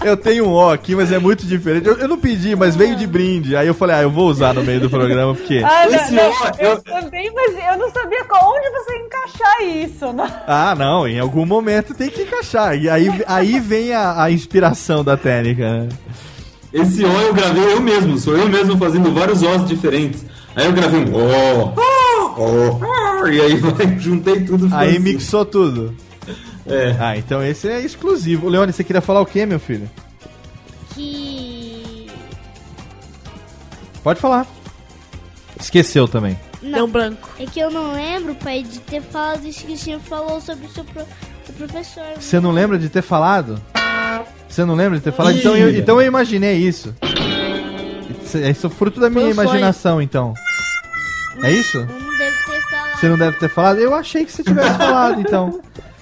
[0.04, 1.86] Eu tenho um O aqui, mas é muito diferente.
[1.88, 3.56] Eu, eu não pedi, mas veio de brinde.
[3.56, 5.62] Aí eu falei, ah, eu vou usar no meio do programa, porque.
[5.64, 9.62] Ah, Esse não, não, eu, eu- também, mas eu não sabia onde você ia encaixar
[9.62, 10.12] isso.
[10.12, 10.28] Não?
[10.46, 12.76] Ah, não, em algum momento tem que encaixar.
[12.76, 15.68] E aí, aí vem a, a inspiração da técnica.
[15.68, 15.88] né?
[16.82, 20.24] Esse O eu gravei eu mesmo, sou eu mesmo fazendo vários Os diferentes.
[20.54, 21.74] Aí eu gravei um O,
[22.38, 24.68] O, O, e aí vai, juntei tudo.
[24.74, 24.98] Aí assim.
[24.98, 25.94] mixou tudo.
[26.66, 26.96] É.
[26.98, 28.48] Ah, então esse é exclusivo.
[28.48, 29.88] Leone, você queria falar o quê, meu filho?
[30.94, 32.06] Que.
[34.02, 34.46] Pode falar.
[35.60, 36.38] Esqueceu também.
[36.62, 37.28] Deu um branco.
[37.38, 40.66] É que eu não lembro, pai, de ter falado isso que o senhor falou sobre
[40.66, 41.02] o seu pro-
[41.48, 42.02] o professor.
[42.18, 43.60] Você não lembra de ter falado?
[44.56, 45.34] Você não lembra de ter falado?
[45.34, 45.38] Ih.
[45.40, 46.94] Então eu, então eu imaginei isso.
[48.24, 50.32] Isso- Isso é fruto da minha Foi um imaginação, então.
[51.42, 51.76] É isso?
[51.76, 52.98] Eu não devo ter falado.
[52.98, 53.78] Você não deve ter falado?
[53.80, 55.60] Eu achei que você tivesse falado, então.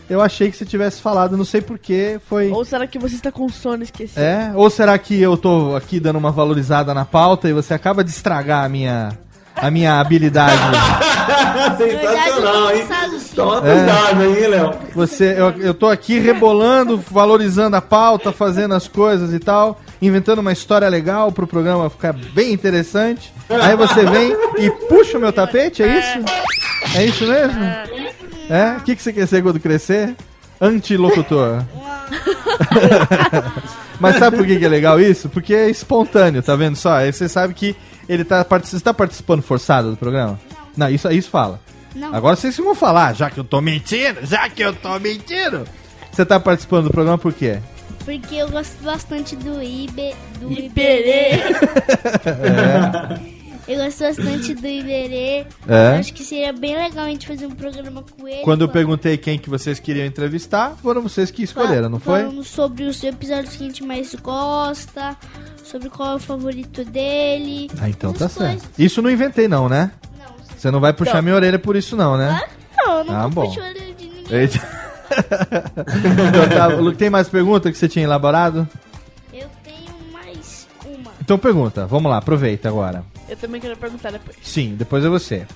[0.09, 2.51] Eu achei que você tivesse falado, não sei porquê, foi...
[2.52, 4.22] Ou será que você está com sono e esqueceu?
[4.22, 4.52] É?
[4.55, 8.10] Ou será que eu tô aqui dando uma valorizada na pauta e você acaba de
[8.10, 9.18] estragar a minha,
[9.56, 10.55] a minha habilidade?
[11.77, 12.85] Sensacional, hein?
[12.87, 13.75] Verdade, eu tô Toma É.
[13.75, 14.75] cuidado aí, Léo.
[14.95, 20.39] Você, eu, eu tô aqui rebolando, valorizando a pauta, fazendo as coisas e tal, inventando
[20.39, 23.33] uma história legal pro programa ficar bem interessante.
[23.49, 26.19] Aí você vem e puxa o meu tapete, é isso?
[26.97, 27.65] É isso mesmo?
[28.49, 28.77] É?
[28.79, 30.15] O que, que você quer ser quando crescer?
[30.61, 31.65] Antilocutor.
[33.99, 35.29] Mas sabe por que, que é legal isso?
[35.29, 36.95] Porque é espontâneo, tá vendo só?
[36.95, 37.75] Aí você sabe que
[38.09, 40.39] ele tá, você tá participando forçado do programa?
[40.77, 41.61] Não, isso, isso fala.
[41.95, 42.15] Não.
[42.15, 45.67] Agora vocês vão falar, já que eu tô mentindo, já que eu tô mentindo.
[46.11, 47.61] Você tá participando do programa por quê?
[48.05, 50.15] Porque eu gosto bastante do Ibe.
[50.39, 51.41] Do Iberê.
[53.67, 55.47] Eu gosto bastante do Iberê.
[55.67, 55.95] É?
[55.95, 58.43] Eu Acho que seria bem legal a gente fazer um programa com ele.
[58.43, 62.21] Quando eu perguntei quem que vocês queriam entrevistar, foram vocês que escolheram, não foi?
[62.21, 65.17] Falando sobre os episódios que a gente mais gosta,
[65.65, 67.71] sobre qual é o favorito dele.
[67.81, 68.37] Ah, então tá coisas.
[68.37, 68.69] certo.
[68.79, 69.93] Isso não inventei não, né?
[70.65, 71.23] Você não vai puxar Não.
[71.24, 72.41] minha orelha por isso não, né?
[72.78, 73.47] não, eu não Ah, tô bom.
[73.49, 74.24] puxando ele de ninguém.
[74.41, 74.66] Eita.
[75.11, 78.66] Então tá, Lu, Tem mais pergunta que você tinha elaborado?
[79.31, 81.12] Eu tenho mais uma.
[81.20, 83.05] Então pergunta, vamos lá, aproveita agora.
[83.28, 84.39] Eu também quero perguntar depois.
[84.43, 85.47] Sim, depois é você.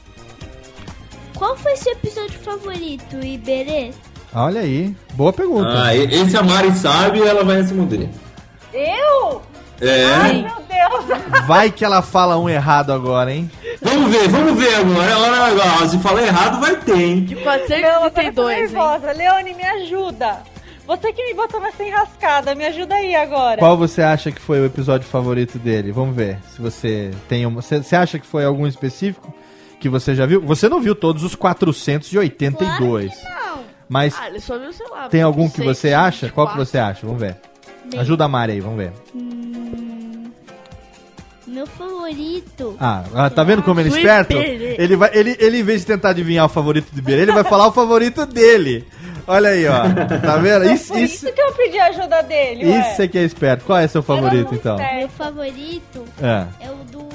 [1.34, 3.92] Qual foi seu episódio favorito, Iberê?
[4.34, 5.84] Olha aí, boa pergunta.
[5.84, 8.10] Ah, e- esse a Mari sabe e ela vai responder.
[8.74, 9.40] Eu?
[9.80, 10.04] É.
[10.14, 11.46] Ai, meu Deus.
[11.46, 13.50] Vai que ela fala um errado agora, hein?
[13.80, 15.18] Vamos ver, vamos ver agora.
[15.18, 17.24] Olha, olha, Se falar errado, vai ter, hein?
[17.24, 17.60] De Não, agora
[18.04, 19.16] eu tô 432.
[19.16, 20.38] Leone, me ajuda.
[20.86, 23.58] Você que me botou nessa enrascada, me ajuda aí agora.
[23.58, 25.92] Qual você acha que foi o episódio favorito dele?
[25.92, 27.60] Vamos ver se você tem uma.
[27.60, 29.32] Você acha que foi algum específico
[29.78, 30.40] que você já viu?
[30.40, 33.12] Você não viu todos os 482.
[33.22, 33.58] Não.
[33.88, 35.08] Mas Ah, ele só viu, sei lá.
[35.08, 36.28] tem algum que 26, você acha?
[36.30, 36.64] Qual que 24.
[36.66, 37.06] você acha?
[37.06, 37.36] Vamos ver.
[37.90, 38.92] Bem, Ajuda a Mari aí, vamos ver.
[39.14, 40.30] hum,
[41.46, 42.76] meu favorito.
[42.78, 44.36] Ah, ah, tá vendo como ele é esperto?
[44.36, 47.44] Ele, vai, ele, ele, em vez de tentar adivinhar o favorito do Iberê, ele vai
[47.44, 48.86] falar o favorito dele.
[49.26, 49.82] Olha aí, ó.
[50.20, 50.64] Tá vendo?
[50.70, 52.92] Isso, Por isso, isso que eu pedi a ajuda dele, ué.
[52.92, 53.64] isso é que é esperto.
[53.64, 54.76] Qual é seu favorito, então?
[54.76, 56.46] Meu favorito É.
[56.66, 57.08] é o do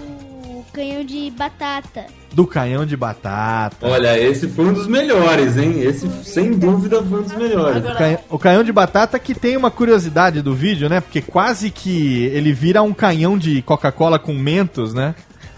[0.73, 2.05] canhão de batata.
[2.33, 3.87] Do canhão de batata.
[3.87, 5.79] Olha, esse foi um dos melhores, hein?
[5.79, 7.83] Esse, sem dúvida, foi um dos melhores.
[7.85, 10.99] O canhão, o canhão de batata que tem uma curiosidade do vídeo, né?
[10.99, 15.13] Porque quase que ele vira um canhão de Coca-Cola com mentos, né?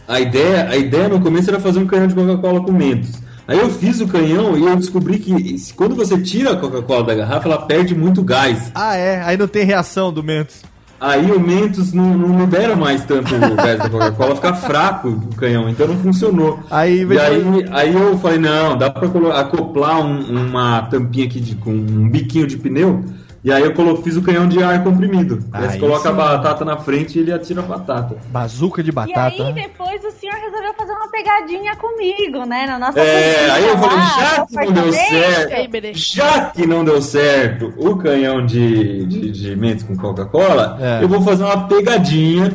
[0.07, 3.13] A ideia, a ideia no começo era fazer um canhão de Coca-Cola com mentos.
[3.47, 7.15] Aí eu fiz o canhão e eu descobri que quando você tira a Coca-Cola da
[7.15, 8.71] garrafa, ela perde muito gás.
[8.75, 9.21] Ah, é.
[9.23, 10.63] Aí não tem reação do Mentos.
[10.99, 15.35] Aí o Mentos não, não libera mais tanto o gás da Coca-Cola, fica fraco o
[15.35, 16.59] canhão, então não funcionou.
[16.71, 19.07] Aí, E aí, aí eu falei, não, dá pra
[19.39, 23.03] acoplar um- uma tampinha aqui de, com um biquinho de pneu.
[23.43, 25.37] E aí eu colo- fiz o canhão de ar comprimido.
[25.53, 28.15] Aí, Aí você coloca a batata na frente e ele atira a batata.
[28.31, 29.43] Bazuca de E batata.
[29.43, 32.65] aí depois o senhor resolveu fazer uma pegadinha comigo, né?
[32.67, 37.01] Na nossa É, aí eu falei, já que não deu certo, já que não deu
[37.01, 41.03] certo o canhão de, de, de mentos com Coca-Cola, É.
[41.03, 42.53] eu vou fazer uma pegadinha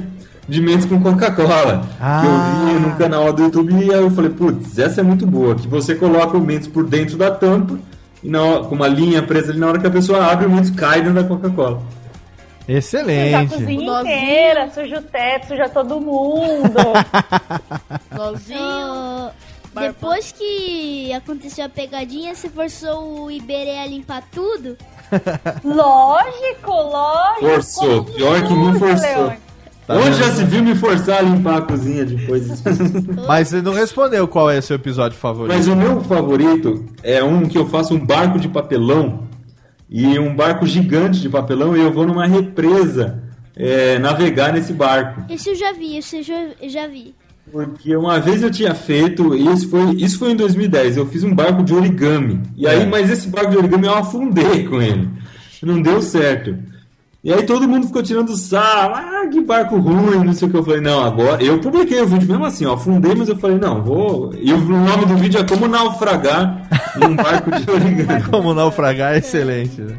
[0.48, 1.82] de mentos com Coca-Cola.
[2.00, 2.20] Ah.
[2.20, 5.26] Que eu vi no canal do YouTube e aí eu falei, putz, essa é muito
[5.26, 7.78] boa, que você coloca o mentos por dentro da tampa,
[8.22, 10.70] e na com uma linha presa ali, na hora que a pessoa abre, o mentos
[10.70, 11.80] cai dentro da Coca-Cola.
[12.66, 13.54] Suja a Excelente.
[13.54, 16.76] cozinha inteira, suja o teto, suja todo mundo.
[18.58, 19.30] Ó,
[19.80, 24.76] depois que aconteceu a pegadinha, você forçou o Iberê a limpar tudo?
[25.64, 27.46] lógico, lógico.
[27.46, 29.32] Forçou, pior que me forçou.
[29.86, 30.18] Tá Onde vendo?
[30.18, 32.62] já se viu me forçar a limpar a cozinha depois?
[33.26, 35.56] Mas você não respondeu qual é o seu episódio favorito.
[35.56, 39.24] Mas o meu favorito é um que eu faço um barco de papelão
[39.90, 43.22] e um barco gigante de papelão e eu vou numa represa
[43.56, 45.24] é, navegar nesse barco.
[45.28, 47.14] Esse eu já vi, esse eu já, eu já vi.
[47.50, 51.34] Porque uma vez eu tinha feito, isso foi, isso foi em 2010, eu fiz um
[51.34, 52.40] barco de origami.
[52.56, 52.86] E aí, É.
[52.86, 55.08] mas esse barco de origami eu afundei com ele.
[55.62, 56.56] Não deu certo.
[57.22, 60.56] E aí todo mundo ficou tirando sarro, ah, que barco ruim, não sei o que.
[60.56, 61.42] Eu falei, não, agora.
[61.42, 64.32] Eu publiquei o vídeo mesmo assim, ó, afundei, mas eu falei, não, vou.
[64.34, 66.66] E o nome do vídeo é Como Naufragar
[66.96, 68.22] num barco de origami.
[68.30, 69.82] Como naufragar é excelente.
[69.82, 69.96] né?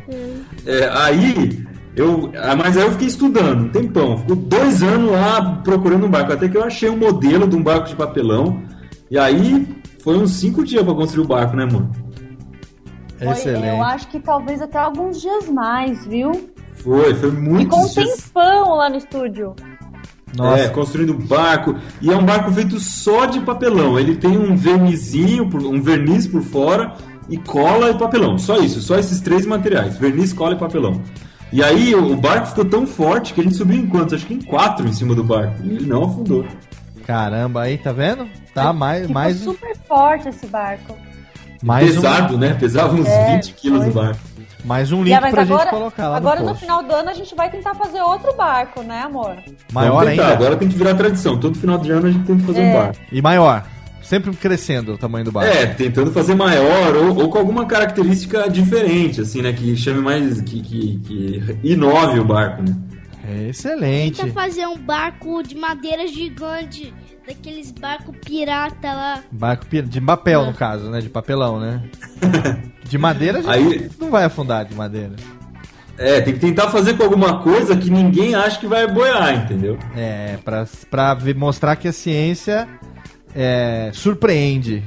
[0.65, 1.64] É, aí,
[1.95, 2.31] eu.
[2.38, 4.18] ah, Mas aí eu fiquei estudando um tempão.
[4.18, 6.34] Ficou dois anos lá procurando um barco.
[6.34, 8.64] Até que eu achei um modelo de um barco de papelão.
[9.10, 9.68] E aí
[10.03, 11.91] foi uns cinco dias pra construir o barco, né, mano?
[13.19, 16.49] Foi, Eu acho que talvez até alguns dias mais, viu?
[16.84, 17.64] Foi, foi muito.
[17.76, 19.56] Ficou um tempão lá no estúdio.
[20.56, 21.76] É, construindo barco.
[22.02, 23.99] E é um barco feito só de papelão.
[23.99, 26.94] Ele tem um vernizinho, um verniz por fora
[27.30, 28.38] e cola e papelão.
[28.38, 31.02] Só isso, só esses três materiais: verniz, cola e papelão.
[31.52, 34.14] E aí o barco ficou tão forte que a gente subiu em quantos?
[34.14, 35.56] Acho que em quatro em cima do barco.
[35.66, 36.45] E ele não afundou.
[37.06, 38.26] Caramba, aí, tá vendo?
[38.53, 39.02] Tá mais.
[39.02, 40.95] Ficou mais super forte esse barco.
[41.62, 42.53] Mais um- Pesado, né?
[42.58, 44.20] Pesava uns É, 20 quilos o barco.
[44.64, 46.94] Mais um link ah, mas pra agora, gente colocar lá agora no no final do
[46.94, 49.38] ano a gente vai tentar fazer outro barco, né, amor?
[49.72, 50.28] Maior ainda.
[50.28, 51.40] Agora tem que virar tradição.
[51.40, 52.70] Todo final de ano a gente tenta fazer É.
[52.70, 52.98] um barco.
[53.12, 53.66] E maior.
[54.04, 55.52] Sempre crescendo o tamanho do barco.
[55.56, 59.54] É, tentando fazer maior ou, ou com alguma característica diferente, assim, né?
[59.54, 60.42] Que chame mais.
[60.42, 62.76] que, que, que inove o barco, né?
[63.48, 64.18] Excelente.
[64.22, 66.94] Tenta fazer um barco de madeira gigante,
[67.27, 69.23] daqueles barcos pirata lá.
[69.31, 70.99] Barco pi- de papel, no caso, né?
[71.02, 71.81] De papelão, né?
[72.84, 75.11] De madeira a gente Aí- não vai afundar de madeira.
[75.98, 79.77] É, tem que tentar fazer com alguma coisa que ninguém acha que vai boiar, entendeu?
[79.95, 82.68] É, pra, pra mostrar que a ciência
[83.35, 84.84] é, surpreende.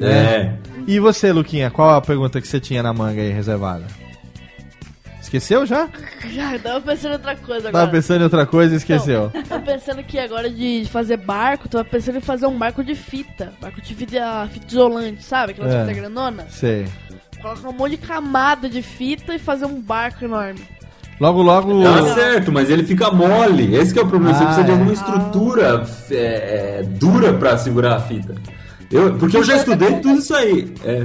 [0.00, 0.52] É.
[0.86, 3.84] E você, Luquinha, qual a pergunta que você tinha na manga aí reservada?
[5.26, 5.88] Esqueceu já?
[6.30, 7.84] Já, tava pensando em outra coisa agora.
[7.84, 9.30] Tava pensando em outra coisa e esqueceu.
[9.48, 13.52] Tava pensando que agora de fazer barco, tava pensando em fazer um barco de fita.
[13.60, 15.50] Barco de fita, fita isolante, sabe?
[15.50, 15.80] Aquela É.
[15.80, 16.46] fita grandona.
[16.48, 16.86] Sei.
[17.42, 20.60] Colocar um monte de camada de fita e fazer um barco enorme.
[21.18, 21.82] Logo, logo.
[21.82, 23.74] Tá certo, mas ele fica mole.
[23.74, 24.32] Esse que é o problema.
[24.32, 24.74] Você Ah, precisa de é.
[24.74, 28.32] alguma estrutura é, dura pra segurar a fita.
[28.92, 30.72] Eu, porque eu já estudei tudo isso aí.
[30.84, 31.04] É.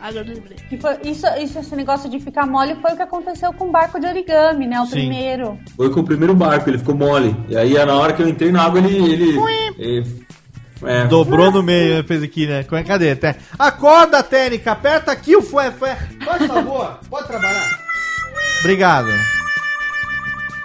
[0.00, 0.56] Agora eu lembrei.
[0.68, 3.70] Que foi- isso, isso, esse negócio de ficar mole foi o que aconteceu com o
[3.72, 4.80] barco de origami, né?
[4.80, 4.92] O Sim.
[4.92, 5.58] primeiro.
[5.76, 7.34] Foi com o primeiro barco, ele ficou mole.
[7.48, 8.96] E aí na hora que eu entrei na água, ele.
[8.96, 9.38] ele,
[9.78, 10.26] ele-
[10.84, 12.02] é, Dobrou no meio, né?
[12.04, 12.62] fez aqui, né?
[12.62, 13.16] Cadê?
[13.16, 15.98] Té- Acorda, Técnica, aperta aqui o fué, fué.
[16.24, 17.80] Por favor, pode trabalhar.
[18.60, 19.08] Obrigado.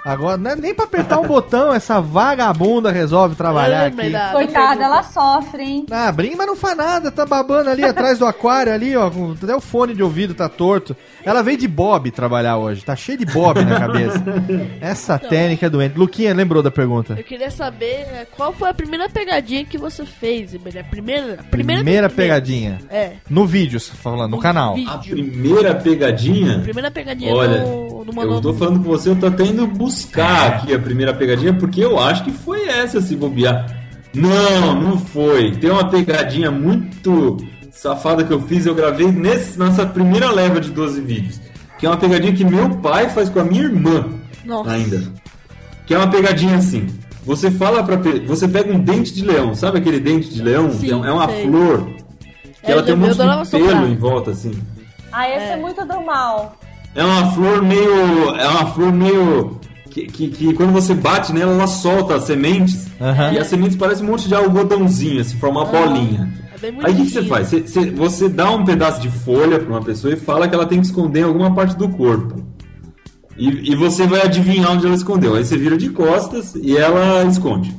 [0.04, 4.12] Agora, não é nem pra apertar um botão, essa vagabunda resolve trabalhar aqui.
[4.32, 5.86] Coitada, ela sofre, hein?
[5.90, 9.32] Ah, brinca, mas não faz nada, tá babando ali atrás do aquário ali, ó, com-
[9.32, 10.94] até o fone de ouvido tá torto.
[11.24, 14.22] Ela veio de Bob trabalhar hoje, tá cheio de Bob na cabeça.
[14.78, 15.98] Essa técnica é doente.
[15.98, 17.14] Luquinha, lembrou da pergunta?
[17.16, 20.80] Eu queria saber é, qual foi a primeira pegadinha que você fez, Iberê?
[20.80, 22.78] A primeira, a primeira, Primeira pegadinha.
[22.90, 23.12] É.
[23.30, 24.74] No vídeo, você tá falando, no canal.
[24.74, 24.92] vídeo.
[24.92, 26.58] A primeira pegadinha.
[26.60, 29.93] Primeira pegadinha Olha, no, no eu tô falando com você, eu tô até indo buscar
[30.46, 33.82] aqui a primeira pegadinha, porque eu acho que foi essa, se bobear.
[34.14, 35.52] Não, não foi.
[35.52, 37.36] Tem uma pegadinha muito
[37.72, 41.40] safada que eu fiz, eu gravei nesse, nessa primeira leva de 12 vídeos.
[41.78, 44.06] Que é uma pegadinha que meu pai faz com a minha irmã
[44.44, 44.70] Nossa.
[44.70, 45.02] ainda.
[45.86, 46.86] Que é uma pegadinha assim.
[47.24, 47.96] Você fala para
[48.26, 50.70] você pega um dente de leão, sabe aquele dente de leão?
[50.70, 51.46] Sim, é, é uma sei.
[51.46, 51.86] flor
[52.62, 53.90] que É, ela tem um eu monte de pelo soprar.
[53.90, 54.52] em volta assim.
[55.12, 55.56] Ah, esse é.
[55.56, 56.56] muito do mal.
[56.94, 58.34] É uma flor meio.
[58.36, 59.60] É uma flor meio.
[59.94, 62.88] Que, que, que quando você bate nela, ela solta as sementes.
[63.00, 63.32] Aham.
[63.32, 66.32] E as sementes parecem um monte de algodãozinho, assim, forma uma bolinha.
[66.60, 67.46] É Aí o que, que você faz?
[67.48, 70.66] Você, você- você dá um pedaço de folha pra uma pessoa e fala que ela
[70.66, 72.42] tem que esconder em alguma parte do corpo.
[73.38, 75.34] E, e você vai adivinhar onde ela escondeu.
[75.36, 77.72] Aí você vira de costas e ela esconde.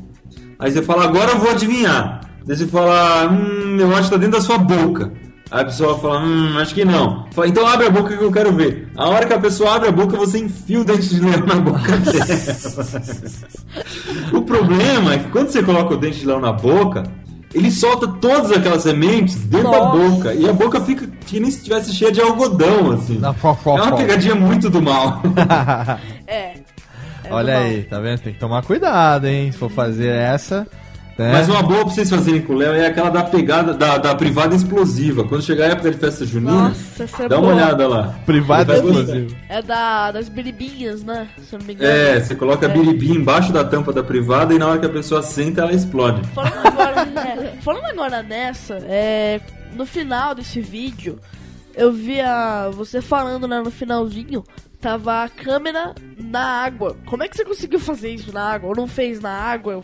[0.58, 2.22] Aí você fala, agora eu vou adivinhar.
[2.46, 5.12] Daí você fala, hum, eu acho que tá dentro da sua boca.
[5.52, 7.28] Aí a pessoa fala, hum, acho que não.
[7.32, 8.88] Fala, então abre a boca que eu quero ver.
[8.96, 11.56] A hora que a pessoa abre a boca, você enfia o dente de leão na
[11.56, 12.26] boca dela.
[14.34, 17.04] o problema é que quando você coloca o dente de leão na boca,
[17.54, 19.98] ele solta todas aquelas sementes dentro da Nossa.
[20.10, 20.34] boca.
[20.34, 23.20] E a boca fica que nem se estivesse cheia de algodão, assim.
[23.24, 25.22] é uma pegadinha muito do mal.
[26.28, 26.56] É.
[27.30, 28.20] Olha aí, tá vendo?
[28.20, 29.52] Tem que tomar cuidado, hein?
[29.52, 30.68] Se for fazer essa.
[31.18, 31.32] Né?
[31.32, 34.14] Mas uma boa pra vocês fazerem com o Léo é aquela da pegada da, da
[34.16, 35.24] privada explosiva.
[35.24, 38.16] Quando chegar a época de festa junina, Nossa, é dá uma olhada lá.
[38.26, 39.36] Privada explosiva.
[39.48, 41.28] É da, das biribinhas, né?
[41.42, 41.90] Se não me engano.
[41.92, 42.74] É, você coloca a É.
[42.74, 46.28] biribi embaixo da tampa da privada e na hora que a pessoa senta, ela explode.
[46.30, 49.40] Falando agora, é, falando agora nessa, é,
[49.74, 51.18] no final desse vídeo,
[51.74, 54.44] eu via você falando né, no finalzinho,
[54.82, 56.96] tava a câmera na água.
[57.06, 58.70] Como é que você conseguiu fazer isso na água?
[58.70, 59.82] Ou não fez na água?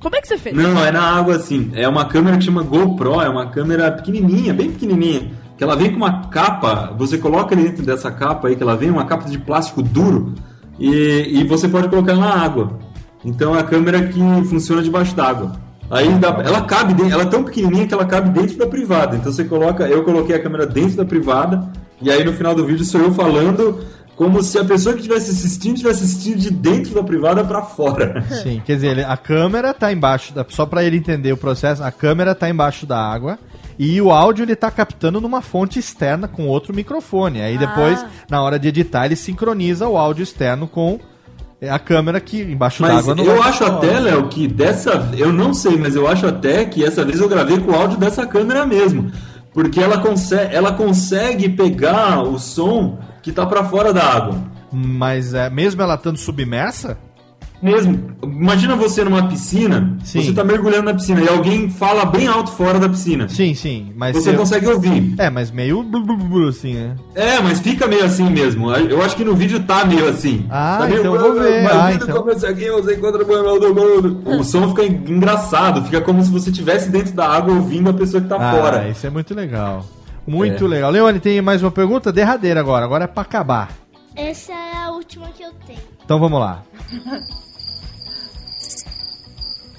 [0.00, 0.54] Como é que você fez?
[0.56, 1.70] Não, é na água assim.
[1.74, 5.30] É uma câmera que chama GoPro, é uma câmera pequenininha, bem pequenininha.
[5.56, 8.90] Que ela vem com uma capa, você coloca dentro dessa capa aí que ela vem,
[8.90, 10.34] uma capa de plástico duro,
[10.78, 12.78] e, e você pode colocar na água.
[13.24, 15.52] Então é a câmera que funciona debaixo d'água.
[15.90, 19.16] Aí dá- ela cabe ela é tão pequenininha que ela cabe dentro da privada.
[19.16, 21.66] Então você coloca, eu coloquei a câmera dentro da privada,
[22.02, 23.80] e aí no final do vídeo sou eu falando
[24.16, 28.24] como se a pessoa que estivesse assistindo estivesse assistindo de dentro da privada pra fora.
[28.42, 31.82] Sim, quer dizer, ele- a câmera tá embaixo, da, só pra ele entender o processo,
[31.84, 33.38] a câmera tá embaixo da água
[33.78, 37.42] e o áudio ele tá captando numa fonte externa com outro microfone.
[37.42, 38.08] Aí depois, Ah.
[38.30, 40.98] na hora de editar, ele sincroniza o áudio externo com
[41.70, 43.98] a câmera que embaixo Mas d'água não eu acho até.
[44.00, 45.10] Léo, que dessa.
[45.16, 47.98] Eu não sei, mas eu acho até que essa vez eu gravei com o áudio
[47.98, 49.10] dessa câmera mesmo.
[49.52, 54.36] Porque ela consegue, ela consegue pegar o som que tá pra fora da água.
[54.72, 56.96] Mas é, mesmo ela estando submersa?
[57.60, 58.12] Mesmo.
[58.22, 60.22] Imagina você numa piscina, Sim.
[60.22, 63.28] você tá mergulhando na piscina e alguém fala bem alto fora da piscina.
[63.28, 63.92] Sim, sim.
[63.96, 65.14] Mas Você eu- consegue ouvir.
[65.18, 66.94] É, mas meio blu, blu, blu, assim, né?
[67.16, 68.70] É, mas fica meio assim mesmo.
[68.70, 70.46] Eu acho que no vídeo tá meio assim.
[70.48, 71.66] Ah, tá meio, então eu vou ver.
[71.66, 72.28] Ah, então.
[72.48, 74.38] aqui você encontra o.
[74.38, 78.22] O som fica engraçado, fica como se você estivesse dentro da água ouvindo a pessoa
[78.22, 78.88] que tá ah, fora.
[78.88, 79.84] isso é muito legal.
[80.26, 80.68] Muito É.
[80.68, 80.90] legal.
[80.90, 82.12] Leone, tem mais uma pergunta?
[82.12, 82.84] Derradeira agora.
[82.84, 83.70] Agora é pra acabar.
[84.14, 85.78] Essa é a última que eu tenho.
[86.04, 86.62] Então vamos lá.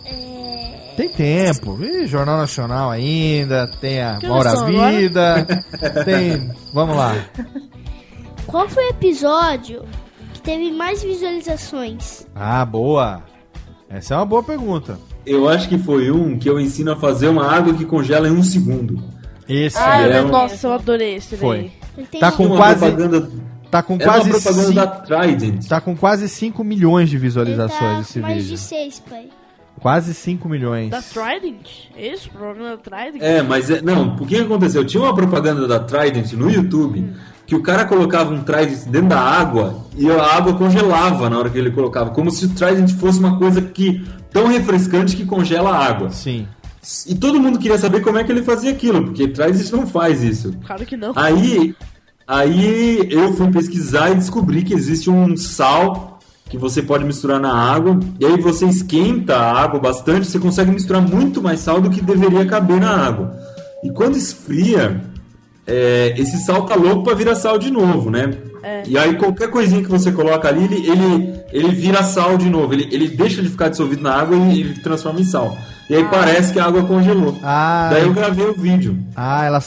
[0.06, 0.94] É...
[0.95, 1.78] Tem tempo.
[1.84, 4.65] Ih, Jornal Nacional ainda, tem a Que agora?
[4.65, 5.45] Vida,
[6.06, 6.49] tem...
[6.74, 7.14] Vamos lá.
[8.45, 9.84] Qual foi o episódio
[10.34, 12.26] que teve mais visualizações?
[12.34, 13.22] Ah, boa.
[13.90, 14.98] Essa é uma boa pergunta.
[15.26, 18.32] Eu acho que foi um que eu ensino a fazer uma água que congela em
[18.32, 19.03] um segundo.
[19.48, 21.72] Esse Ah, é eu- um- nossa, eu adorei esse Foi.
[21.98, 22.19] daí.
[22.19, 22.80] Tá com Uma quase...
[22.80, 23.30] propaganda-
[23.69, 24.30] Tá com Era quase...
[24.30, 25.68] uma propaganda cin- da Trident.
[25.68, 28.49] Tá com quase 5 milhões de visualizações tá esse mais vídeo.
[28.52, 29.28] de seis, pai.
[29.82, 30.90] Quase 5 milhões.
[30.90, 31.68] Da Trident?
[31.95, 33.22] É Isso, o programa da Trident?
[33.22, 34.86] É, mas é, não, o que aconteceu?
[34.86, 37.14] Tinha uma propaganda da Trident no YouTube
[37.45, 41.49] que o cara colocava um Trident dentro da água e a água congelava na hora
[41.49, 45.72] que ele colocava, como se o Trident fosse uma coisa que tão refrescante que congela
[45.72, 46.10] a água.
[46.10, 46.48] Sim.
[47.05, 50.23] E todo mundo queria saber como é que ele fazia aquilo, porque Trident não faz
[50.23, 50.53] isso.
[50.65, 51.11] Claro que não.
[51.15, 51.76] Aí,
[52.26, 56.19] aí eu fui pesquisar e descobri que existe um sal
[56.49, 57.99] que você pode misturar na água.
[58.19, 62.01] E aí você esquenta a água bastante, você consegue misturar muito mais sal do que
[62.01, 63.38] deveria caber na água.
[63.84, 65.01] E quando esfria,
[65.65, 68.34] é, esse sal tá louco para virar sal de novo, né?
[68.64, 68.84] É.
[68.88, 72.73] E aí qualquer coisinha que você coloca ali, ele, ele, ele vira sal de novo.
[72.73, 75.55] Ele, ele deixa de ficar dissolvido na água e ele transforma em sal.
[75.89, 77.39] E aí parece que a água congelou.
[77.41, 78.97] Ah, Daí eu gravei o vídeo.
[79.15, 79.61] Ah, ela,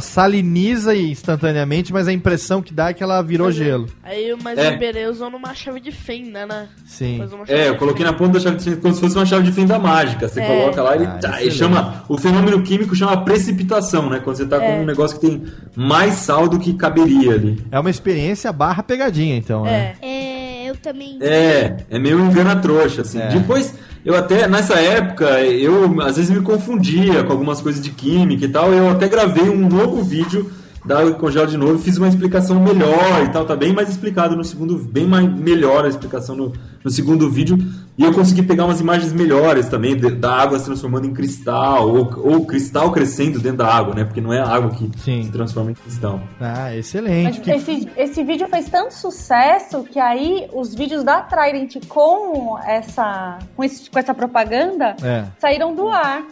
[0.00, 3.86] saliniza instantaneamente, mas a impressão que dá é que ela virou gelo.
[4.02, 4.70] Aí, mas É.
[4.70, 6.66] o Iberê usando uma chave de fenda, né?
[6.84, 7.18] Sim.
[7.18, 9.14] Faz uma chave É, eu coloquei na ponta da chave de fenda como se fosse
[9.16, 10.28] uma chave de fenda mágica.
[10.28, 10.46] Você É.
[10.46, 12.04] coloca lá e ele Ah, tá, e chama.
[12.08, 14.20] O fenômeno químico chama precipitação, né?
[14.22, 14.60] Quando você tá É.
[14.60, 15.44] com um negócio que tem
[15.76, 17.62] mais sal do que caberia ali.
[17.70, 19.94] É uma experiência barra pegadinha, então, né?
[20.02, 21.18] É, eu também.
[21.20, 23.20] É, é meio engana trouxa, assim.
[23.20, 23.28] É.
[23.28, 23.74] Depois,
[24.04, 28.48] eu até, nessa época, eu às vezes me confundia com algumas coisas de química e
[28.48, 28.72] tal.
[28.72, 30.50] Eu até gravei um novo vídeo
[30.84, 33.88] da água que congela de novo, fiz uma explicação melhor e tal, tá bem mais
[33.88, 36.52] explicado no segundo, bem mais melhor a explicação no,
[36.84, 37.56] no segundo vídeo,
[37.96, 41.88] e eu consegui pegar umas imagens melhores também, de- da água se transformando em cristal,
[41.88, 44.02] ou, ou cristal crescendo dentro da água, né?
[44.04, 46.20] Porque não é a água que se transforma em cristal.
[46.40, 47.48] Ah, Mas excelente.
[47.50, 53.62] esse, esse vídeo fez tanto sucesso que aí os vídeos da Trident com essa, com,
[53.62, 55.26] esse- com essa propaganda É.
[55.38, 56.22] saíram do ar.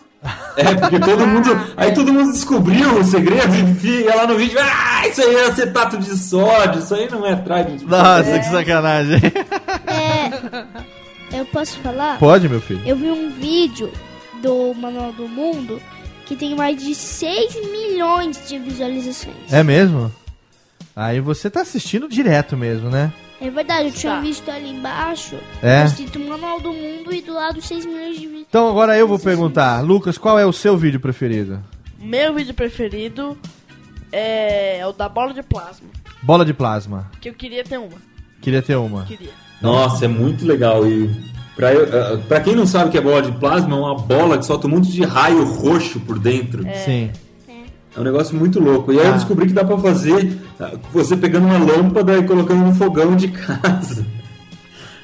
[0.57, 1.49] É, porque todo mundo.
[1.77, 4.59] Aí todo mundo descobriu o segredo e ia lá no vídeo.
[4.61, 7.83] Ah, isso aí é acetato de sódio, isso aí não é Trident.
[7.83, 8.39] Nossa, É.
[8.39, 9.21] que sacanagem.
[11.33, 12.19] É, eu posso falar?
[12.19, 12.83] Pode, meu filho.
[12.85, 13.91] Eu vi um vídeo
[14.43, 15.81] do Manual do Mundo
[16.27, 19.51] que tem mais de 6 milhões de visualizações.
[19.51, 20.13] É mesmo?
[20.95, 23.13] Aí você tá assistindo direto mesmo, né?
[23.41, 25.37] É verdade, eu tinha visto ali embaixo.
[25.63, 25.85] É?
[25.85, 28.47] Escrito Manual do Mundo e do lado 6 milhões de visualizações.
[28.49, 31.59] Então agora eu vou perguntar, Lucas, qual é o seu vídeo preferido?
[31.99, 33.39] Meu vídeo preferido
[34.13, 35.89] é o da bola de plasma.
[36.23, 37.11] Bola de plasma.
[37.21, 37.97] Que eu queria ter uma.
[38.43, 39.05] Queria ter uma.
[39.05, 39.31] Queria.
[39.61, 40.87] Nossa, é muito legal.
[40.87, 41.11] E
[41.57, 43.95] pra, eu- eh, pra quem não sabe o que é bola de plasma, é uma
[43.97, 46.63] bola que solta um monte de raio roxo por dentro.
[46.85, 47.11] Sim.
[47.97, 48.93] É um negócio muito louco.
[48.93, 49.17] E aí eu Ah.
[49.17, 53.29] descobri que dá pra fazer ah, você pegando uma lâmpada e colocando no fogão de
[53.33, 54.07] casa.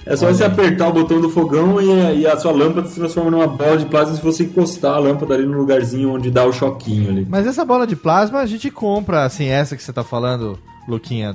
[0.04, 2.86] É só Olha você apertar o botão do fogão e, a- e a sua lâmpada
[2.86, 6.30] se transforma numa bola de plasma se você encostar a lâmpada ali no lugarzinho onde
[6.30, 7.26] dá o choquinho ali.
[7.28, 10.56] Mas essa bola de plasma a gente compra, assim, essa que você tá falando,
[10.88, 11.34] Luquinha.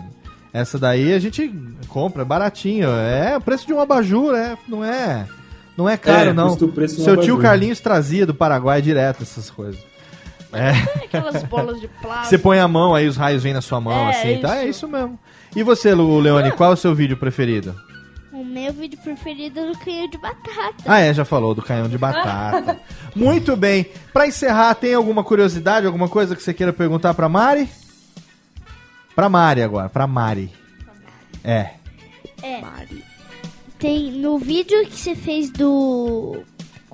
[0.53, 1.53] Essa daí a gente
[1.89, 2.87] compra, é baratinho.
[2.89, 5.27] É o preço de um abajur, é, não é.
[5.77, 6.57] Não é caro, É, não.
[6.87, 7.37] Seu tio.
[7.39, 9.79] Carlinhos trazia do Paraguai direto essas coisas.
[10.53, 10.71] É.
[11.05, 12.25] Aquelas bolas de plasma.
[12.25, 14.57] Você põe a mão, aí os raios vêm na sua mão, É, assim, tá?
[14.57, 14.69] É isso.
[14.85, 15.19] isso mesmo.
[15.55, 17.75] E você, Lu- Leone, qual é o seu vídeo preferido?
[18.33, 20.75] O meu vídeo preferido é do canhão de batata.
[20.85, 22.79] Ah, é, já falou, do canhão de batata.
[23.15, 23.85] Muito bem.
[24.13, 27.69] Pra encerrar, tem alguma curiosidade, alguma coisa que você queira perguntar pra Mari?
[29.15, 30.51] Pra Mari agora, pra Mari.
[31.43, 31.71] É.
[32.41, 32.61] É.
[33.77, 36.41] Tem no vídeo que você fez do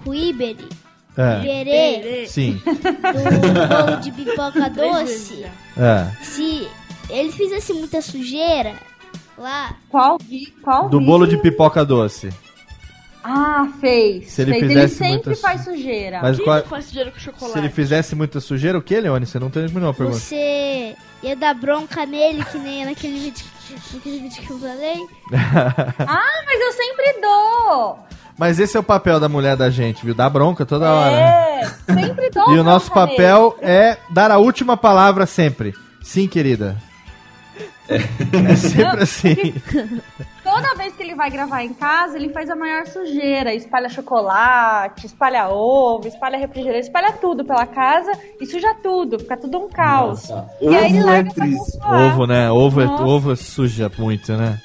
[0.03, 0.67] Quiberi,
[1.17, 1.39] É.
[1.41, 2.61] Iberê, Sim.
[2.63, 5.45] do bolo de pipoca doce,
[5.75, 6.07] É.
[6.23, 6.67] se
[7.09, 8.73] ele fizesse muita sujeira
[9.37, 9.75] lá.
[9.89, 10.17] Qual?
[10.19, 10.89] vi- Qual?
[10.89, 11.11] Do vídeo?
[11.11, 12.29] bolo de pipoca doce.
[13.23, 14.29] Ah, fez.
[14.31, 14.67] Se ele fez.
[14.67, 16.19] fizesse sempre muita su- faz sujeira.
[16.21, 17.51] Mas Quem qual- faz sujeira com chocolate?
[17.53, 19.25] Se ele fizesse muita sujeira, o que, Leone?
[19.25, 20.19] Você não terminou a pergunta.
[20.19, 23.45] Você ia dar bronca nele, que nem naquele vídeo,
[23.93, 24.97] naquele vídeo que eu falei.
[26.07, 27.99] Ah, mas eu sempre dou.
[28.37, 30.13] Mas esse é o papel da mulher da gente, viu?
[30.13, 31.15] Dá bronca toda hora.
[31.15, 32.53] É, sempre dou.
[32.53, 35.73] E o nosso papel é dar a última palavra sempre.
[36.03, 36.77] Sim, querida.
[37.89, 39.35] É sempre assim.
[39.35, 39.63] nele.
[40.43, 43.53] Toda vez que ele vai gravar em casa, ele faz a maior sujeira.
[43.53, 49.19] Espalha chocolate, espalha ovo, espalha refrigerante, espalha tudo pela casa e suja tudo.
[49.19, 50.29] Fica tudo um caos.
[50.61, 51.77] E aí ele Ovo é larga pra triste.
[51.83, 52.51] Ovo, né?
[52.51, 53.03] Ovo, é, Nossa.
[53.03, 54.59] ovo suja muito, né?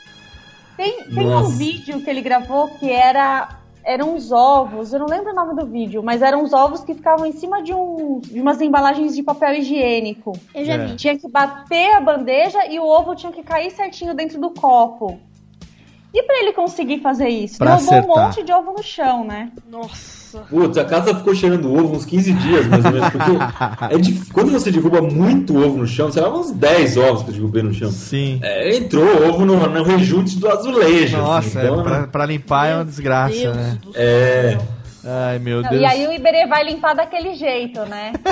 [0.76, 1.56] Tem, tem um Nossa.
[1.56, 5.66] vídeo que ele gravou que era eram uns ovos, eu não lembro o nome do
[5.66, 9.22] vídeo, mas eram uns ovos que ficavam em cima de, um, de umas embalagens de
[9.22, 10.32] papel higiênico.
[10.54, 10.86] Eu já É.
[10.86, 10.96] vi.
[10.96, 15.18] Tinha que bater a bandeja e o ovo tinha que cair certinho dentro do copo.
[16.14, 17.58] E pra ele conseguir fazer isso?
[17.58, 18.24] Pra Derrubou um acertar.
[18.26, 19.50] monte de ovo no chão, né?
[19.68, 20.21] Nossa.
[20.48, 23.08] Putz, a casa ficou cheirando ovo uns 15 dias, mais ou menos.
[23.10, 23.30] Porque
[23.94, 27.30] é dif- quando você derruba muito ovo no chão, sei lá, uns 10 ovos que
[27.30, 27.90] eu derrubei no chão.
[27.90, 28.38] Sim.
[28.42, 31.16] É, entrou ovo no, no rejunte do azulejo.
[31.18, 33.78] Nossa, assim, então, é, pra, pra limpar é uma desgraça, Deus né?
[33.94, 34.58] É.
[35.04, 35.82] Ai, meu Não, Deus.
[35.82, 38.12] e aí o Iberê vai limpar daquele jeito, né?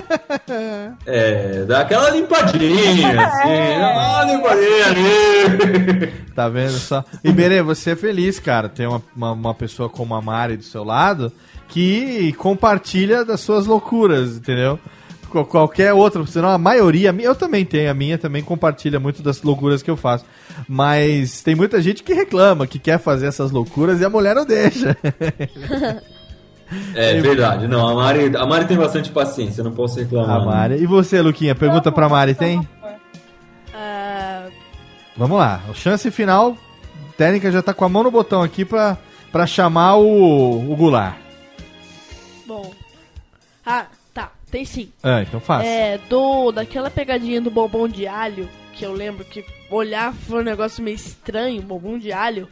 [1.07, 3.49] É, dá aquela limpadinha, assim.
[3.51, 3.77] É.
[3.83, 6.13] Ah, limpadinha ali.
[6.35, 7.05] Tá vendo só?
[7.25, 10.83] Iberê, você é feliz, cara, ter uma, uma, uma pessoa como a Mari do seu
[10.85, 11.31] lado
[11.71, 14.79] que compartilha das suas loucuras, entendeu?
[15.31, 19.41] Qual- Qualquer outra, senão a maioria, eu também tenho, a minha também compartilha muito das
[19.43, 20.25] loucuras que eu faço.
[20.69, 24.45] Mas tem muita gente que reclama, que quer fazer essas loucuras e a mulher não
[24.45, 24.97] deixa.
[26.95, 30.37] É verdade, não, a Mari, a Mari tem bastante paciência, não posso reclamar.
[30.41, 30.75] A Mari.
[30.83, 32.67] E você, Luquinha, pergunta pra Mari, tem?
[33.75, 34.47] Ah,
[35.17, 36.57] Vamos lá, chance final.
[37.17, 38.97] Técnica já tá com a mão no botão aqui pra,
[39.31, 41.17] pra chamar o, o Goulart.
[42.51, 42.73] Bom.
[43.65, 44.33] Ah, tá.
[44.51, 44.93] Tem sim.
[45.03, 45.65] Ah, então faça.
[45.65, 50.45] É, do, daquela pegadinha do bombom de alho, que eu lembro que olhar foi um
[50.45, 52.49] negócio meio estranho, bombom de alho.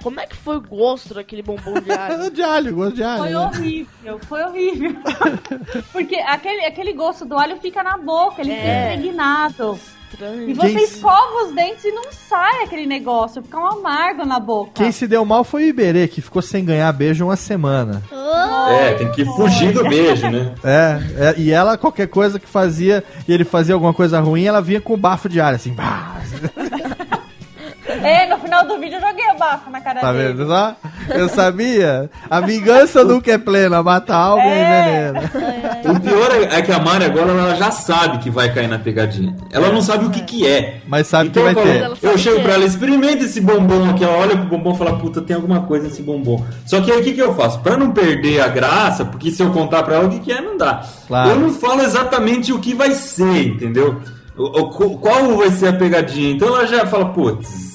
[0.00, 2.30] Como é que foi o gosto daquele bombom de alho?
[2.30, 3.22] de alho, gosto de alho.
[3.22, 3.38] Foi né?
[3.38, 4.94] horrível, foi horrível.
[5.90, 8.56] Porque aquele, aquele gosto do alho fica na boca, ele É.
[8.56, 9.80] fica impregnado.
[10.14, 10.50] Estranho.
[10.50, 14.40] E você Quem- escova os dentes e não sai aquele negócio, fica um amargo na
[14.40, 14.70] boca.
[14.74, 18.02] Quem se deu mal foi o Iberê, que ficou sem ganhar beijo uma semana.
[18.70, 20.54] É, tem que fugir do beijo, né?
[20.64, 24.60] É, é, e ela, qualquer coisa que fazia, e ele fazia alguma coisa ruim, ela
[24.62, 26.16] vinha com bafo de ar, assim, bah,
[28.14, 30.34] É, no final do vídeo eu joguei o bafo na cara tá dele.
[30.34, 30.76] vendo só?
[31.10, 32.10] Eu sabia.
[32.30, 35.30] A vingança nunca é plena, mata a alma e envenena.
[35.96, 38.78] O pior é é que a Mari agora ela já sabe que vai cair na
[38.78, 39.34] pegadinha.
[39.52, 40.80] Ela não sabe o que que é.
[40.86, 41.90] Mas sabe Então que vai ter.
[42.02, 45.20] eu chego pra ela, experimenta esse bombom aqui, ela olha pro bombom e fala, puta,
[45.22, 46.44] tem alguma coisa nesse bombom.
[46.66, 47.60] Só que aí o que, que eu faço?
[47.60, 50.40] Pra não perder a graça, porque se eu contar pra ela o que, que é,
[50.40, 50.82] não dá.
[51.06, 51.30] Claro.
[51.30, 54.00] Eu não falo exatamente o que vai ser, entendeu?
[54.36, 56.32] O- o- qual vai ser a pegadinha?
[56.32, 57.73] Então ela já fala, putz,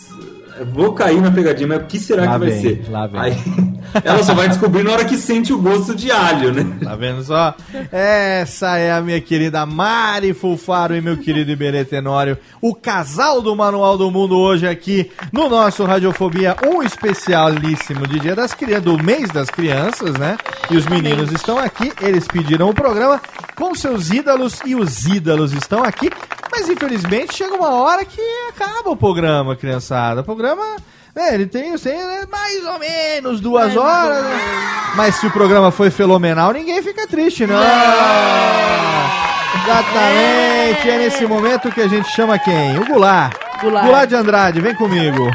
[0.65, 2.85] vou cair na pegadinha, mas o que será Lá que vai vem, ser?
[2.89, 3.19] lá vem.
[3.21, 3.37] Aí
[4.03, 6.77] ela só vai descobrir na hora que sente o gosto de alho, né?
[6.83, 7.55] Tá vendo só?
[7.91, 12.37] Essa é a minha querida Mari Fulfaro e meu querido Iberê Tenório.
[12.61, 18.35] O casal do Manual do Mundo hoje aqui no nosso Radiofobia, um especialíssimo de Dia
[18.35, 20.37] das Crianças, do mês das crianças, né?
[20.69, 23.21] E os meninos estão aqui, eles pediram o programa
[23.55, 26.09] com seus ídolos e os ídolos estão aqui.
[26.51, 28.19] Mas infelizmente chega uma hora que
[28.49, 30.21] acaba o programa, criançada.
[30.21, 30.48] O programa,
[31.15, 34.39] né, ele tem, tem né, mais ou menos duas horas, né?
[34.95, 37.59] Mas se o programa foi fenomenal, ninguém fica triste, não.
[39.63, 42.77] Exatamente, é nesse momento que a gente chama quem?
[42.77, 43.35] O Goulart.
[43.61, 44.09] Goulart.
[44.09, 45.29] de Andrade, vem comigo.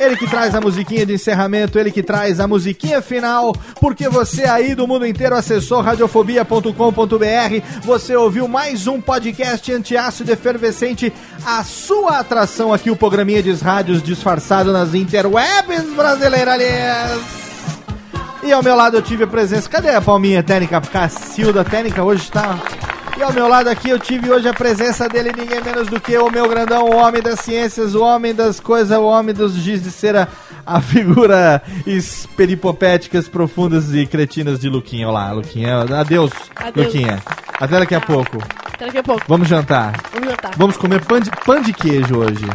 [0.00, 4.44] Ele que traz a musiquinha de encerramento, ele que traz a musiquinha final, porque você
[4.44, 11.12] aí do mundo inteiro acessou radiofobia.com.br, você ouviu mais um podcast antiácido efervescente,
[11.44, 17.20] a sua atração aqui, o programinha de rádios disfarçado nas interwebs brasileiras.
[18.44, 19.68] E ao meu lado eu tive a presença.
[19.68, 20.80] Cadê a palminha técnica?
[20.80, 22.56] Cacilda técnica hoje tá.
[23.18, 26.16] E ao meu lado aqui eu tive hoje a presença dele, ninguém menos do que
[26.16, 29.82] o meu grandão, o homem das ciências, o homem das coisas, o homem dos giz
[29.82, 30.28] de cera,
[30.64, 31.60] a figura
[32.36, 35.08] peripopéticas, profundas e cretinas de Luquinha.
[35.08, 35.80] Olá, Luquinha.
[35.80, 36.86] Adeus, Adeus.
[36.86, 37.20] Luquinha.
[37.58, 38.38] Até daqui a pouco.
[38.72, 39.24] Até daqui a pouco.
[39.26, 40.00] Vamos jantar.
[40.12, 40.52] Vamos jantar.
[40.56, 42.46] Vamos comer pão de, pão de queijo hoje.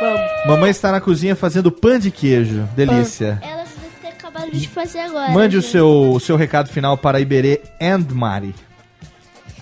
[0.00, 0.20] Vamos.
[0.46, 2.68] Mamãe está na cozinha fazendo pão de queijo.
[2.76, 3.40] Delícia.
[3.40, 5.32] Ela deve ter acabado de fazer agora.
[5.32, 8.54] Mande o seu, o seu recado final para Iberê and Mari.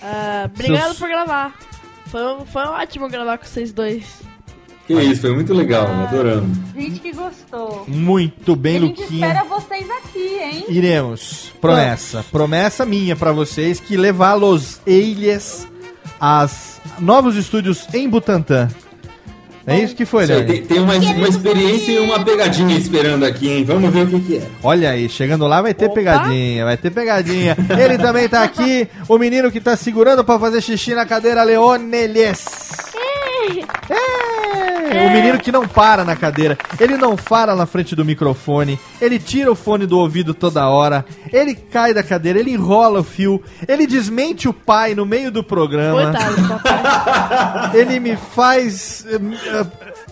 [0.03, 1.53] Ah, obrigado Seus- por gravar.
[2.07, 4.03] Foi, foi ótimo gravar com vocês dois.
[4.85, 6.45] Que isso, foi muito legal, adorando.
[6.75, 7.85] Gente que gostou.
[7.87, 9.27] Muito bem, a gente Luquinha.
[9.27, 10.65] espera vocês aqui, hein?
[10.67, 11.51] Iremos.
[11.61, 12.25] Promessa.
[12.29, 15.65] Promessa minha pra vocês que levá-los eles
[16.19, 18.67] aos novos estúdios em Butantã.
[19.65, 20.47] É isso que foi, Leandro?
[20.47, 23.63] tem, tem uma, uma experiência e uma pegadinha esperando aqui, hein?
[23.63, 24.41] Vamos ver o que, que é.
[24.61, 27.55] Olha aí, chegando lá vai ter pegadinha, vai ter pegadinha.
[27.79, 32.45] Ele também tá aqui, o menino que tá segurando pra fazer xixi na cadeira, Leoneles.
[33.89, 34.22] É,
[35.01, 39.19] o menino que não para na cadeira, ele não para na frente do microfone, ele
[39.19, 43.41] tira o fone do ouvido toda hora, ele cai da cadeira, ele enrola o fio,
[43.67, 46.11] ele desmente o pai no meio do programa.
[46.11, 47.71] Coitado, papai.
[47.73, 49.05] Ele me faz.
[49.07, 49.65] eh, eh,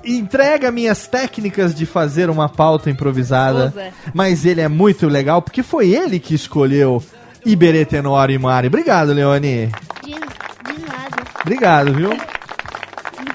[0.03, 3.69] entrega minhas técnicas de fazer uma pauta improvisada.
[3.75, 3.91] Zé.
[4.13, 7.03] Mas ele é muito legal porque foi ele que escolheu
[7.45, 8.67] Iberê Tenório e Mari.
[8.67, 9.67] Obrigado, Leone.
[10.03, 11.23] De, de nada.
[11.41, 12.09] Obrigado, viu?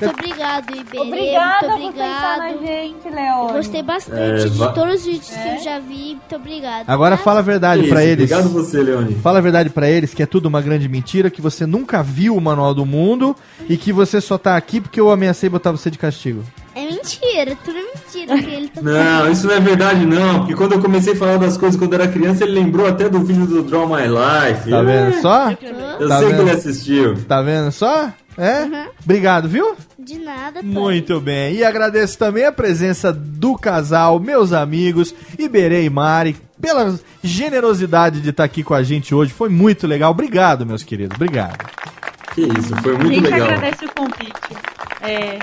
[0.01, 1.01] Muito obrigado, Iberê.
[1.01, 2.67] Obrigada muito por pensar na obrigado.
[2.67, 3.49] gente, Leone.
[3.49, 6.09] Eu gostei bastante É, de va- todos os vídeos que eu já vi.
[6.17, 6.85] Muito obrigado.
[6.89, 7.23] Agora tá?
[7.23, 8.31] fala a verdade Que pra isso, eles.
[8.33, 9.15] Obrigado você, Leone.
[9.17, 12.37] Fala a verdade pra eles que é tudo uma grande mentira, que você nunca viu
[12.37, 13.35] o Manual do Mundo
[13.69, 16.43] e que você só tá aqui porque eu ameacei botar você de castigo.
[16.75, 20.55] É mentira, tudo é mentira que ele tá Não, isso não é verdade não, porque
[20.55, 23.47] quando eu comecei a falar das coisas quando era criança, ele lembrou até do vídeo
[23.47, 24.69] do Draw My Life.
[24.71, 25.51] Tá vendo só?
[25.99, 26.43] Eu Tá sei que vendo?
[26.43, 27.15] ele assistiu.
[27.27, 28.13] Tá vendo só?
[28.39, 28.89] É?
[29.03, 29.75] Obrigado, viu?
[29.99, 30.63] De nada, pai.
[30.63, 31.55] Muito bem.
[31.55, 38.31] E agradeço também a presença do casal, meus amigos, Iberê e Mari, pela generosidade de
[38.31, 39.33] estar aqui com a gente hoje.
[39.33, 40.11] Foi muito legal.
[40.11, 41.15] Obrigado, meus queridos.
[41.17, 41.65] Obrigado.
[42.35, 43.49] Que isso, foi A muito gente legal.
[43.49, 44.57] agradece o convite.
[45.03, 45.39] É,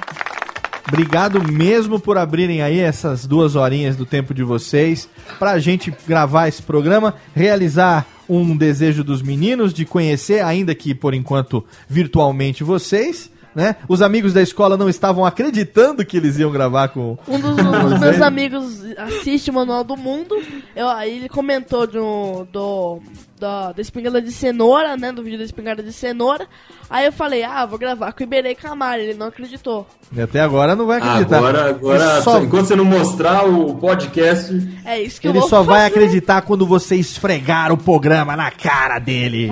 [0.87, 5.07] Obrigado mesmo por abrirem aí essas duas horinhas do tempo de vocês
[5.39, 11.13] pra gente gravar esse programa, realizar um desejo dos meninos de conhecer, ainda que por
[11.13, 13.75] enquanto virtualmente vocês, né?
[13.87, 17.89] Os amigos da escola não estavam acreditando que eles iam gravar com Um dos, um
[17.89, 20.35] dos meus amigos assiste o Manual do Mundo.
[20.75, 22.99] Eu, ele comentou de um, do,
[23.43, 25.11] da, da espingarda de cenoura, né?
[25.11, 26.47] Do vídeo da espingarda de cenoura.
[26.89, 29.01] Aí eu falei, ah, vou gravar com o Iberê Camara.
[29.01, 29.85] Ele não acreditou.
[30.15, 31.37] E até agora não vai acreditar.
[31.37, 34.53] Agora, agora só, enquanto você não mostrar o podcast,
[34.85, 35.87] É isso que eu ele só vai fazer.
[35.87, 39.51] acreditar quando você esfregar o programa na cara dele.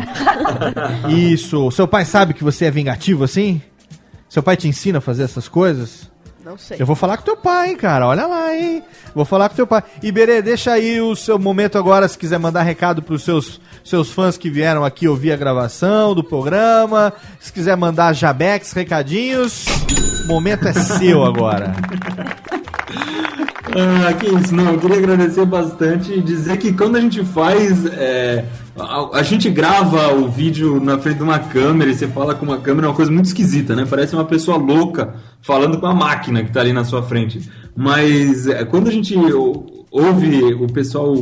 [1.10, 1.70] Isso.
[1.72, 3.62] Seu pai sabe que você é vingativo assim?
[4.30, 6.11] Seu pai te ensina a fazer essas coisas?
[6.52, 6.76] Não sei.
[6.78, 8.06] Eu vou falar com teu pai, cara.
[8.06, 8.84] Olha lá, hein?
[9.16, 9.82] Vou falar com teu pai.
[10.04, 14.38] Iberê, deixa aí o seu momento agora, se quiser mandar recado pros seus, seus fãs
[14.38, 17.14] que vieram aqui ouvir a gravação do programa.
[17.40, 19.64] Se quiser mandar jabex, recadinhos.
[20.26, 21.74] O momento é seu agora.
[23.74, 27.86] Ah, que isso, não, eu queria agradecer bastante e dizer que quando a gente faz.
[27.86, 28.46] é,
[28.78, 32.46] a, a gente grava o vídeo na frente de uma câmera e você fala com
[32.46, 33.86] uma câmera, é uma coisa muito esquisita, né?
[33.90, 37.50] Parece uma pessoa louca falando com a máquina que tá ali na sua frente.
[37.76, 41.16] Mas é, quando a gente ou- ouve o pessoal.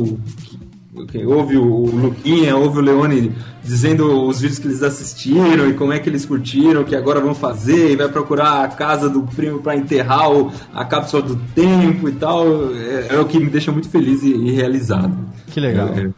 [1.08, 5.92] Que ouve o Luquinha, ouve o Leone dizendo os vídeos que eles assistiram e como
[5.92, 9.60] é que eles curtiram, que agora vão fazer, e vai procurar a casa do primo
[9.60, 12.44] para enterrar o- a cápsula do tempo e tal,
[12.74, 15.16] é, é o que me deixa muito feliz e, e realizado.
[15.46, 15.88] Que legal.
[15.88, 16.10] É,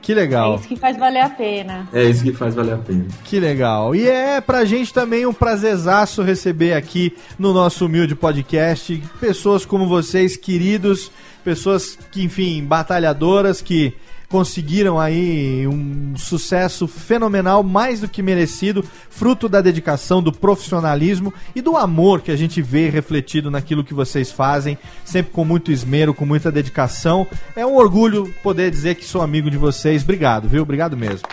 [0.00, 0.56] Que É legal.
[0.56, 1.88] isso que faz valer a pena.
[1.92, 3.06] é isso que faz valer a pena.
[3.24, 3.94] Que legal.
[3.94, 9.86] E é pra gente também um prazerzaço receber aqui no nosso humilde podcast pessoas como
[9.88, 11.10] vocês, queridos,
[11.44, 13.94] pessoas que, enfim, batalhadoras que
[14.28, 21.60] conseguiram aí um sucesso fenomenal, mais do que merecido, fruto da dedicação, do profissionalismo e
[21.60, 26.12] do amor que a gente vê refletido naquilo que vocês fazem, sempre com muito esmero,
[26.12, 27.26] com muita dedicação.
[27.54, 30.02] É um orgulho poder dizer que sou amigo de vocês.
[30.02, 30.62] Obrigado, viu?
[30.62, 31.28] Obrigado mesmo.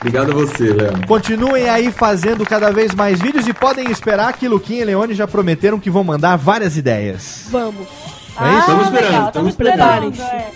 [0.00, 1.06] Obrigado a você, Léo.
[1.06, 5.28] Continuem aí fazendo cada vez mais vídeos e podem esperar que Luquinha e Leone já
[5.28, 7.48] prometeram que vão mandar várias ideias.
[7.50, 8.19] Vamos.
[8.38, 8.60] É isso?
[8.60, 10.12] Estamos esperando, legal, estamos esperando.
[10.12, 10.22] esperando.
[10.22, 10.50] é.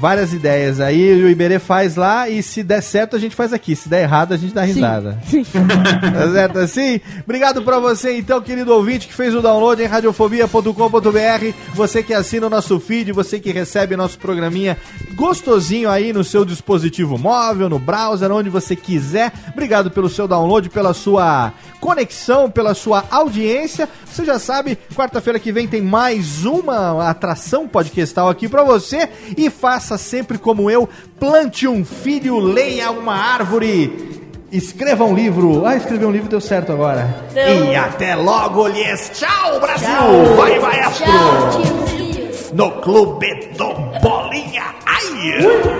[0.00, 3.74] Várias ideias aí, o Iberê faz lá e se der certo a gente faz aqui.
[3.74, 5.18] Se der errado a gente dá risada.
[6.12, 7.00] tá certo assim?
[7.24, 12.46] Obrigado pra você então, querido ouvinte que fez o download em radiofobia.com.br, você que assina
[12.46, 14.76] o nosso feed, você que recebe nosso programinha
[15.14, 19.32] gostosinho aí no seu dispositivo móvel, no browser, onde você quiser.
[19.52, 23.88] Obrigado pelo seu download, pela sua conexão, pela sua audiência.
[24.04, 29.48] Você já sabe, quarta-feira que vem tem mais uma atração podcastal aqui pra você e
[29.50, 30.88] faça sempre como eu,
[31.20, 34.16] plante um filho, leia uma árvore.
[34.50, 35.66] Escreva um livro.
[35.66, 37.24] Ah, escrever um livro deu certo agora.
[37.34, 37.66] Deu.
[37.66, 39.10] E até logo, lhes.
[39.14, 39.88] Tchau, Brasil!
[39.88, 40.34] Tchau.
[40.36, 41.04] Vai, maestro!
[41.04, 42.30] Tchau, tiozinho.
[42.54, 44.74] No Clube do Bolinha.
[44.86, 45.76] Ai!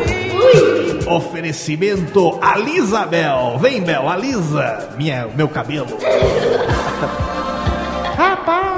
[1.06, 3.56] Oferecimento Alisabel.
[3.60, 5.86] Vem, Bel, alisa minha, meu cabelo.
[8.16, 8.75] Rapaz!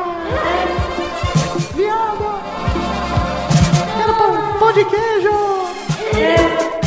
[4.78, 5.38] De queijo!
[6.12, 6.77] Queijo.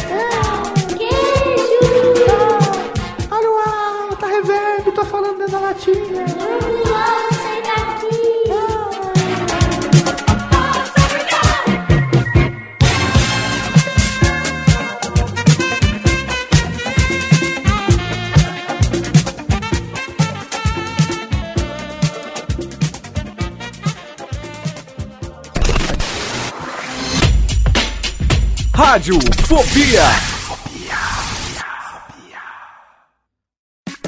[28.82, 30.31] Rádio Fobia.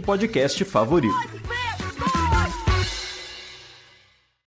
[0.00, 1.14] podcast favorito.